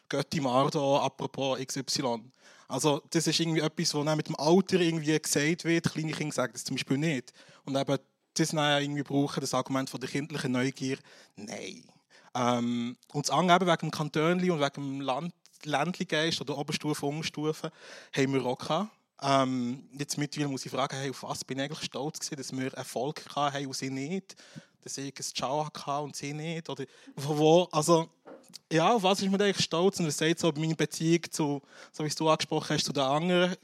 Götti 0.10 0.40
Mardo, 0.40 0.98
apropos 1.00 1.60
XY. 1.60 2.22
Also 2.68 3.02
das 3.12 3.28
ist 3.28 3.40
irgendwie 3.40 3.62
etwas, 3.62 3.94
was 3.94 4.16
mit 4.16 4.28
dem 4.28 4.36
Alter 4.36 4.80
irgendwie 4.80 5.20
gesagt 5.20 5.64
wird. 5.64 5.92
Kleine 5.92 6.12
Kinder 6.12 6.34
sagen 6.34 6.54
das 6.54 6.64
zum 6.64 6.76
Beispiel 6.76 6.98
nicht. 6.98 7.34
Und 7.66 7.76
eben 7.76 7.98
das 8.34 8.50
dann 8.50 8.82
irgendwie 8.82 9.04
brauchen, 9.04 9.42
das 9.42 9.54
Argument 9.54 9.90
von 9.90 10.00
der 10.00 10.10
kindlichen 10.10 10.52
Neugier, 10.52 10.98
nein. 11.36 11.84
Ähm, 12.36 12.98
und 13.14 13.28
das 13.28 13.36
andere 13.36 13.66
wegen 13.66 13.90
dem 13.90 13.92
Kantönli 13.92 14.52
und 14.52 14.60
wegen 14.60 14.74
dem 14.74 15.02
Land, 15.02 15.34
Ländli-Geist 15.64 16.40
oder 16.42 16.58
Oberstufe, 16.58 17.06
Unterstufe, 17.06 17.72
haben 18.16 18.34
wir 18.34 18.46
auch 18.46 18.58
gehabt. 18.58 18.92
Ähm, 19.22 19.90
jetzt 19.98 20.18
mittlerweile 20.18 20.52
muss 20.52 20.66
ich 20.66 20.72
fragen, 20.72 20.96
hey, 20.96 21.10
auf 21.10 21.24
was 21.24 21.44
bin 21.44 21.58
ich 21.58 21.66
eigentlich 21.66 21.86
stolz 21.86 22.20
gewesen, 22.20 22.36
dass 22.38 22.56
wir 22.56 22.74
Erfolg 22.74 23.24
hatten 23.36 23.66
und 23.66 23.76
sie 23.76 23.90
nicht, 23.90 24.36
dass 24.82 24.98
ich 24.98 25.14
ein 25.18 25.24
Ciao 25.24 25.66
hatte 25.66 26.04
und 26.04 26.16
sie 26.16 26.34
nicht, 26.34 26.70
oder 26.70 26.86
wo, 27.16 27.68
also 27.72 28.10
ja, 28.72 28.94
auf 28.94 29.04
was 29.04 29.22
ist 29.22 29.32
man 29.32 29.42
eigentlich 29.42 29.64
stolz? 29.64 30.00
Und 30.00 30.08
was 30.08 30.18
sagt 30.18 30.40
so 30.40 30.52
meine 30.56 30.76
Beziehung 30.76 31.24
zu, 31.32 31.62
so 31.92 32.06
wie 32.06 32.10
du 32.10 32.30
angesprochen 32.30 32.76
hast, 32.76 32.86
zu 32.86 32.94
den 32.94 33.04
anderen 33.04 33.56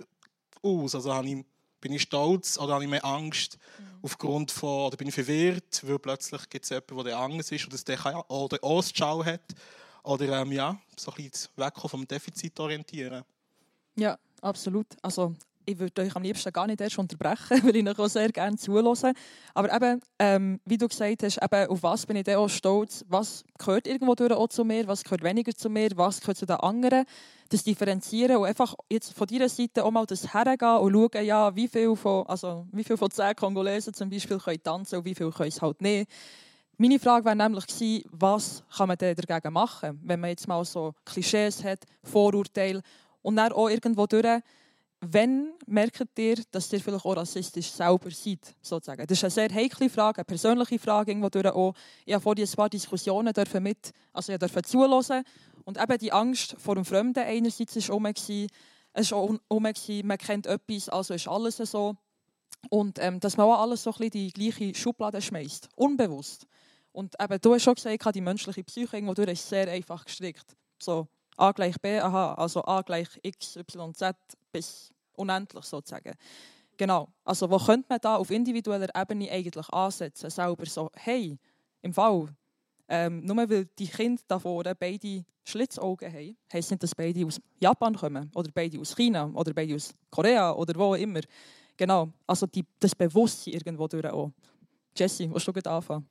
aus, 0.62 0.95
also 0.95 1.22
ich, 1.22 1.45
bin 1.80 1.93
ich 1.93 2.01
stolz 2.04 2.58
oder 2.58 2.76
habe 2.76 2.86
ich 2.86 2.89
mehr 2.89 3.04
Angst 3.04 3.58
mhm. 3.78 3.99
aufgrund 4.01 4.51
von, 4.51 4.88
oder 4.88 4.97
bin 4.97 5.10
ich 5.10 5.14
verwirrt, 5.14 5.82
weil 5.86 5.99
plötzlich 5.99 6.49
gibt 6.49 6.64
es 6.64 6.70
jemanden, 6.70 7.06
der 7.06 7.20
Angst 7.20 7.51
ist 7.51 7.68
oder 7.68 7.78
der 7.78 7.97
kann, 7.97 8.16
oder 8.28 8.58
auch 8.62 8.84
Ciao 8.84 9.24
hat? 9.24 9.41
Oder 10.04 10.41
ähm, 10.41 10.51
ja, 10.51 10.80
so 10.97 11.12
ein 11.12 11.30
bisschen 11.30 11.49
wegkommen 11.58 11.89
vom 11.89 12.08
Defizit 12.08 12.60
orientieren. 12.60 13.24
Ja, 13.95 14.18
absolut. 14.44 14.88
Also 15.02 15.34
ich 15.66 15.80
würde 15.80 16.02
euch 16.02 16.16
am 16.16 16.24
liebsten 16.24 16.52
gar 16.52 16.68
nicht 16.68 16.82
erst 16.82 16.98
unterbrechen, 16.98 17.62
weil 17.64 17.76
ich 17.76 18.00
auch 18.00 18.08
sehr 18.08 18.30
gerne 18.32 18.58
zuhöre. 18.58 19.14
Aber 19.54 19.74
eben, 19.74 20.02
ähm, 20.20 20.60
wie 20.66 20.78
du 20.78 20.88
gesagt 20.88 21.24
hast, 21.24 21.41
eben, 21.41 21.70
auf 21.70 21.84
was 21.84 22.06
bin 22.06 22.18
ich 22.18 22.24
denn 22.24 22.38
auch 22.38 22.50
stolz? 22.50 23.06
Was 23.08 23.44
gehört 23.58 23.88
irgendwo 23.88 24.16
durch 24.16 24.32
auch 24.32 24.48
zu 24.48 24.64
mir? 24.64 24.88
Was 24.88 25.04
gehört 25.04 25.24
weniger 25.24 25.54
zu 25.54 25.70
mir? 25.70 25.89
Was 25.96 26.20
gehört 26.20 26.38
zu 26.38 26.46
den 26.46 26.58
anderen? 26.58 27.06
Das 27.50 27.64
Differenzieren 27.64 28.38
und 28.38 28.46
einfach 28.46 28.76
jetzt 28.89 29.14
von 29.14 29.28
dieser 29.28 29.50
Seite 29.50 29.84
auch 29.84 29.91
mal 29.91 30.06
das 30.06 30.34
hergehen 30.34 30.78
und 30.78 30.94
schauen, 30.94 31.26
ja, 31.26 31.56
wie 31.56 31.68
viel 31.68 31.96
von, 31.96 32.26
also, 32.26 32.66
wie 32.72 32.84
viel 32.84 32.98
von 32.98 33.12
zehn 33.12 33.36
Kongolesen 33.36 33.94
zum 33.94 34.10
Beispiel 34.10 34.39
können 34.39 34.64
tanzen 34.64 35.00
und 35.00 35.06
wie 35.06 35.16
viel 35.16 35.30
können 35.32 35.50
es 35.50 35.62
halt 35.62 35.82
nicht. 35.82 36.10
Meine 36.78 36.98
Frage 36.98 37.26
wäre 37.26 37.36
nämlich 37.36 37.66
was 38.12 38.64
kann 38.76 38.88
man 38.88 38.98
dagegen 38.98 39.54
machen, 39.54 40.00
wenn 40.04 40.20
man 40.20 40.32
jetzt 40.32 40.48
mal 40.48 40.66
so 40.66 40.96
Klischees 41.06 41.64
hat, 41.64 41.86
Vorurteile 42.02 42.82
und 43.24 43.36
dann 43.36 43.51
auch 43.51 43.69
irgendwo 43.69 44.05
durch 44.05 44.41
wenn 45.11 45.53
merkt 45.65 46.17
ihr, 46.17 46.38
dass 46.51 46.71
ihr 46.71 46.80
vielleicht 46.80 47.05
auch 47.05 47.17
rassistisch 47.17 47.71
selber 47.71 48.09
seid? 48.11 48.55
Sozusagen? 48.61 49.05
Das 49.05 49.17
ist 49.17 49.24
eine 49.24 49.32
sehr 49.32 49.53
heikle 49.53 49.89
Frage, 49.89 50.19
eine 50.19 50.26
persönliche 50.26 50.80
Frage. 50.80 51.11
Irgendwo 51.11 51.30
durch 51.30 51.47
auch, 51.47 51.74
ich 52.05 52.13
habe 52.13 52.24
vorhin 52.24 52.45
ein 52.45 52.55
paar 52.55 52.69
Diskussionen 52.69 53.34
dürfen 53.34 53.63
mit, 53.63 53.91
also 54.13 54.32
ich 54.32 54.39
durfte 54.39 54.61
zuhören. 54.61 55.24
Und 55.65 55.82
eben 55.82 55.97
die 55.97 56.11
Angst 56.11 56.55
vor 56.57 56.76
dem 56.76 56.86
Fremden 56.86 57.19
einerseits 57.19 57.89
war 57.89 57.95
um. 57.95 58.05
Es 58.95 59.11
war 59.11 59.17
auch 59.17 59.34
um, 59.47 59.63
man 59.63 60.17
kennt 60.17 60.45
etwas, 60.45 60.89
also 60.89 61.13
ist 61.13 61.28
alles 61.28 61.57
so. 61.57 61.95
Und 62.69 62.97
ähm, 62.99 63.19
dass 63.19 63.36
man 63.36 63.47
auch 63.47 63.59
alles 63.59 63.84
so 63.84 63.93
ein 63.99 64.09
die 64.09 64.32
gleiche 64.32 64.74
Schublade 64.74 65.21
schmeißt, 65.21 65.69
unbewusst. 65.76 66.47
Und 66.93 67.15
eben, 67.19 67.41
du 67.41 67.53
hast 67.53 67.63
schon 67.63 67.76
gesagt, 67.76 68.15
die 68.15 68.21
menschliche 68.21 68.63
Psyche 68.63 68.95
irgendwo 68.95 69.15
durch 69.15 69.32
ist 69.32 69.49
sehr 69.49 69.67
einfach 69.67 70.05
gestrickt. 70.05 70.55
So, 70.82 71.07
A 71.38 71.52
gleich 71.52 71.80
B, 71.82 72.00
aha, 72.00 72.34
also 72.36 72.64
A 72.66 72.82
gleich 72.82 73.08
X, 73.22 73.56
Y, 73.56 73.94
Z 73.94 74.16
bis 74.52 74.92
unendlich 75.16 75.66
sozusagen. 75.66 76.14
Genau, 76.78 77.08
also 77.24 77.50
wo 77.50 77.58
könnte 77.58 77.86
man 77.90 78.00
da 78.02 78.16
auf 78.16 78.32
individueller 78.32 78.90
Ebene 78.96 79.30
eigentlich 79.32 79.70
ansetzen? 79.70 80.30
Selber 80.30 80.66
so, 80.66 80.90
hey, 80.96 81.38
im 81.82 81.94
Fall, 81.94 82.28
ähm, 82.88 83.24
nur 83.24 83.38
weil 83.38 83.66
die 83.66 83.88
Kinder 83.88 84.22
da 84.28 84.40
vorne 84.40 84.76
beide 84.76 85.24
Schlitzaugen 85.44 86.12
haben, 86.12 86.38
heisst 86.52 86.72
nicht, 86.72 86.84
dass 86.84 86.96
beide 86.96 87.26
aus 87.26 87.40
Japan 87.60 87.96
kommen 87.96 88.32
oder 88.34 88.50
beide 88.54 88.80
aus 88.80 88.96
China 88.96 89.30
oder 89.34 89.54
beide 89.54 89.76
aus 89.76 89.94
Korea 90.10 90.52
oder 90.54 90.74
wo 90.80 90.96
immer. 90.96 91.22
Genau, 91.78 92.12
also 92.28 92.46
die, 92.48 92.66
das 92.80 92.96
Bewusstsein 92.96 93.54
irgendwo 93.54 93.88
durch 93.88 94.06
auch. 94.06 94.32
Jesse, 94.96 95.30
willst 95.32 95.48
du 95.48 95.70
anfangen? 95.70 96.08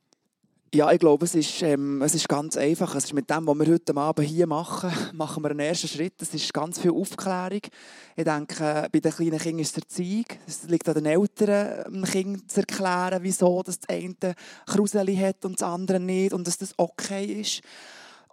Ja, 0.75 0.91
ich 0.91 0.97
glaube, 0.97 1.25
es 1.25 1.35
ist, 1.35 1.61
ähm, 1.61 2.01
es 2.01 2.15
ist 2.15 2.27
ganz 2.27 2.57
einfach. 2.57 2.95
Es 2.95 3.03
ist 3.03 3.13
mit 3.13 3.29
dem, 3.29 3.45
was 3.45 3.59
wir 3.59 3.71
heute 3.71 3.95
Abend 3.95 4.27
hier 4.27 4.47
machen, 4.47 4.91
machen 5.13 5.43
wir 5.43 5.51
einen 5.51 5.59
ersten 5.59 5.87
Schritt. 5.87 6.19
Es 6.19 6.33
ist 6.33 6.51
ganz 6.51 6.79
viel 6.79 6.89
Aufklärung. 6.89 7.61
Ich 8.15 8.23
denke, 8.23 8.89
bei 8.91 8.99
den 8.99 9.11
kleinen 9.11 9.37
Kindern 9.37 9.59
ist 9.59 9.77
es 9.77 9.83
Erziehung. 9.83 10.25
Es 10.47 10.63
liegt 10.63 10.89
an 10.89 10.95
den 10.95 11.05
Eltern, 11.05 11.93
dem 11.93 12.03
Kind 12.05 12.51
zu 12.51 12.61
erklären, 12.61 13.21
wieso 13.21 13.61
das 13.61 13.81
eine 13.87 14.33
Kruseli 14.65 15.15
hat 15.15 15.45
und 15.45 15.61
das 15.61 15.69
andere 15.69 15.99
nicht 15.99 16.33
und 16.33 16.47
dass 16.47 16.57
das 16.57 16.73
okay 16.77 17.23
ist. 17.23 17.61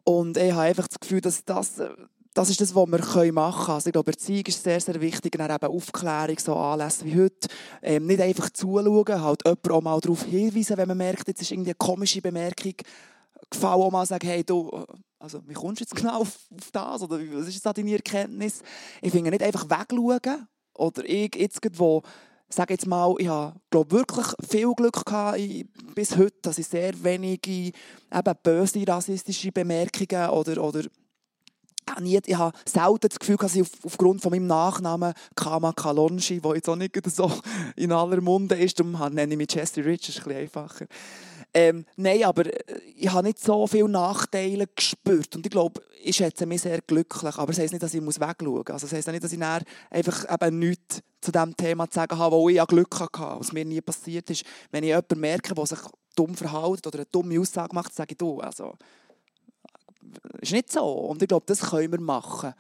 Und 0.05 0.38
ich 0.38 0.51
habe 0.51 0.62
einfach 0.62 0.88
das 0.88 0.99
Gefühl, 0.99 1.20
dass 1.20 1.45
das 1.45 1.74
das 2.34 2.50
ist 2.50 2.60
das, 2.60 2.74
was 2.74 2.86
wir 2.86 3.32
machen 3.32 3.64
können. 3.64 3.74
Also 3.74 3.88
ich 3.88 3.92
glaube, 3.92 4.12
Erziehung 4.12 4.44
ist 4.46 4.62
sehr, 4.62 4.80
sehr 4.80 5.00
wichtig. 5.00 5.34
Und 5.38 5.44
eben 5.44 5.66
Aufklärung, 5.66 6.38
so 6.38 6.54
Anlässe 6.54 7.04
wie 7.04 7.20
heute. 7.20 7.48
Ähm, 7.82 8.06
nicht 8.06 8.20
einfach 8.20 8.50
zuschauen, 8.50 9.22
halt 9.22 9.42
jemanden 9.44 9.70
auch 9.70 9.82
mal 9.82 10.00
darauf 10.00 10.24
hinweisen, 10.24 10.76
wenn 10.76 10.88
man 10.88 10.98
merkt, 10.98 11.26
jetzt 11.28 11.42
ist 11.42 11.50
irgendwie 11.50 11.70
eine 11.70 11.76
komische 11.76 12.22
Bemerkung 12.22 12.74
gefallen, 13.50 13.82
auch 13.82 13.90
mal 13.90 14.06
sagen, 14.06 14.26
hey, 14.26 14.44
du, 14.44 14.70
also, 15.18 15.40
wie 15.46 15.54
kommst 15.54 15.80
du 15.80 15.84
jetzt 15.84 15.94
genau 15.94 16.20
auf, 16.20 16.38
auf 16.56 16.70
das? 16.72 17.02
Oder 17.02 17.18
was 17.32 17.48
ist 17.48 17.54
jetzt 17.54 17.78
deine 17.78 17.92
Erkenntnis? 17.92 18.62
Ich 19.02 19.10
finde 19.10 19.30
nicht 19.30 19.42
einfach 19.42 19.68
wegschauen. 19.68 20.46
Oder 20.74 21.04
ich 21.04 21.34
jetzt 21.34 21.60
wo 21.78 22.02
sage 22.52 22.74
jetzt 22.74 22.86
mal, 22.86 23.14
ich 23.18 23.28
habe 23.28 23.54
wirklich 23.90 24.26
viel 24.48 24.72
Glück 24.74 25.04
gehabt 25.04 25.38
bis 25.94 26.16
heute, 26.16 26.36
dass 26.42 26.58
ich 26.58 26.66
sehr 26.66 26.92
wenige 27.02 27.50
eben 27.50 28.34
böse 28.42 28.86
rassistische 28.86 29.52
Bemerkungen 29.52 30.30
oder, 30.30 30.62
oder 30.62 30.82
nie, 31.99 32.20
ich 32.24 32.36
habe 32.36 32.57
selten 32.64 33.09
das 33.09 33.18
Gefühl, 33.18 33.36
dass 33.36 33.57
ich 33.57 33.62
auf, 33.62 33.70
aufgrund 33.84 34.22
von 34.22 34.30
meinem 34.30 34.47
Nachnamen 34.47 35.14
Kama 35.34 35.72
Kalonji, 35.72 36.41
der 36.41 36.55
jetzt 36.55 36.68
auch 36.68 36.76
nicht 36.76 36.95
so 37.11 37.32
in 37.76 37.93
aller 37.93 38.20
Munde 38.20 38.55
ist, 38.55 38.78
darum 38.78 38.93
nenne 39.14 39.32
ich 39.32 39.38
mich 39.38 39.53
Jesse 39.53 39.84
Rich, 39.84 40.07
das 40.07 40.09
ist 40.11 40.18
ein 40.18 40.24
bisschen 40.24 40.43
einfacher. 40.43 40.86
Ähm, 41.53 41.84
nein, 41.97 42.22
aber 42.24 42.47
äh, 42.47 42.80
ich 42.97 43.11
habe 43.11 43.26
nicht 43.26 43.41
so 43.41 43.66
viele 43.66 43.88
Nachteile 43.88 44.66
gespürt 44.68 45.34
und 45.34 45.45
ich 45.45 45.51
glaube, 45.51 45.82
ich 46.03 46.16
schätze 46.16 46.47
mich 46.47 46.62
sehr 46.62 46.80
glücklich, 46.80 47.36
aber 47.36 47.49
das 47.49 47.59
heisst 47.59 47.72
nicht, 47.72 47.82
dass 47.82 47.95
ich 47.95 48.03
wegschauen 48.03 48.55
muss. 48.55 48.66
Also 48.68 48.86
das 48.86 48.93
heisst 48.93 49.09
nicht, 49.09 49.24
dass 49.24 49.32
ich 49.32 49.43
einfach 49.43 50.32
eben 50.32 50.59
nichts 50.59 51.01
zu 51.20 51.32
dem 51.32 51.57
Thema 51.57 51.91
zu 51.91 51.97
sagen 51.97 52.16
habe, 52.16 52.36
wo 52.36 52.49
ich 52.49 52.64
Glück 52.66 53.01
hatte, 53.01 53.41
was 53.41 53.53
mir 53.53 53.64
nie 53.64 53.80
passiert 53.80 54.30
ist. 54.30 54.45
Wenn 54.70 54.84
ich 54.84 54.88
jemanden 54.88 55.20
merke, 55.20 55.55
der 55.55 55.66
sich 55.66 55.80
dumm 56.16 56.34
verhält 56.34 56.86
oder 56.86 57.01
eine 57.01 57.07
dumme 57.07 57.41
Aussage 57.41 57.74
macht, 57.74 57.95
sage 57.95 58.12
ich, 58.12 58.18
du, 58.18 58.41
also 58.41 58.74
ist 60.40 60.53
nicht 60.53 60.72
so. 60.72 60.84
Und 60.84 61.22
ich 61.22 61.28
glaube, 61.28 61.46
das 61.46 61.61
können 61.61 61.92
wir 61.92 62.01
machen. 62.01 62.55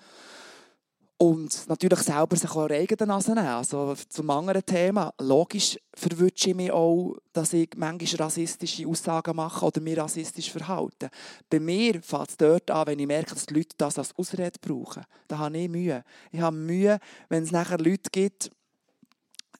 Und 1.22 1.68
natürlich 1.68 1.98
selber 1.98 2.34
sich 2.34 2.50
auch 2.50 2.70
eigene 2.70 3.06
Nase 3.06 3.34
nehmen. 3.34 3.46
Also 3.46 3.94
zum 4.08 4.30
anderen 4.30 4.64
Thema. 4.64 5.12
Logisch 5.20 5.78
verwünsche 5.92 6.48
ich 6.48 6.56
mich 6.56 6.72
auch, 6.72 7.14
dass 7.34 7.52
ich 7.52 7.68
manchmal 7.76 8.24
rassistische 8.24 8.88
Aussagen 8.88 9.36
mache 9.36 9.66
oder 9.66 9.82
mich 9.82 9.98
rassistisch 9.98 10.50
verhalte. 10.50 11.10
Bei 11.50 11.60
mir 11.60 12.00
fängt 12.02 12.30
es 12.30 12.36
dort 12.38 12.70
an, 12.70 12.86
wenn 12.86 12.98
ich 12.98 13.06
merke, 13.06 13.34
dass 13.34 13.44
die 13.44 13.52
Leute 13.52 13.76
das 13.76 13.98
als 13.98 14.16
Ausrede 14.16 14.58
brauchen. 14.62 15.04
Da 15.28 15.36
habe 15.36 15.58
ich 15.58 15.68
Mühe. 15.68 16.04
Ich 16.32 16.40
habe 16.40 16.56
Mühe, 16.56 16.98
wenn 17.28 17.42
es 17.42 17.50
nachher 17.50 17.76
Leute 17.76 18.08
gibt, 18.10 18.50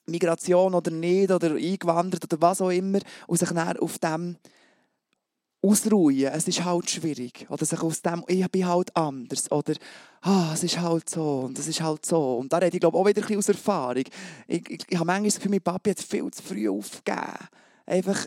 Migration 0.07 0.73
oder 0.73 0.89
nicht, 0.89 1.29
oder 1.29 1.51
eingewandert 1.51 2.23
oder 2.23 2.41
was 2.41 2.61
auch 2.61 2.71
immer, 2.71 3.01
und 3.27 3.37
sich 3.37 3.49
dann 3.49 3.77
auf 3.77 3.99
dem 3.99 4.35
ausruhen. 5.61 6.25
Es 6.25 6.47
ist 6.47 6.63
halt 6.63 6.89
schwierig. 6.89 7.45
Oder 7.49 7.65
sich 7.65 7.81
aus 7.81 8.01
dem, 8.01 8.23
ich 8.27 8.49
bin 8.49 8.67
halt 8.67 8.95
anders. 8.95 9.51
Oder, 9.51 9.73
ah, 10.21 10.51
es 10.53 10.63
ist 10.63 10.79
halt 10.79 11.09
so 11.09 11.41
und 11.41 11.57
es 11.57 11.67
ist 11.67 11.81
halt 11.81 12.05
so. 12.05 12.37
Und 12.37 12.51
da 12.51 12.57
rede 12.57 12.75
ich, 12.75 12.81
glaube 12.81 12.97
auch 12.97 13.05
wieder 13.05 13.21
ein 13.21 13.27
bisschen 13.27 13.39
aus 13.39 13.49
Erfahrung. 13.49 14.03
Ich, 14.47 14.69
ich, 14.69 14.85
ich 14.89 14.95
habe 14.97 15.05
manchmal 15.05 15.29
das 15.29 15.35
Gefühl, 15.35 15.51
mein 15.51 15.61
Papi 15.61 15.91
hat 15.91 15.99
viel 15.99 16.31
zu 16.31 16.43
früh 16.43 16.69
aufgegeben. 16.69 17.47
Einfach, 17.85 18.25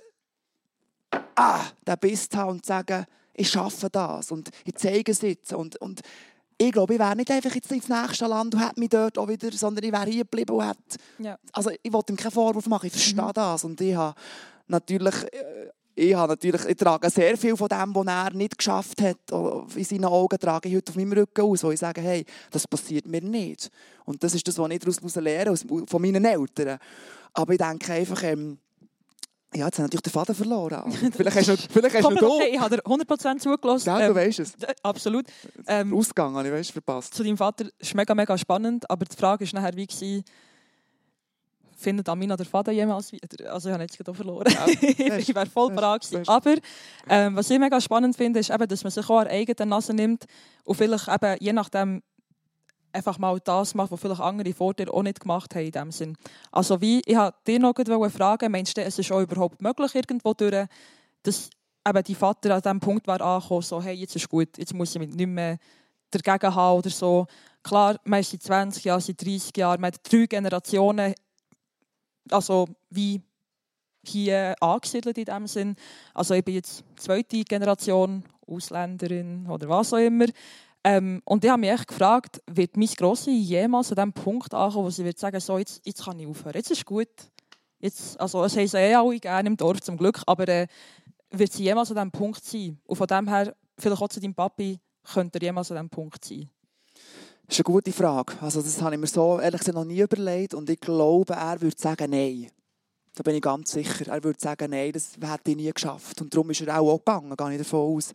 ah, 1.37 1.65
den 1.87 1.99
Biss 1.99 2.29
haben 2.35 2.51
und 2.51 2.67
sagen, 2.67 3.07
ich 3.35 3.51
schaffe 3.51 3.91
das 3.91 4.31
und 4.31 4.51
ich 4.65 4.75
zeige 4.77 5.11
es 5.11 5.21
jetzt. 5.23 5.53
Und, 5.53 5.77
und 5.77 6.01
ich 6.57 6.71
glaube, 6.71 6.95
ich 6.95 7.01
wäre 7.01 7.17
nicht 7.17 7.31
einfach 7.31 7.55
jetzt 7.55 7.73
ins 7.73 7.89
nächste 7.89 8.27
Land 8.27 8.55
und 8.55 8.61
hätte 8.61 8.79
mich 8.79 8.91
dort 8.91 9.19
auch 9.19 9.29
wieder, 9.29 9.51
sondern 9.51 9.85
ich 9.85 9.93
wäre 9.93 10.09
hier 10.09 10.23
geblieben 10.23 10.55
und 10.55 10.67
hätte... 10.67 10.99
Ja. 11.19 11.37
Also 11.53 11.71
ich 11.83 11.93
wollte 11.93 12.13
ihm 12.13 12.17
keinen 12.17 12.31
Vorwurf 12.31 12.67
machen, 12.67 12.87
ich 12.87 12.93
verstehe 12.93 13.23
mhm. 13.23 13.33
das. 13.35 13.65
Und 13.65 13.81
ich 13.81 13.95
habe 13.95 14.15
natürlich 14.69 15.15
äh, 15.33 15.71
ich, 15.95 16.15
habe 16.15 16.33
natürlich, 16.33 16.65
ich 16.65 16.77
trage 16.77 17.09
sehr 17.11 17.37
viel 17.37 17.57
von 17.57 17.69
dem, 17.69 17.95
was 17.95 18.07
er 18.07 18.35
nicht 18.35 18.59
geschafft 18.59 19.01
hat, 19.01 19.19
in 19.75 19.85
seinen 19.85 20.05
Augen 20.07 20.39
trage 20.39 20.69
ich 20.69 20.77
heute 20.77 20.91
auf 20.91 20.97
meinem 20.97 21.13
Rücken 21.13 21.43
aus, 21.43 21.63
wo 21.63 21.71
ich 21.71 21.79
sage, 21.79 22.01
hey, 22.01 22.25
das 22.51 22.67
passiert 22.67 23.07
mir 23.07 23.23
nicht. 23.23 23.71
Und 24.05 24.23
das 24.23 24.35
ist 24.35 24.47
das, 24.47 24.59
was 24.59 24.71
ich 24.71 24.79
daraus 24.81 25.17
lernen 25.17 25.59
muss, 25.69 25.85
von 25.89 26.03
meinen 26.03 26.25
Eltern. 26.25 26.79
Aber 27.33 27.53
ich 27.53 27.59
denke 27.59 27.93
einfach, 27.93 28.23
ähm, 28.25 28.59
ja, 29.55 29.67
jetzt 29.67 29.79
habe 29.79 29.87
ich 29.87 29.93
natürlich 29.93 30.03
den 30.03 30.13
Faden 30.13 30.35
verloren. 30.35 30.93
vielleicht 31.17 31.37
hast 31.37 31.49
du, 31.49 31.57
vielleicht 31.57 31.95
hast 31.95 32.21
du 32.21 32.41
ich 32.43 32.59
habe 32.59 32.77
dir 32.77 32.83
100% 32.83 33.39
zugelassen. 33.39 33.89
Ja, 33.89 33.99
du 33.99 34.05
ähm, 34.07 34.15
weißt 34.15 34.41
es. 34.41 34.55
Absolut. 34.83 35.27
Ähm, 35.69 35.95
Ausgang 35.95 36.35
habe 36.35 36.49
ich 36.49 36.55
weißt, 36.55 36.73
verpasst. 36.73 37.15
Zu 37.15 37.23
deinem 37.23 37.37
Vater 37.37 37.67
ist 37.79 37.95
mega, 37.95 38.15
mega 38.15 38.37
spannend, 38.37 38.89
aber 38.91 39.05
die 39.05 39.17
Frage 39.17 39.45
ist 39.45 39.55
nachher, 39.55 39.77
wie 39.77 39.87
war, 39.87 40.25
findet 41.85 42.09
Amina 42.09 42.37
der 42.37 42.47
Faden 42.47 42.75
jemals 42.75 43.13
wieder? 43.13 43.53
Also 43.53 43.69
ich 43.69 43.73
habe 43.73 43.85
jetzt 43.85 43.97
gerade 43.97 44.15
verloren. 44.15 44.53
Ja, 44.53 44.67
ich 45.19 45.35
wäre 45.35 45.47
voll 45.47 45.71
bereit. 45.71 46.09
Aber 46.27 46.55
ähm, 47.09 47.37
was 47.37 47.51
ich 47.51 47.59
mega 47.59 47.81
spannend 47.81 48.17
finde, 48.17 48.41
ist 48.41 48.51
eben, 48.51 48.67
dass 48.67 48.83
man 48.83 48.91
sich 48.91 49.09
auch 49.09 49.19
an 49.19 49.29
eigene 49.29 49.71
Nase 49.71 49.95
nimmt 49.95 50.25
und 50.65 50.75
vielleicht 50.75 51.09
eben, 51.09 51.37
je 51.39 51.53
nachdem 51.53 52.03
einfach 52.93 53.19
mal 53.19 53.39
das 53.41 53.75
macht, 53.75 53.91
was 53.91 54.01
vielleicht 54.01 54.21
andere 54.21 54.53
vor 54.55 54.75
dir 54.75 54.93
auch 54.93 55.03
nicht 55.03 55.21
gemacht 55.21 55.55
haben 55.55 55.65
in 55.65 55.73
dem 55.73 55.91
Sinn. 55.91 56.17
Also 56.51 56.81
wie, 56.81 57.03
ich 57.05 57.17
wollte 57.17 57.35
dir 57.47 57.59
noch 57.59 58.11
fragen, 58.11 58.53
meinst 58.53 58.77
du, 58.77 58.83
es 58.83 58.99
ist 58.99 59.13
auch 59.13 59.21
überhaupt 59.21 59.61
möglich 59.61 59.95
irgendwo 59.95 60.33
durch, 60.33 60.67
dass 61.23 61.51
eben 61.87 62.05
die 62.05 62.15
Vater 62.15 62.55
an 62.55 62.63
diesem 62.63 62.81
Punkt 62.81 63.07
war 63.07 63.21
angekommen, 63.21 63.63
so 63.63 63.83
hey, 63.83 63.95
jetzt 63.95 64.17
ist 64.17 64.29
gut, 64.29 64.57
jetzt 64.57 64.73
muss 64.75 64.95
ich 64.95 65.01
mich 65.01 65.15
nicht 65.15 65.27
mehr 65.27 65.59
dagegen 66.11 66.55
haben 66.55 66.79
oder 66.79 66.91
so. 66.91 67.27
Klar, 67.63 67.97
man 68.05 68.21
ist 68.21 68.31
seit 68.31 68.43
20 68.43 68.85
Jahren, 68.85 69.01
seit 69.01 69.21
30 69.21 69.57
Jahren, 69.57 69.81
man 69.81 69.93
hat 69.93 70.01
drei 70.11 70.27
Generationen, 70.27 71.15
also 72.31 72.69
wie 72.91 73.21
hier 74.07 74.55
angesiedelt 74.61 75.19
in 75.19 75.25
dem 75.25 75.47
Sinn. 75.47 75.77
Also 76.13 76.35
ich 76.35 76.45
bin 76.45 76.55
jetzt 76.55 76.85
zweite 76.97 77.43
Generation 77.45 78.25
Ausländerin 78.47 79.47
oder 79.49 79.69
was 79.69 79.93
auch 79.93 79.99
immer. 79.99 80.27
Ähm, 80.87 81.23
und 81.25 81.43
ich 81.43 81.51
habe 81.51 81.61
mich 81.61 81.71
echt 81.71 81.89
gefragt, 81.89 82.43
wird 82.47 82.77
mein 82.77 82.89
Grossi 82.89 83.31
jemals 83.31 83.91
an 83.91 83.97
dem 83.97 84.13
Punkt 84.13 84.53
ankommen, 84.53 84.85
wo 84.85 84.91
sie 84.91 85.05
wird 85.05 85.19
sagen, 85.19 85.41
so, 85.41 85.57
jetzt, 85.57 85.81
jetzt 85.87 86.05
kann 86.05 86.19
ich 86.19 86.27
aufhören, 86.27 86.57
jetzt 86.57 86.71
ist 86.71 86.85
gut. 86.85 87.09
Jetzt, 87.79 88.21
also 88.21 88.45
es 88.45 88.57
haben 88.57 88.67
sie 88.67 88.77
eh 88.77 88.95
alle 88.95 89.19
gerne 89.19 89.49
im 89.49 89.57
Dorf, 89.57 89.81
zum 89.81 89.97
Glück, 89.97 90.23
aber 90.27 90.47
äh, 90.49 90.67
wird 91.31 91.53
sie 91.53 91.65
jemals 91.65 91.91
an 91.91 91.97
diesem 91.97 92.11
Punkt 92.11 92.45
sein? 92.45 92.79
Und 92.85 92.97
von 92.97 93.07
dem 93.07 93.29
her, 93.29 93.55
vielleicht 93.79 94.03
auch 94.03 94.09
zu 94.09 94.21
deinem 94.21 94.35
Papi, 94.35 94.79
könnte 95.03 95.39
er 95.39 95.43
jemals 95.43 95.71
an 95.71 95.77
diesem 95.79 95.91
Punkt 95.91 96.25
sein? 96.25 96.51
Das 97.47 97.59
ist 97.59 97.67
eine 97.67 97.75
gute 97.75 97.93
Frage. 97.93 98.35
Also 98.41 98.63
das 98.63 98.81
habe 98.81 98.95
ich 98.95 99.01
mir 99.01 99.07
so 99.07 99.39
ehrlich 99.39 99.61
gesagt 99.61 99.77
noch 99.77 99.85
nie 99.85 100.01
überlegt 100.01 100.55
und 100.55 100.69
ich 100.71 100.81
glaube, 100.81 101.35
er 101.35 101.61
würde 101.61 101.79
sagen 101.79 102.11
Nein. 102.11 102.51
Da 103.15 103.23
bin 103.23 103.37
ich 103.37 103.43
ganz 103.43 103.71
sicher. 103.71 104.09
Er 104.09 104.25
würde 104.25 104.41
sagen 104.41 104.71
Nein, 104.71 104.93
das 104.93 105.13
hätte 105.21 105.51
ich 105.51 105.57
nie 105.57 105.71
geschafft. 105.71 106.21
Und 106.21 106.35
darum 106.35 106.51
ist 106.51 106.63
er 106.63 106.81
auch, 106.81 106.95
auch 106.95 106.99
gegangen, 106.99 107.37
gehe 107.37 107.53
ich 107.53 107.59
davon 107.59 107.97
aus. 107.97 108.13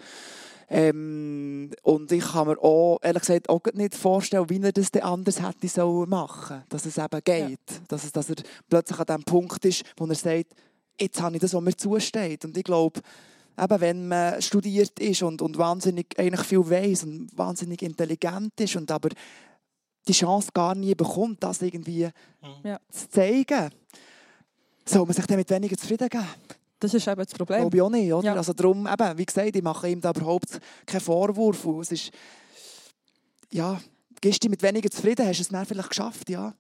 Ähm, 0.72 1.72
und 1.82 2.12
ich 2.12 2.24
kann 2.24 2.48
mir 2.48 2.60
auch, 2.60 3.00
ehrlich 3.02 3.22
gesagt, 3.22 3.50
auch 3.50 3.62
nicht 3.74 3.96
vorstellen, 3.96 4.50
wie 4.50 4.62
er 4.62 4.72
das 4.72 4.94
anders 5.02 5.42
hätte 5.42 5.68
sollen 5.68 6.10
machen 6.10 6.64
Dass 6.70 6.86
es 6.86 6.98
eben 6.98 7.22
geht. 7.24 7.60
Ja. 7.72 7.78
Dass, 7.88 8.04
es, 8.04 8.12
dass 8.12 8.30
er 8.30 8.36
plötzlich 8.70 9.00
an 9.00 9.06
dem 9.06 9.24
Punkt 9.24 9.64
ist, 9.66 9.84
wo 9.98 10.06
er 10.06 10.16
sagt, 10.16 10.54
jetzt 11.00 11.22
habe 11.22 11.36
ich 11.36 11.42
das, 11.42 11.54
was 11.54 11.62
mir 11.62 11.76
zusteht. 11.76 12.46
Und 12.46 12.56
ich 12.56 12.64
glaube, 12.64 13.00
eben, 13.62 13.82
wenn 13.82 14.08
man 14.08 14.42
studiert 14.42 15.00
ist 15.00 15.24
und, 15.24 15.42
und 15.42 15.58
wahnsinnig 15.58 16.08
eigentlich 16.18 16.46
viel 16.46 16.70
weiß 16.70 17.04
und 17.04 17.30
wahnsinnig 17.38 17.82
intelligent 17.82 18.60
ist 18.60 18.76
und 18.76 18.92
aber 18.92 19.10
die 20.08 20.14
Chance 20.14 20.50
gar 20.54 20.76
nie 20.76 20.96
bekommt, 20.96 21.44
das 21.44 21.62
irgendwie 21.62 22.10
ja. 22.64 22.80
zu 22.90 23.10
zeigen, 23.10 23.70
soll 24.86 25.06
man 25.06 25.14
sich 25.14 25.26
damit 25.26 25.50
weniger 25.50 25.78
zufrieden 25.78 26.10
geben. 26.10 26.26
Das 26.80 26.94
ist 26.94 27.08
eben 27.08 27.22
das 27.22 27.34
Problem. 27.34 27.62
Glaube 27.62 27.78
ich 27.78 27.82
auch 27.82 27.90
nicht, 27.90 28.14
oder? 28.14 28.26
Ja. 28.26 28.36
Also 28.36 28.54
darum, 28.54 28.88
eben, 28.88 29.18
wie 29.18 29.26
gesagt, 29.26 29.56
ich 29.56 29.62
mache 29.62 29.90
ihm 29.90 30.00
da 30.00 30.12
überhaupt 30.12 30.60
keinen 30.86 31.02
Vorwurf. 31.02 31.66
es 31.82 31.92
ist, 31.92 32.12
ja, 33.52 33.80
gehst 34.22 34.44
du 34.44 34.50
mit 34.50 34.64
weniger 34.64 34.90
zufrieden, 34.90 35.28
hast 35.28 35.40
du 35.40 35.42
es 35.42 35.50
dann 35.50 35.66
vielleicht 35.66 35.90
geschafft, 35.90 36.30
ja. 36.30 36.54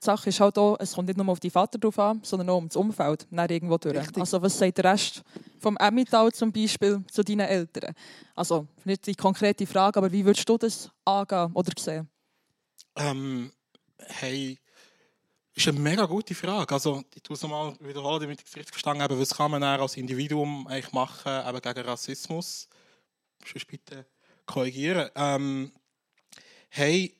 Die 0.00 0.04
Sache 0.04 0.28
ist 0.28 0.40
halt 0.40 0.58
auch, 0.58 0.76
es 0.78 0.92
kommt 0.92 1.08
nicht 1.08 1.16
nur 1.16 1.28
auf 1.28 1.40
die 1.40 1.50
Vater 1.50 1.78
drauf 1.78 1.98
an, 1.98 2.20
sondern 2.22 2.50
auch 2.50 2.58
um 2.58 2.68
das 2.68 2.76
Umfeld, 2.76 3.26
dann 3.30 3.48
irgendwo 3.48 3.78
durch. 3.78 3.98
Richtig. 3.98 4.18
Also 4.18 4.40
was 4.42 4.58
sagt 4.58 4.78
der 4.78 4.84
Rest 4.84 5.22
vom 5.58 5.76
Emmental 5.78 6.30
zum 6.32 6.52
Beispiel 6.52 7.02
zu 7.10 7.22
deinen 7.22 7.40
Eltern? 7.40 7.94
Also 8.34 8.66
nicht 8.84 9.06
die 9.06 9.14
konkrete 9.14 9.66
Frage, 9.66 9.98
aber 9.98 10.12
wie 10.12 10.24
würdest 10.24 10.48
du 10.48 10.58
das 10.58 10.90
angehen 11.04 11.52
oder 11.54 11.72
sehen? 11.78 12.08
Ähm, 12.96 13.52
hey, 13.98 14.58
ist 15.56 15.68
eine 15.68 15.80
mega 15.80 16.04
gute 16.04 16.34
Frage. 16.34 16.74
Also, 16.74 17.02
ich 17.14 17.22
tue 17.22 17.34
es 17.34 17.42
nochmal 17.42 17.74
wiederholen, 17.80 18.20
damit 18.20 18.42
ich 18.42 18.46
es 18.46 18.56
richtig 18.56 18.74
verstanden 18.74 19.02
habe. 19.02 19.18
Was 19.18 19.34
kann 19.34 19.50
man 19.50 19.62
als 19.62 19.96
Individuum 19.96 20.66
eigentlich 20.66 20.92
machen 20.92 21.48
eben 21.48 21.60
gegen 21.62 21.88
Rassismus? 21.88 22.68
Sonst 23.42 23.66
bitte 23.66 24.06
korrigieren. 24.44 25.08
Ähm, 25.14 25.72
hey, 26.68 27.15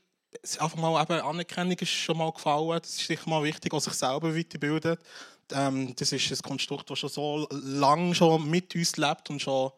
einfach 0.59 0.77
mal 0.77 1.03
eben 1.03 1.21
Anerkennung 1.21 1.79
ist 1.79 1.91
schon 1.91 2.19
mal 2.19 2.33
gefallen. 2.33 2.79
Das 2.81 2.91
ist 2.91 3.07
sicher 3.07 3.29
mal 3.29 3.43
wichtig, 3.43 3.73
auch 3.73 3.81
sich 3.81 3.95
selber 3.95 4.35
weiterbilden. 4.37 4.97
Ähm, 5.53 5.95
das 5.97 6.13
ist 6.13 6.31
ein 6.31 6.39
Konstrukt, 6.49 6.91
das 6.91 6.99
schon 6.99 7.11
so 7.11 7.49
lange 7.51 8.15
schon 8.15 8.49
mit 8.49 8.75
uns 8.75 8.97
lebt 8.97 9.31
und 9.31 9.41
schon 9.41 9.71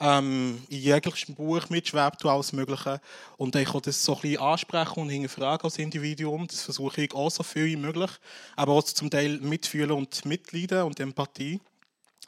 ähm, 0.00 0.62
in 0.68 0.78
jeglichem 0.78 1.34
Buch 1.34 1.68
mitschwebt 1.70 2.24
und 2.24 2.30
alles 2.30 2.52
Mögliche. 2.52 3.00
Und 3.36 3.56
ich 3.56 3.68
kann 3.68 3.82
das 3.82 4.04
so 4.04 4.14
ein 4.14 4.20
bisschen 4.20 4.40
ansprechen 4.40 5.00
und 5.00 5.10
hinterfragen 5.10 5.64
als 5.64 5.78
Individuum. 5.78 6.46
Das 6.46 6.62
versuche 6.62 7.02
ich 7.02 7.14
auch 7.14 7.30
so 7.30 7.42
viel 7.42 7.66
wie 7.66 7.76
möglich. 7.76 8.10
Aber 8.56 8.74
auch 8.74 8.82
zum 8.82 9.10
Teil 9.10 9.38
mitfühlen 9.40 9.92
und 9.92 10.24
mitleiden 10.24 10.82
und 10.82 11.00
Empathie. 11.00 11.60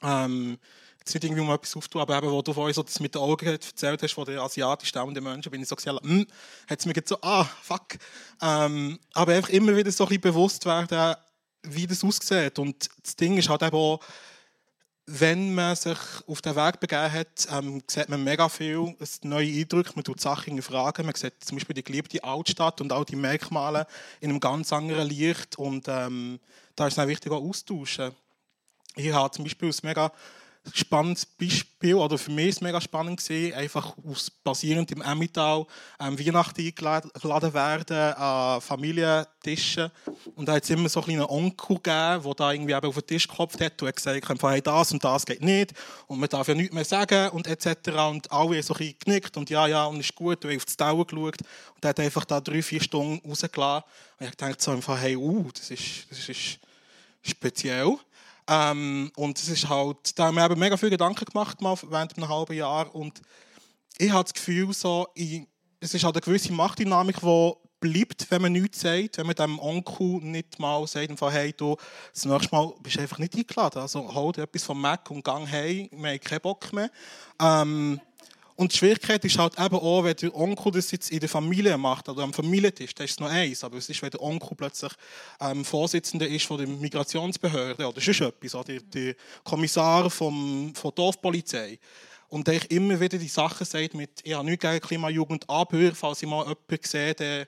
Ähm, 0.03 0.59
jetzt 0.99 1.15
nicht 1.15 1.25
irgendwie 1.25 1.43
um 1.43 1.51
etwas 1.51 1.77
aufzutun, 1.77 2.03
aber 2.03 2.19
eben, 2.19 2.31
wo 2.31 2.43
du 2.43 2.53
vorhin 2.53 2.75
so 2.75 2.83
das 2.83 3.01
mit 3.01 3.15
den 3.15 3.23
Augen 3.23 3.47
erzählt 3.47 4.03
hast, 4.03 4.13
von 4.13 4.25
den 4.25 4.39
asiatisch 4.39 4.89
stammenden 4.89 5.25
Menschen, 5.25 5.51
bin 5.51 5.63
ich 5.63 5.69
so 5.69 5.77
gesagt, 5.77 6.03
hm, 6.03 6.27
hat 6.69 6.79
es 6.79 6.87
mir 6.87 6.95
so, 7.05 7.19
ah, 7.23 7.45
fuck. 7.63 7.97
Ähm, 8.41 8.99
aber 9.15 9.35
einfach 9.35 9.51
immer 9.51 9.77
wieder 9.77 9.91
so 9.91 10.07
ein 10.07 10.21
bewusst 10.21 10.65
werden, 10.67 11.17
wie 11.63 11.87
das 11.87 12.05
aussieht. 12.05 12.59
Und 12.59 12.89
das 13.03 13.17
Ding 13.17 13.37
ist 13.37 13.49
halt 13.49 13.63
eben 13.63 13.77
auch, 13.77 14.01
wenn 15.07 15.55
man 15.55 15.75
sich 15.75 15.99
auf 16.27 16.41
den 16.41 16.55
Weg 16.55 16.79
begeben 16.79 17.13
hat, 17.13 17.49
ähm, 17.51 17.83
sieht 17.89 18.09
man 18.09 18.23
mega 18.23 18.49
viel 18.49 18.95
neue 19.23 19.61
Eindrücke, 19.61 19.93
man 19.97 20.05
tut 20.05 20.21
Sachen 20.21 20.57
in 20.57 20.63
Fragen, 20.63 21.05
man 21.05 21.15
sieht 21.17 21.45
zum 21.45 21.57
Beispiel 21.57 21.75
die 21.75 21.83
geliebte 21.83 22.23
Altstadt 22.23 22.81
und 22.81 22.93
all 22.93 23.05
die 23.05 23.17
Merkmale 23.17 23.87
in 24.21 24.31
einem 24.31 24.39
ganz 24.39 24.73
anderen 24.73 25.09
Licht 25.09 25.59
und 25.59 25.87
ähm, 25.89 26.39
da 26.77 26.87
ist 26.87 26.93
es 26.93 26.99
auch 27.01 27.09
wichtig, 27.09 27.33
auch 27.33 27.43
austauschen. 27.43 28.13
Ich 28.97 29.12
habe 29.12 29.30
zum 29.30 29.45
Beispiel 29.45 29.68
ein 29.68 29.76
mega 29.82 30.12
spannendes 30.74 31.24
Beispiel, 31.26 31.95
oder 31.95 32.18
für 32.18 32.30
mich 32.30 32.49
ist 32.49 32.57
es 32.57 32.61
mega 32.61 32.80
spannend 32.80 33.22
gewesen, 33.22 33.55
einfach 33.55 33.95
aus, 34.07 34.30
basierend 34.30 34.91
im 34.93 35.01
Emmental 35.03 35.66
ähm, 35.99 36.18
Weihnachten 36.18 36.61
eingeladen 36.61 37.55
werden 37.55 37.97
an 38.14 38.61
Familientischen. 38.61 39.91
Und 40.34 40.47
da 40.47 40.53
hat 40.53 40.64
es 40.64 40.70
immer 40.70 40.88
so 40.88 41.03
einen 41.03 41.22
Onkel 41.22 41.76
gegeben, 41.76 42.22
der 42.22 42.34
da 42.36 42.53
irgendwie 42.53 42.74
auf 42.74 42.95
den 42.95 43.07
Tisch 43.07 43.26
geklopft 43.26 43.61
hat 43.61 43.80
und 43.80 43.88
hat 43.88 43.97
gesagt, 43.97 44.43
hey, 44.43 44.62
das 44.62 44.93
und 44.93 45.03
das 45.03 45.24
geht 45.24 45.43
nicht 45.43 45.72
und 46.07 46.20
man 46.20 46.28
darf 46.28 46.49
ja 46.49 46.55
nichts 46.55 46.74
mehr 46.74 46.84
sagen 46.84 47.30
und 47.30 47.47
etc. 47.47 47.88
Und 48.11 48.30
alle 48.30 48.57
haben 48.57 48.62
so 48.62 48.74
ein 48.74 48.78
bisschen 48.78 48.97
genickt 49.05 49.36
und 49.36 49.51
ja, 49.51 49.66
ja, 49.66 49.86
und 49.86 50.01
ist 50.01 50.14
gut, 50.14 50.45
und 50.45 50.57
auf 50.57 50.64
das 50.64 50.76
Dauer 50.76 51.07
geschaut 51.07 51.38
und 51.74 51.84
hat 51.84 52.01
einfach 52.01 52.24
da 52.24 52.41
drei, 52.41 52.62
vier 52.62 52.82
Stunden 52.82 53.26
rausgelassen. 53.28 53.84
Und 54.18 54.28
ich 54.28 54.34
dachte 54.34 54.57
so 54.59 54.72
einfach, 54.72 55.01
hey, 55.01 55.16
uh, 55.16 55.49
das 55.53 55.70
ist, 55.70 56.11
das 56.11 56.28
ist 56.28 56.59
speziell. 57.22 57.97
Ähm, 58.51 59.13
und 59.17 59.39
es 59.39 59.49
ist 59.49 59.69
halt, 59.69 60.19
da 60.19 60.27
haben 60.27 60.35
wir 60.35 60.45
eben 60.45 60.59
mega 60.59 60.77
viele 60.77 60.91
Gedanken 60.91 61.25
gemacht 61.25 61.63
mal 61.63 61.77
während 61.89 62.17
einem 62.17 62.29
halben 62.29 62.57
Jahr 62.57 62.93
und 62.93 63.23
ich 63.97 64.11
habe 64.11 64.25
das 64.25 64.35
Gefühl, 64.35 64.73
so, 64.73 65.07
ich, 65.15 65.47
es 65.79 65.95
ist 65.95 66.03
halt 66.03 66.17
eine 66.17 66.23
gewisse 66.23 66.53
Machtdynamik, 66.53 67.21
die 67.21 67.53
bleibt, 67.81 68.31
wenn 68.31 68.43
man 68.43 68.53
nichts 68.53 68.81
sagt, 68.81 69.19
wenn 69.19 69.27
man 69.27 69.37
dem 69.37 69.59
Onkel 69.59 70.21
nicht 70.21 70.59
mal 70.59 70.87
sagt, 70.87 71.21
hey, 71.33 71.53
du, 71.53 71.77
das 72.13 72.25
nächste 72.25 72.55
Mal 72.55 72.75
bist 72.83 72.97
du 72.97 73.01
einfach 73.01 73.19
nicht 73.19 73.37
eingeladen. 73.37 73.81
Also 73.81 74.15
hol 74.15 74.33
dir 74.33 74.43
etwas 74.43 74.65
vom 74.65 74.81
Mac 74.81 75.11
und 75.11 75.25
gang 75.25 75.47
hey, 75.47 75.89
wir 75.93 76.11
haben 76.11 76.21
keinen 76.21 76.41
Bock 76.41 76.73
mehr. 76.73 76.91
Ähm, 77.41 78.01
und 78.61 78.75
die 78.75 78.77
Schwierigkeit 78.77 79.25
ist 79.25 79.39
halt 79.39 79.59
eben 79.59 79.77
auch, 79.77 80.05
wenn 80.05 80.15
der 80.17 80.37
Onkel 80.37 80.71
das 80.73 80.91
jetzt 80.91 81.11
in 81.11 81.19
der 81.19 81.31
Familie 81.31 81.79
macht 81.79 82.11
oder 82.11 82.23
am 82.23 82.35
Familientisch, 82.35 82.95
das 82.95 83.13
ist 83.13 83.19
noch 83.19 83.31
eins. 83.31 83.65
Aber 83.65 83.79
es 83.79 83.89
ist, 83.89 84.03
wenn 84.03 84.11
der 84.11 84.21
Onkel 84.21 84.55
plötzlich 84.55 84.93
ähm, 85.41 85.65
Vorsitzender 85.65 86.29
ist 86.29 86.45
von 86.45 86.59
der 86.59 86.67
Migrationsbehörde 86.67 87.89
oder 87.89 87.99
sonst 88.03 88.21
etwas, 88.21 88.55
oder 88.55 88.79
der 88.79 89.15
Kommissar 89.45 90.11
vom, 90.11 90.75
von 90.75 90.91
der 90.91 91.05
Dorfpolizei. 91.05 91.79
Und 92.29 92.49
der 92.49 92.71
immer 92.71 93.01
wieder 93.01 93.17
die 93.17 93.29
Sachen 93.29 93.65
sagt 93.65 93.95
mit, 93.95 94.11
ich 94.25 94.35
habe 94.35 94.45
nichts 94.45 94.61
gegen 94.61 94.81
Klimajugend, 94.81 95.49
aber 95.49 95.95
falls 95.95 96.23
ich 96.23 96.29
mal 96.29 96.41
jemanden 96.41 96.85
sehe, 96.85 97.15
dann 97.15 97.47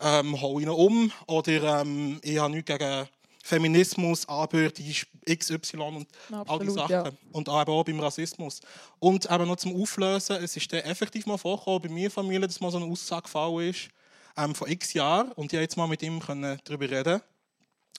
ähm, 0.00 0.40
hau 0.40 0.58
ihn 0.58 0.70
um. 0.70 1.12
Oder 1.26 1.82
ähm, 1.82 2.20
ich 2.22 2.38
habe 2.38 2.54
nichts 2.54 2.72
gegen 2.72 3.06
Feminismus, 3.42 4.28
aber 4.28 4.70
die 4.70 4.94
XY 5.28 5.76
und 5.76 6.06
Absolut, 6.30 6.48
all 6.48 6.58
die 6.60 6.70
Sachen. 6.70 6.92
Ja. 6.92 7.10
Und 7.32 7.48
aber 7.48 7.72
auch 7.72 7.84
beim 7.84 7.98
Rassismus. 7.98 8.60
Und 9.00 9.30
eben 9.30 9.46
noch 9.46 9.56
zum 9.56 9.80
Auflösen, 9.80 10.36
es 10.36 10.56
ist 10.56 10.72
dann 10.72 10.80
effektiv 10.80 11.26
mal 11.26 11.38
vorgekommen 11.38 11.82
bei 11.82 11.88
mir 11.88 12.10
Familie, 12.10 12.46
dass 12.46 12.60
mal 12.60 12.70
so 12.70 12.78
eine 12.78 12.86
Aussage 12.86 13.22
gefallen 13.22 13.68
ist, 13.70 13.88
ähm, 14.36 14.54
vor 14.54 14.68
x 14.68 14.92
Jahren. 14.94 15.32
Und 15.32 15.46
ich 15.46 15.50
konnte 15.50 15.60
jetzt 15.60 15.76
mal 15.76 15.88
mit 15.88 16.02
ihm 16.02 16.20
darüber 16.64 16.88
reden. 16.88 17.20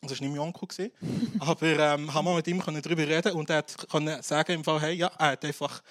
Das 0.01 0.11
war 0.11 0.27
nicht 0.27 0.35
mein 0.35 0.39
Onkel. 0.39 0.91
aber 1.39 1.67
ähm, 1.67 2.13
haben 2.13 2.25
wir 2.25 2.35
mit 2.35 2.47
ihm 2.47 2.61
darüber 2.65 3.07
reden 3.07 3.33
und 3.33 3.49
er 3.49 3.63
konnte 3.89 4.23
sagen, 4.23 4.53
im 4.53 4.63
Fall, 4.63 4.81
hey, 4.81 4.93
ja, 4.93 5.11
er 5.17 5.31
hat 5.31 5.45
einfach 5.45 5.81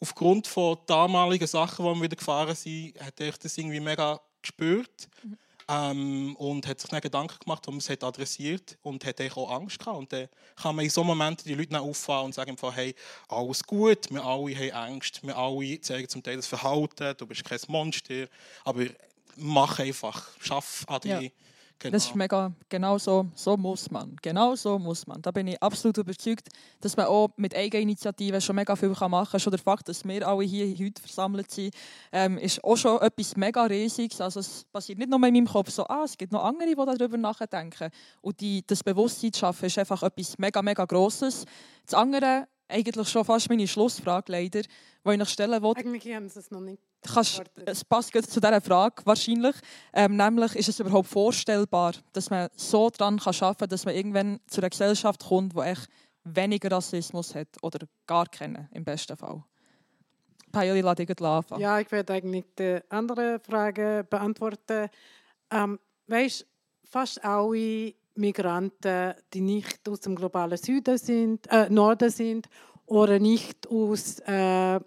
aufgrund 0.00 0.46
von 0.46 0.78
damaligen 0.86 1.46
Sachen, 1.46 1.84
die 1.84 1.90
wir 1.94 2.02
wieder 2.02 2.16
gefahren 2.16 2.54
sind, 2.54 2.98
hat 3.00 3.20
er 3.20 3.32
das 3.32 3.56
irgendwie 3.56 3.80
mega 3.80 4.20
gespürt. 4.42 5.08
Mhm. 5.22 5.38
Ähm, 5.68 6.36
und 6.36 6.66
hat 6.66 6.80
sich 6.80 6.90
dann 6.90 7.00
Gedanken 7.00 7.38
gemacht 7.38 7.66
und 7.68 7.78
es 7.78 7.88
hat 7.88 8.04
adressiert 8.04 8.76
und 8.82 9.04
hat 9.04 9.20
auch 9.36 9.50
Angst 9.50 9.78
gehabt. 9.78 9.98
Und 9.98 10.12
dann 10.12 10.28
kann 10.56 10.76
man 10.76 10.84
in 10.84 10.90
so 10.90 11.02
Momenten 11.02 11.44
die 11.46 11.54
Leute 11.54 11.70
dann 11.70 11.80
auffahren 11.82 12.26
und 12.26 12.34
sagen, 12.34 12.56
hey, 12.72 12.94
alles 13.28 13.64
gut, 13.64 14.10
wir 14.10 14.22
alle 14.22 14.54
haben 14.54 14.92
Angst, 14.92 15.22
wir 15.22 15.36
alle 15.36 15.80
zeigen 15.80 16.08
zum 16.08 16.22
Teil 16.22 16.36
das 16.36 16.46
Verhalten, 16.46 17.14
du 17.16 17.26
bist 17.26 17.44
kein 17.44 17.58
Monster, 17.68 18.26
aber 18.64 18.84
mach 19.36 19.78
einfach, 19.78 20.28
schaff 20.40 20.84
an 20.86 21.00
die... 21.02 21.08
Ja 21.08 21.30
Genau. 21.84 21.92
Das 21.92 22.06
ist 22.06 22.14
mega, 22.14 22.50
genau 22.70 22.96
so, 22.96 23.26
so 23.34 23.58
muss 23.58 23.90
man. 23.90 24.16
Genau 24.22 24.54
so 24.54 24.78
muss 24.78 25.06
man. 25.06 25.20
Da 25.20 25.30
bin 25.30 25.48
ich 25.48 25.62
absolut 25.62 25.98
überzeugt, 25.98 26.48
dass 26.80 26.96
man 26.96 27.04
auch 27.06 27.28
mit 27.36 27.54
Eigeninitiativen 27.54 28.40
schon 28.40 28.56
mega 28.56 28.74
viel 28.74 28.88
machen 28.88 29.30
kann. 29.30 29.38
Schon 29.38 29.50
der 29.50 29.60
Fakt, 29.60 29.86
dass 29.90 30.02
wir 30.02 30.26
alle 30.26 30.44
hier 30.44 30.66
heute 30.66 31.02
versammelt 31.02 31.50
sind, 31.50 31.74
ähm, 32.10 32.38
ist 32.38 32.64
auch 32.64 32.76
schon 32.76 33.02
etwas 33.02 33.36
mega 33.36 33.64
Riesiges. 33.64 34.18
Also 34.18 34.40
es 34.40 34.64
passiert 34.72 34.98
nicht 34.98 35.10
nur 35.10 35.16
in 35.16 35.34
meinem 35.34 35.46
Kopf 35.46 35.68
so, 35.68 35.86
ah, 35.86 36.04
es 36.06 36.16
gibt 36.16 36.32
noch 36.32 36.42
andere, 36.42 36.68
die 36.68 36.74
darüber 36.74 37.18
nachdenken. 37.18 37.90
Und 38.22 38.40
die, 38.40 38.66
das 38.66 38.82
Bewusstsein 38.82 39.34
zu 39.34 39.40
schaffen, 39.40 39.66
ist 39.66 39.78
einfach 39.78 40.02
etwas 40.02 40.38
mega, 40.38 40.62
mega 40.62 40.86
Grosses. 40.86 41.44
Das 41.84 41.92
andere, 41.92 42.48
eigentlich 42.66 43.08
schon 43.10 43.26
fast 43.26 43.50
meine 43.50 43.68
Schlussfrage 43.68 44.32
leider, 44.32 44.62
die 44.62 45.10
ich 45.10 45.18
noch 45.18 45.28
stellen 45.28 45.60
wollte. 45.60 45.80
Eigentlich 45.80 46.14
haben 46.14 46.30
sie 46.30 46.38
es 46.38 46.50
noch 46.50 46.60
nicht 46.60 46.80
kannst, 47.12 47.42
es 47.66 47.84
passt 47.84 48.12
gut 48.12 48.26
zu 48.26 48.40
dieser 48.40 48.60
Frage 48.60 49.02
wahrscheinlich. 49.04 49.56
Ähm, 49.92 50.16
nämlich, 50.16 50.56
ist 50.56 50.68
es 50.68 50.80
überhaupt 50.80 51.08
vorstellbar, 51.08 51.94
dass 52.12 52.30
man 52.30 52.48
so 52.56 52.90
daran 52.90 53.18
arbeiten 53.18 53.58
kann, 53.58 53.68
dass 53.68 53.84
man 53.84 53.94
irgendwann 53.94 54.40
zu 54.46 54.60
einer 54.60 54.70
Gesellschaft 54.70 55.24
kommt, 55.24 55.54
die 55.54 55.60
echt 55.60 55.88
weniger 56.24 56.70
Rassismus 56.70 57.34
hat 57.34 57.48
oder 57.62 57.86
gar 58.06 58.26
keinen, 58.26 58.68
im 58.72 58.84
besten 58.84 59.16
Fall? 59.16 59.42
Pauli, 60.52 60.80
lass 60.80 60.96
dich 60.96 61.10
anfangen. 61.20 61.60
Ja, 61.60 61.80
ich 61.80 61.90
werde 61.90 62.12
eigentlich 62.12 62.44
die 62.58 62.80
andere 62.88 63.40
Frage 63.40 64.06
beantworten. 64.08 64.88
Ähm, 65.50 65.78
weißt, 66.06 66.46
fast 66.84 67.24
alle 67.24 67.92
Migranten, 68.14 69.14
die 69.32 69.40
nicht 69.40 69.88
aus 69.88 70.00
dem 70.00 70.14
globalen 70.14 70.56
Süden 70.56 70.96
sind, 70.96 71.46
äh, 71.50 71.68
Norden 71.68 72.10
sind 72.10 72.48
oder 72.86 73.18
nicht 73.18 73.66
aus 73.66 74.20
äh, 74.20 74.80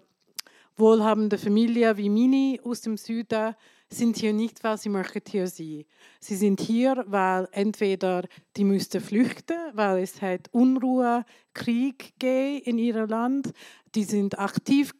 wohlhabenden 0.78 1.38
Familien 1.38 1.96
wie 1.96 2.08
Mini 2.08 2.60
aus 2.64 2.80
dem 2.80 2.96
Süden, 2.96 3.54
sind 3.90 4.16
hier 4.16 4.32
nicht, 4.32 4.62
weil 4.64 4.76
sie 4.76 4.90
möchten 4.90 5.22
hier 5.30 5.46
sein. 5.46 5.84
Sie 6.20 6.36
sind 6.36 6.60
hier, 6.60 7.04
weil 7.06 7.48
entweder 7.52 8.24
die 8.56 8.64
müssten 8.64 9.00
flüchten, 9.00 9.56
weil 9.72 10.02
es 10.02 10.20
hat 10.20 10.48
Unruhe, 10.52 11.24
Krieg 11.54 12.12
in 12.22 12.78
ihrem 12.78 13.08
Land, 13.08 13.52
die 13.94 14.04
sind 14.04 14.38
aktiv 14.38 14.92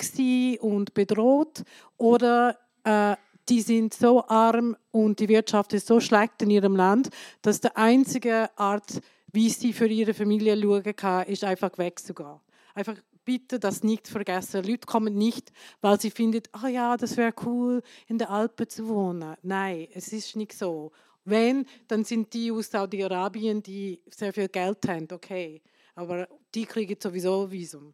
und 0.61 0.95
bedroht, 0.95 1.63
oder 1.99 2.59
äh, 2.85 3.17
die 3.49 3.61
sind 3.61 3.95
so 3.95 4.27
arm 4.27 4.77
und 4.91 5.21
die 5.21 5.29
Wirtschaft 5.29 5.73
ist 5.73 5.87
so 5.87 6.01
schlecht 6.01 6.43
in 6.43 6.51
ihrem 6.51 6.77
Land, 6.77 7.09
dass 7.43 7.61
die 7.61 7.75
einzige 7.75 8.51
Art, 8.57 9.01
wie 9.33 9.51
sie 9.51 9.73
für 9.73 9.87
ihre 9.87 10.15
Familie 10.15 10.61
schauen 10.61 10.97
kann, 10.97 11.27
ist 11.27 11.45
einfach 11.45 11.77
wegzugehen. 11.77 12.41
Einfach 12.75 12.97
bitte 13.29 13.61
das 13.61 13.83
nicht 13.83 14.09
vergessen. 14.09 14.65
Leute 14.65 14.87
kommen 14.87 15.15
nicht, 15.15 15.53
weil 15.83 16.01
sie 16.01 16.11
finden, 16.11 16.45
oh 16.65 16.67
ja, 16.67 16.97
das 16.97 17.15
wäre 17.19 17.35
cool, 17.45 17.83
in 18.07 18.17
den 18.17 18.27
Alpen 18.27 18.67
zu 18.71 18.89
wohnen. 18.89 19.37
Nein, 19.43 19.87
es 19.93 20.15
ist 20.15 20.35
nicht 20.35 20.55
so. 20.55 20.93
Wenn, 21.27 21.67
dann 21.89 22.05
sind 22.05 22.33
die 22.33 22.51
aus 22.51 22.71
Saudi-Arabien, 22.71 23.63
die 23.63 24.01
sehr 24.07 24.33
viel 24.33 24.49
Geld 24.49 24.79
haben, 24.89 25.09
okay. 25.13 25.61
Aber 25.95 26.27
die 26.55 26.65
kriegen 26.65 26.97
sowieso 26.99 27.51
Visum. 27.51 27.93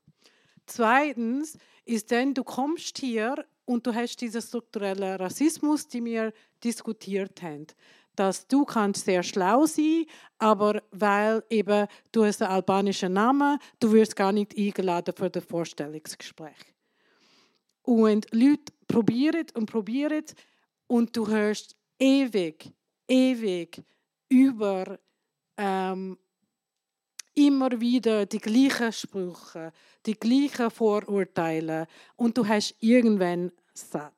Zweitens 0.66 1.59
ist 1.85 2.12
dann, 2.12 2.32
du 2.32 2.45
kommst 2.45 2.99
hier 2.99 3.45
und 3.64 3.85
du 3.85 3.93
hast 3.93 4.20
diesen 4.20 4.41
strukturellen 4.41 5.16
Rassismus, 5.16 5.89
den 5.89 6.05
wir 6.05 6.32
diskutiert 6.62 7.43
haben 7.43 7.66
dass 8.17 8.47
du 8.47 8.65
kannst 8.65 9.05
sehr 9.05 9.23
schlau 9.23 9.67
sein, 9.67 10.07
aber 10.39 10.83
weil 10.91 11.43
eben 11.51 11.87
du 12.12 12.25
hast 12.25 12.43
einen 12.43 12.53
albanischen 12.53 13.12
Namen, 13.12 13.59
du 13.81 13.93
wirst 13.93 14.17
gar 14.17 14.33
nicht 14.33 14.57
eingeladen 14.57 15.15
für 15.17 15.31
das 15.31 15.45
Vorstellungsgespräch. 15.45 16.75
Und 17.83 18.27
Leute 18.33 18.73
probieren 18.87 19.47
und 19.55 19.67
probieren 19.67 20.25
und 20.87 21.17
du 21.17 21.27
hörst 21.29 21.77
ewig, 21.99 22.73
ewig 23.09 23.83
über 24.29 24.99
ähm, 25.57 26.19
immer 27.35 27.81
wieder 27.81 28.27
die 28.27 28.39
gleichen 28.39 28.93
Sprüche, 28.93 29.73
die 30.07 30.15
gleichen 30.15 30.71
Vorurteile 30.71 31.87
und 32.17 32.37
du 32.39 32.47
hast 32.47 32.75
irgendwann 32.81 33.51
satt. 33.73 34.12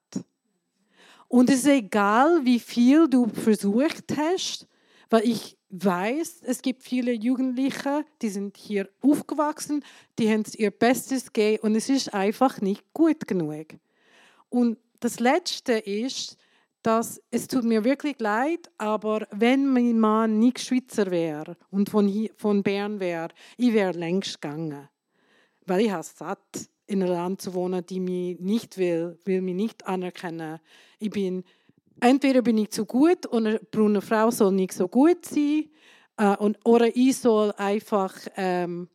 Und 1.29 1.51
es 1.51 1.61
ist 1.61 1.67
egal, 1.67 2.45
wie 2.45 2.61
viel 2.61 3.09
du 3.09 3.29
versucht 3.29 4.17
hast, 4.17 4.67
weil 5.11 5.29
ich 5.29 5.57
weiß, 5.71 6.43
es 6.43 6.63
gibt 6.63 6.83
viele 6.83 7.13
Jugendliche, 7.13 8.05
die 8.23 8.29
sind 8.29 8.57
hier 8.57 8.89
aufgewachsen, 9.03 9.85
die 10.19 10.31
haben 10.31 10.45
ihr 10.57 10.71
Bestes 10.71 11.33
gegeben 11.33 11.63
und 11.63 11.75
es 11.75 11.89
ist 11.89 12.15
einfach 12.15 12.61
nicht 12.61 12.85
gut 12.93 13.27
genug. 13.27 13.67
Und 14.49 14.79
das 15.01 15.21
Letzte 15.21 15.75
ist, 15.75 16.37
dass 16.83 17.21
es 17.33 17.49
tut 17.49 17.65
mir 17.65 17.83
wirklich 17.83 18.15
leid, 18.21 18.71
aber 18.79 19.27
wenn 19.33 19.67
mein 19.67 19.99
Mann 19.99 20.39
nicht 20.39 20.61
Schweizer 20.61 21.11
wäre 21.11 21.57
und 21.71 21.91
von, 21.91 22.07
hier, 22.07 22.31
von 22.37 22.63
Bern 22.63 23.01
wäre, 23.01 23.31
ich 23.57 23.73
wäre 23.73 23.99
längst 23.99 24.41
gegangen. 24.41 24.89
Weil 25.67 25.81
ich 25.81 25.91
habe 25.91 26.05
satt 26.05 26.69
in 26.87 27.03
einem 27.03 27.13
Land 27.13 27.43
zu 27.43 27.55
wohnen, 27.55 27.85
die 27.85 27.99
mich 27.99 28.39
nicht 28.39 28.79
will, 28.79 29.19
will 29.25 29.41
mich 29.41 29.57
nicht 29.57 29.85
anerkennen. 29.85 30.61
Ich 30.99 31.11
bin, 31.11 31.45
entweder 32.01 32.43
bin 32.43 32.59
ich 32.59 32.71
zu 32.71 32.87
gut 32.87 33.27
und 33.27 33.47
eine 33.47 33.59
braune 33.59 34.01
Frau 34.01 34.31
soll 34.31 34.53
nicht 34.53 34.73
so 34.73 34.89
gut 34.89 35.25
sein, 35.25 35.71
äh, 36.17 36.37
und, 36.37 36.59
oder 36.65 36.95
ich 36.95 37.17
soll 37.17 37.53
einfach, 37.53 38.15
ähm, 38.37 38.89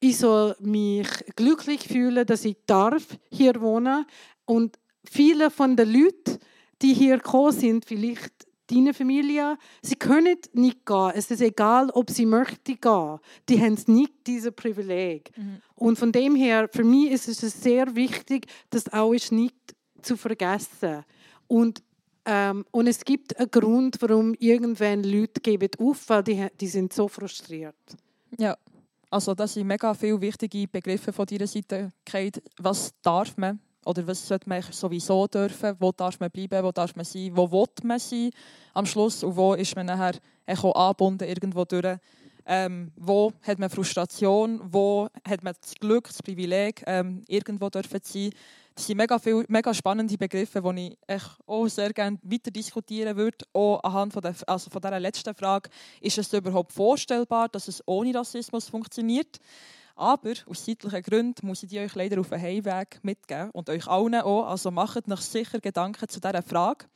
ich 0.00 0.18
soll 0.18 0.56
mich 0.60 1.08
glücklich 1.36 1.82
fühlen, 1.82 2.26
dass 2.26 2.44
ich 2.44 2.56
darf 2.66 3.06
hier 3.30 3.60
wohnen. 3.60 4.06
Und 4.44 4.78
viele 5.04 5.50
von 5.50 5.76
den 5.76 5.92
Leuten, 5.92 6.38
die 6.82 6.94
hier 6.94 7.18
gekommen 7.18 7.52
sind, 7.52 7.84
vielleicht 7.84 8.32
deine 8.66 8.94
Familie, 8.94 9.58
sie 9.82 9.96
können 9.96 10.36
nicht 10.52 10.86
gehen. 10.86 11.12
Es 11.14 11.30
ist 11.30 11.42
egal, 11.42 11.90
ob 11.90 12.10
sie 12.10 12.24
möchten 12.24 12.80
gehen. 12.80 13.18
Die 13.48 13.60
haben 13.60 13.78
nicht 13.86 14.12
dieses 14.26 14.52
Privileg. 14.52 15.36
Mhm. 15.36 15.60
Und 15.74 15.98
von 15.98 16.12
dem 16.12 16.34
her, 16.34 16.68
für 16.72 16.84
mich 16.84 17.10
ist 17.10 17.28
es 17.28 17.40
sehr 17.62 17.94
wichtig, 17.94 18.46
das 18.70 18.92
auch 18.92 19.12
nicht 19.30 19.54
zu 20.02 20.16
vergessen. 20.16 21.04
Und, 21.46 21.82
ähm, 22.24 22.64
und 22.70 22.86
es 22.86 23.04
gibt 23.04 23.36
einen 23.36 23.50
Grund, 23.50 23.96
warum 24.00 24.34
irgendwann 24.34 25.02
Leute 25.02 25.40
geben 25.40 25.70
auf, 25.78 26.08
weil 26.08 26.22
die, 26.22 26.46
die 26.60 26.68
sind 26.68 26.92
so 26.92 27.08
frustriert. 27.08 27.74
Ja, 28.38 28.56
also 29.10 29.34
das 29.34 29.54
sind 29.54 29.66
mega 29.66 29.92
viele 29.92 30.20
wichtige 30.20 30.68
Begriffe 30.68 31.12
von 31.12 31.26
dieser 31.26 31.46
Seite. 31.46 31.92
Was 32.58 32.92
darf 33.02 33.36
man 33.36 33.58
oder 33.84 34.06
was 34.06 34.26
sollte 34.26 34.48
man 34.48 34.62
sowieso 34.62 35.26
dürfen? 35.26 35.74
Wo 35.78 35.90
darf 35.90 36.20
man 36.20 36.30
bleiben? 36.30 36.62
Wo 36.62 36.70
darf 36.70 36.94
man 36.94 37.04
sein? 37.04 37.32
Wo 37.34 37.50
will 37.50 37.66
man 37.82 37.98
sein 37.98 38.30
am 38.74 38.86
Schluss? 38.86 39.24
Und 39.24 39.36
wo 39.36 39.54
ist 39.54 39.74
man 39.74 39.86
nachher 39.86 40.14
angebunden 40.46 41.28
irgendwo 41.28 41.64
durch? 41.64 41.98
Ähm, 42.52 42.90
wo 42.96 43.32
hat 43.42 43.60
man 43.60 43.70
Frustration? 43.70 44.60
Wo 44.64 45.08
hat 45.24 45.44
man 45.44 45.54
das 45.60 45.72
Glück, 45.76 46.08
das 46.08 46.20
Privileg, 46.20 46.82
ähm, 46.84 47.22
irgendwo 47.28 47.70
dürfen 47.70 48.02
zu 48.02 48.12
sein? 48.12 48.30
Das 48.74 48.88
sind 48.88 48.96
mega, 48.96 49.20
viele, 49.20 49.44
mega 49.46 49.72
spannende 49.72 50.18
Begriffe, 50.18 50.60
die 50.60 50.96
ich 51.06 51.22
auch 51.46 51.68
sehr 51.68 51.92
gerne 51.92 52.18
weiter 52.24 52.50
diskutieren 52.50 53.16
würde. 53.16 53.38
Auch 53.52 53.78
anhand 53.84 54.12
von, 54.12 54.22
der, 54.22 54.34
also 54.48 54.68
von 54.68 54.82
dieser 54.82 54.98
letzten 54.98 55.32
Frage, 55.32 55.70
ist 56.00 56.18
es 56.18 56.32
überhaupt 56.32 56.72
vorstellbar, 56.72 57.48
dass 57.48 57.68
es 57.68 57.86
ohne 57.86 58.12
Rassismus 58.16 58.68
funktioniert? 58.68 59.38
Aber 59.94 60.32
aus 60.46 60.64
zeitlichen 60.64 61.02
Gründen 61.02 61.46
muss 61.46 61.62
ich 61.62 61.68
die 61.68 61.78
euch 61.78 61.94
leider 61.94 62.18
auf 62.18 62.30
den 62.30 62.42
Heimweg 62.42 62.98
mitgeben 63.02 63.52
und 63.52 63.70
euch 63.70 63.86
allen 63.86 64.16
auch. 64.16 64.48
Also 64.48 64.72
macht 64.72 65.08
euch 65.08 65.20
sicher 65.20 65.60
Gedanken 65.60 66.08
zu 66.08 66.18
dieser 66.18 66.42
Frage. 66.42 66.86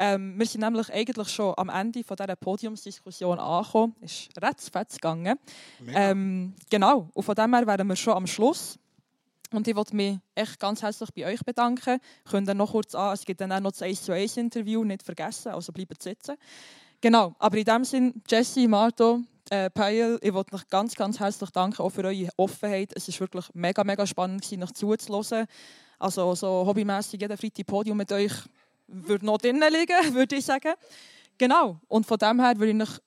Ähm, 0.00 0.38
wir 0.38 0.46
sind 0.46 0.60
nämlich 0.60 0.92
eigentlich 0.92 1.28
schon 1.28 1.52
am 1.56 1.68
Ende 1.68 2.04
von 2.04 2.16
dieser 2.16 2.36
Podiumsdiskussion 2.36 3.40
angekommen. 3.40 3.96
Es 4.00 4.28
ist 4.28 4.40
recht 4.40 4.92
gegangen. 4.92 5.36
Ähm, 5.88 6.54
genau, 6.70 7.10
und 7.12 7.22
von 7.24 7.34
dem 7.34 7.52
her 7.52 7.66
wären 7.66 7.88
wir 7.88 7.96
schon 7.96 8.14
am 8.14 8.26
Schluss. 8.28 8.78
Und 9.50 9.66
ich 9.66 9.74
wollte 9.74 9.96
mich 9.96 10.18
echt 10.36 10.60
ganz 10.60 10.82
herzlich 10.82 11.10
bei 11.14 11.26
euch 11.26 11.40
bedanken. 11.40 11.98
Könnt 12.30 12.48
ihr 12.48 12.54
noch 12.54 12.70
kurz 12.70 12.94
an, 12.94 13.12
es 13.12 13.24
gibt 13.24 13.40
dann 13.40 13.50
auch 13.50 13.60
noch 13.60 13.72
das 13.72 13.82
1 13.82 14.04
zu 14.04 14.12
1 14.12 14.36
Interview, 14.36 14.84
nicht 14.84 15.02
vergessen, 15.02 15.48
also 15.48 15.72
bleibt 15.72 16.00
sitzen. 16.00 16.36
Genau, 17.00 17.34
aber 17.38 17.56
in 17.56 17.64
dem 17.64 17.84
Sinne, 17.84 18.14
Jesse, 18.28 18.68
Marto, 18.68 19.20
äh, 19.50 19.68
Paul, 19.70 20.18
ich 20.22 20.32
wollte 20.32 20.54
euch 20.54 20.68
ganz, 20.68 20.94
ganz 20.94 21.18
herzlich 21.18 21.50
danken 21.50 21.82
auch 21.82 21.90
für 21.90 22.04
eure 22.04 22.28
Offenheit. 22.36 22.92
Es 22.94 23.08
war 23.08 23.20
wirklich 23.20 23.46
mega, 23.54 23.82
mega 23.82 24.06
spannend, 24.06 24.44
euch 24.52 24.72
zuzuhören. 24.72 25.46
Also 25.98 26.34
so 26.34 26.64
hobbymässig 26.66 27.20
jeden 27.20 27.36
Freitag 27.36 27.66
Podium 27.66 27.96
mit 27.96 28.12
euch 28.12 28.32
würde 28.88 29.24
noch 29.24 29.38
drinnen 29.38 29.72
liegen, 29.72 29.96
würde 30.14 30.36
ich 30.36 30.44
sagen. 30.44 30.74
Genau, 31.36 31.80
und 31.86 32.04
von 32.04 32.18
dem 32.18 32.40
her 32.40 32.58
würde 32.58 32.72
ich 32.72 32.82
euch 32.82 32.98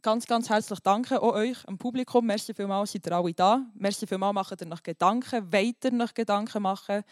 ganz, 0.00 0.26
ganz 0.26 0.48
herzlich 0.48 0.80
danken, 0.80 1.18
auch 1.18 1.34
euch, 1.34 1.62
dem 1.64 1.76
Publikum. 1.76 2.24
Merci 2.26 2.54
vielmals, 2.54 2.92
seid 2.92 3.06
ihr 3.06 3.12
alle 3.12 3.34
da. 3.34 3.66
Merci 3.74 4.06
vielmals, 4.06 4.34
macht 4.34 4.60
ihr 4.60 4.66
noch 4.66 4.82
Gedanken, 4.82 5.52
weiter 5.52 5.90
noch 5.90 6.14
Gedanken 6.14 6.62
machen. 6.62 7.02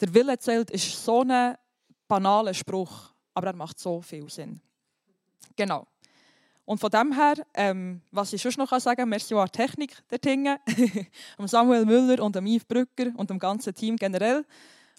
Der 0.00 0.14
Wille 0.14 0.38
zählt 0.38 0.70
ist 0.70 1.04
so 1.04 1.22
ein 1.22 1.56
banaler 2.08 2.54
Spruch, 2.54 3.12
aber 3.34 3.48
er 3.48 3.56
macht 3.56 3.78
so 3.78 4.00
viel 4.00 4.28
Sinn. 4.30 4.60
Genau. 5.56 5.86
Und 6.64 6.78
von 6.78 6.90
dem 6.90 7.12
her, 7.12 7.34
ähm, 7.54 8.00
was 8.12 8.32
ich 8.32 8.40
sonst 8.40 8.56
noch 8.56 8.70
sagen 8.78 8.96
kann, 8.96 9.08
merci 9.08 9.34
an 9.34 9.46
die 9.46 9.58
Technik 9.58 9.96
der 10.08 10.18
Dinge, 10.18 10.60
Samuel 11.38 11.84
Müller 11.84 12.22
und 12.22 12.36
Yves 12.36 12.64
Brücker 12.64 13.10
und 13.16 13.28
dem 13.28 13.38
ganzen 13.38 13.74
Team 13.74 13.96
generell. 13.96 14.44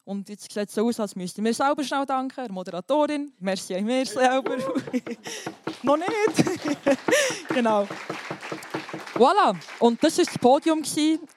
Und 0.04 0.30
jetzt 0.30 0.52
sieht 0.52 0.68
es 0.68 0.74
so 0.74 0.88
aus, 0.88 1.00
als 1.00 1.16
müssten 1.16 1.44
wir 1.44 1.54
selber 1.54 1.84
schnell 1.84 2.06
danken, 2.06 2.36
der 2.36 2.52
Moderatorin. 2.52 3.32
Merci 3.40 3.76
an 3.76 3.86
mir 3.86 4.06
selber. 4.06 4.58
noch 5.84 5.98
nicht. 5.98 6.10
genau. 7.50 7.88
Voilà. 9.16 9.56
Und 9.80 10.04
das 10.04 10.18
war 10.18 10.26
das 10.26 10.38
Podium. 10.40 10.82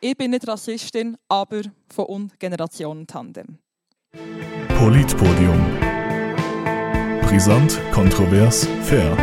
Ich 0.01 0.17
bin 0.17 0.31
nicht 0.31 0.49
Rassistin, 0.49 1.17
aber 1.29 1.63
von 1.89 2.07
und 2.07 2.41
Generationen 2.41 3.07
Tandem. 3.07 3.59
Politpodium. 4.79 5.79
Brisant, 7.23 7.79
kontrovers, 7.93 8.67
fair. 8.83 9.17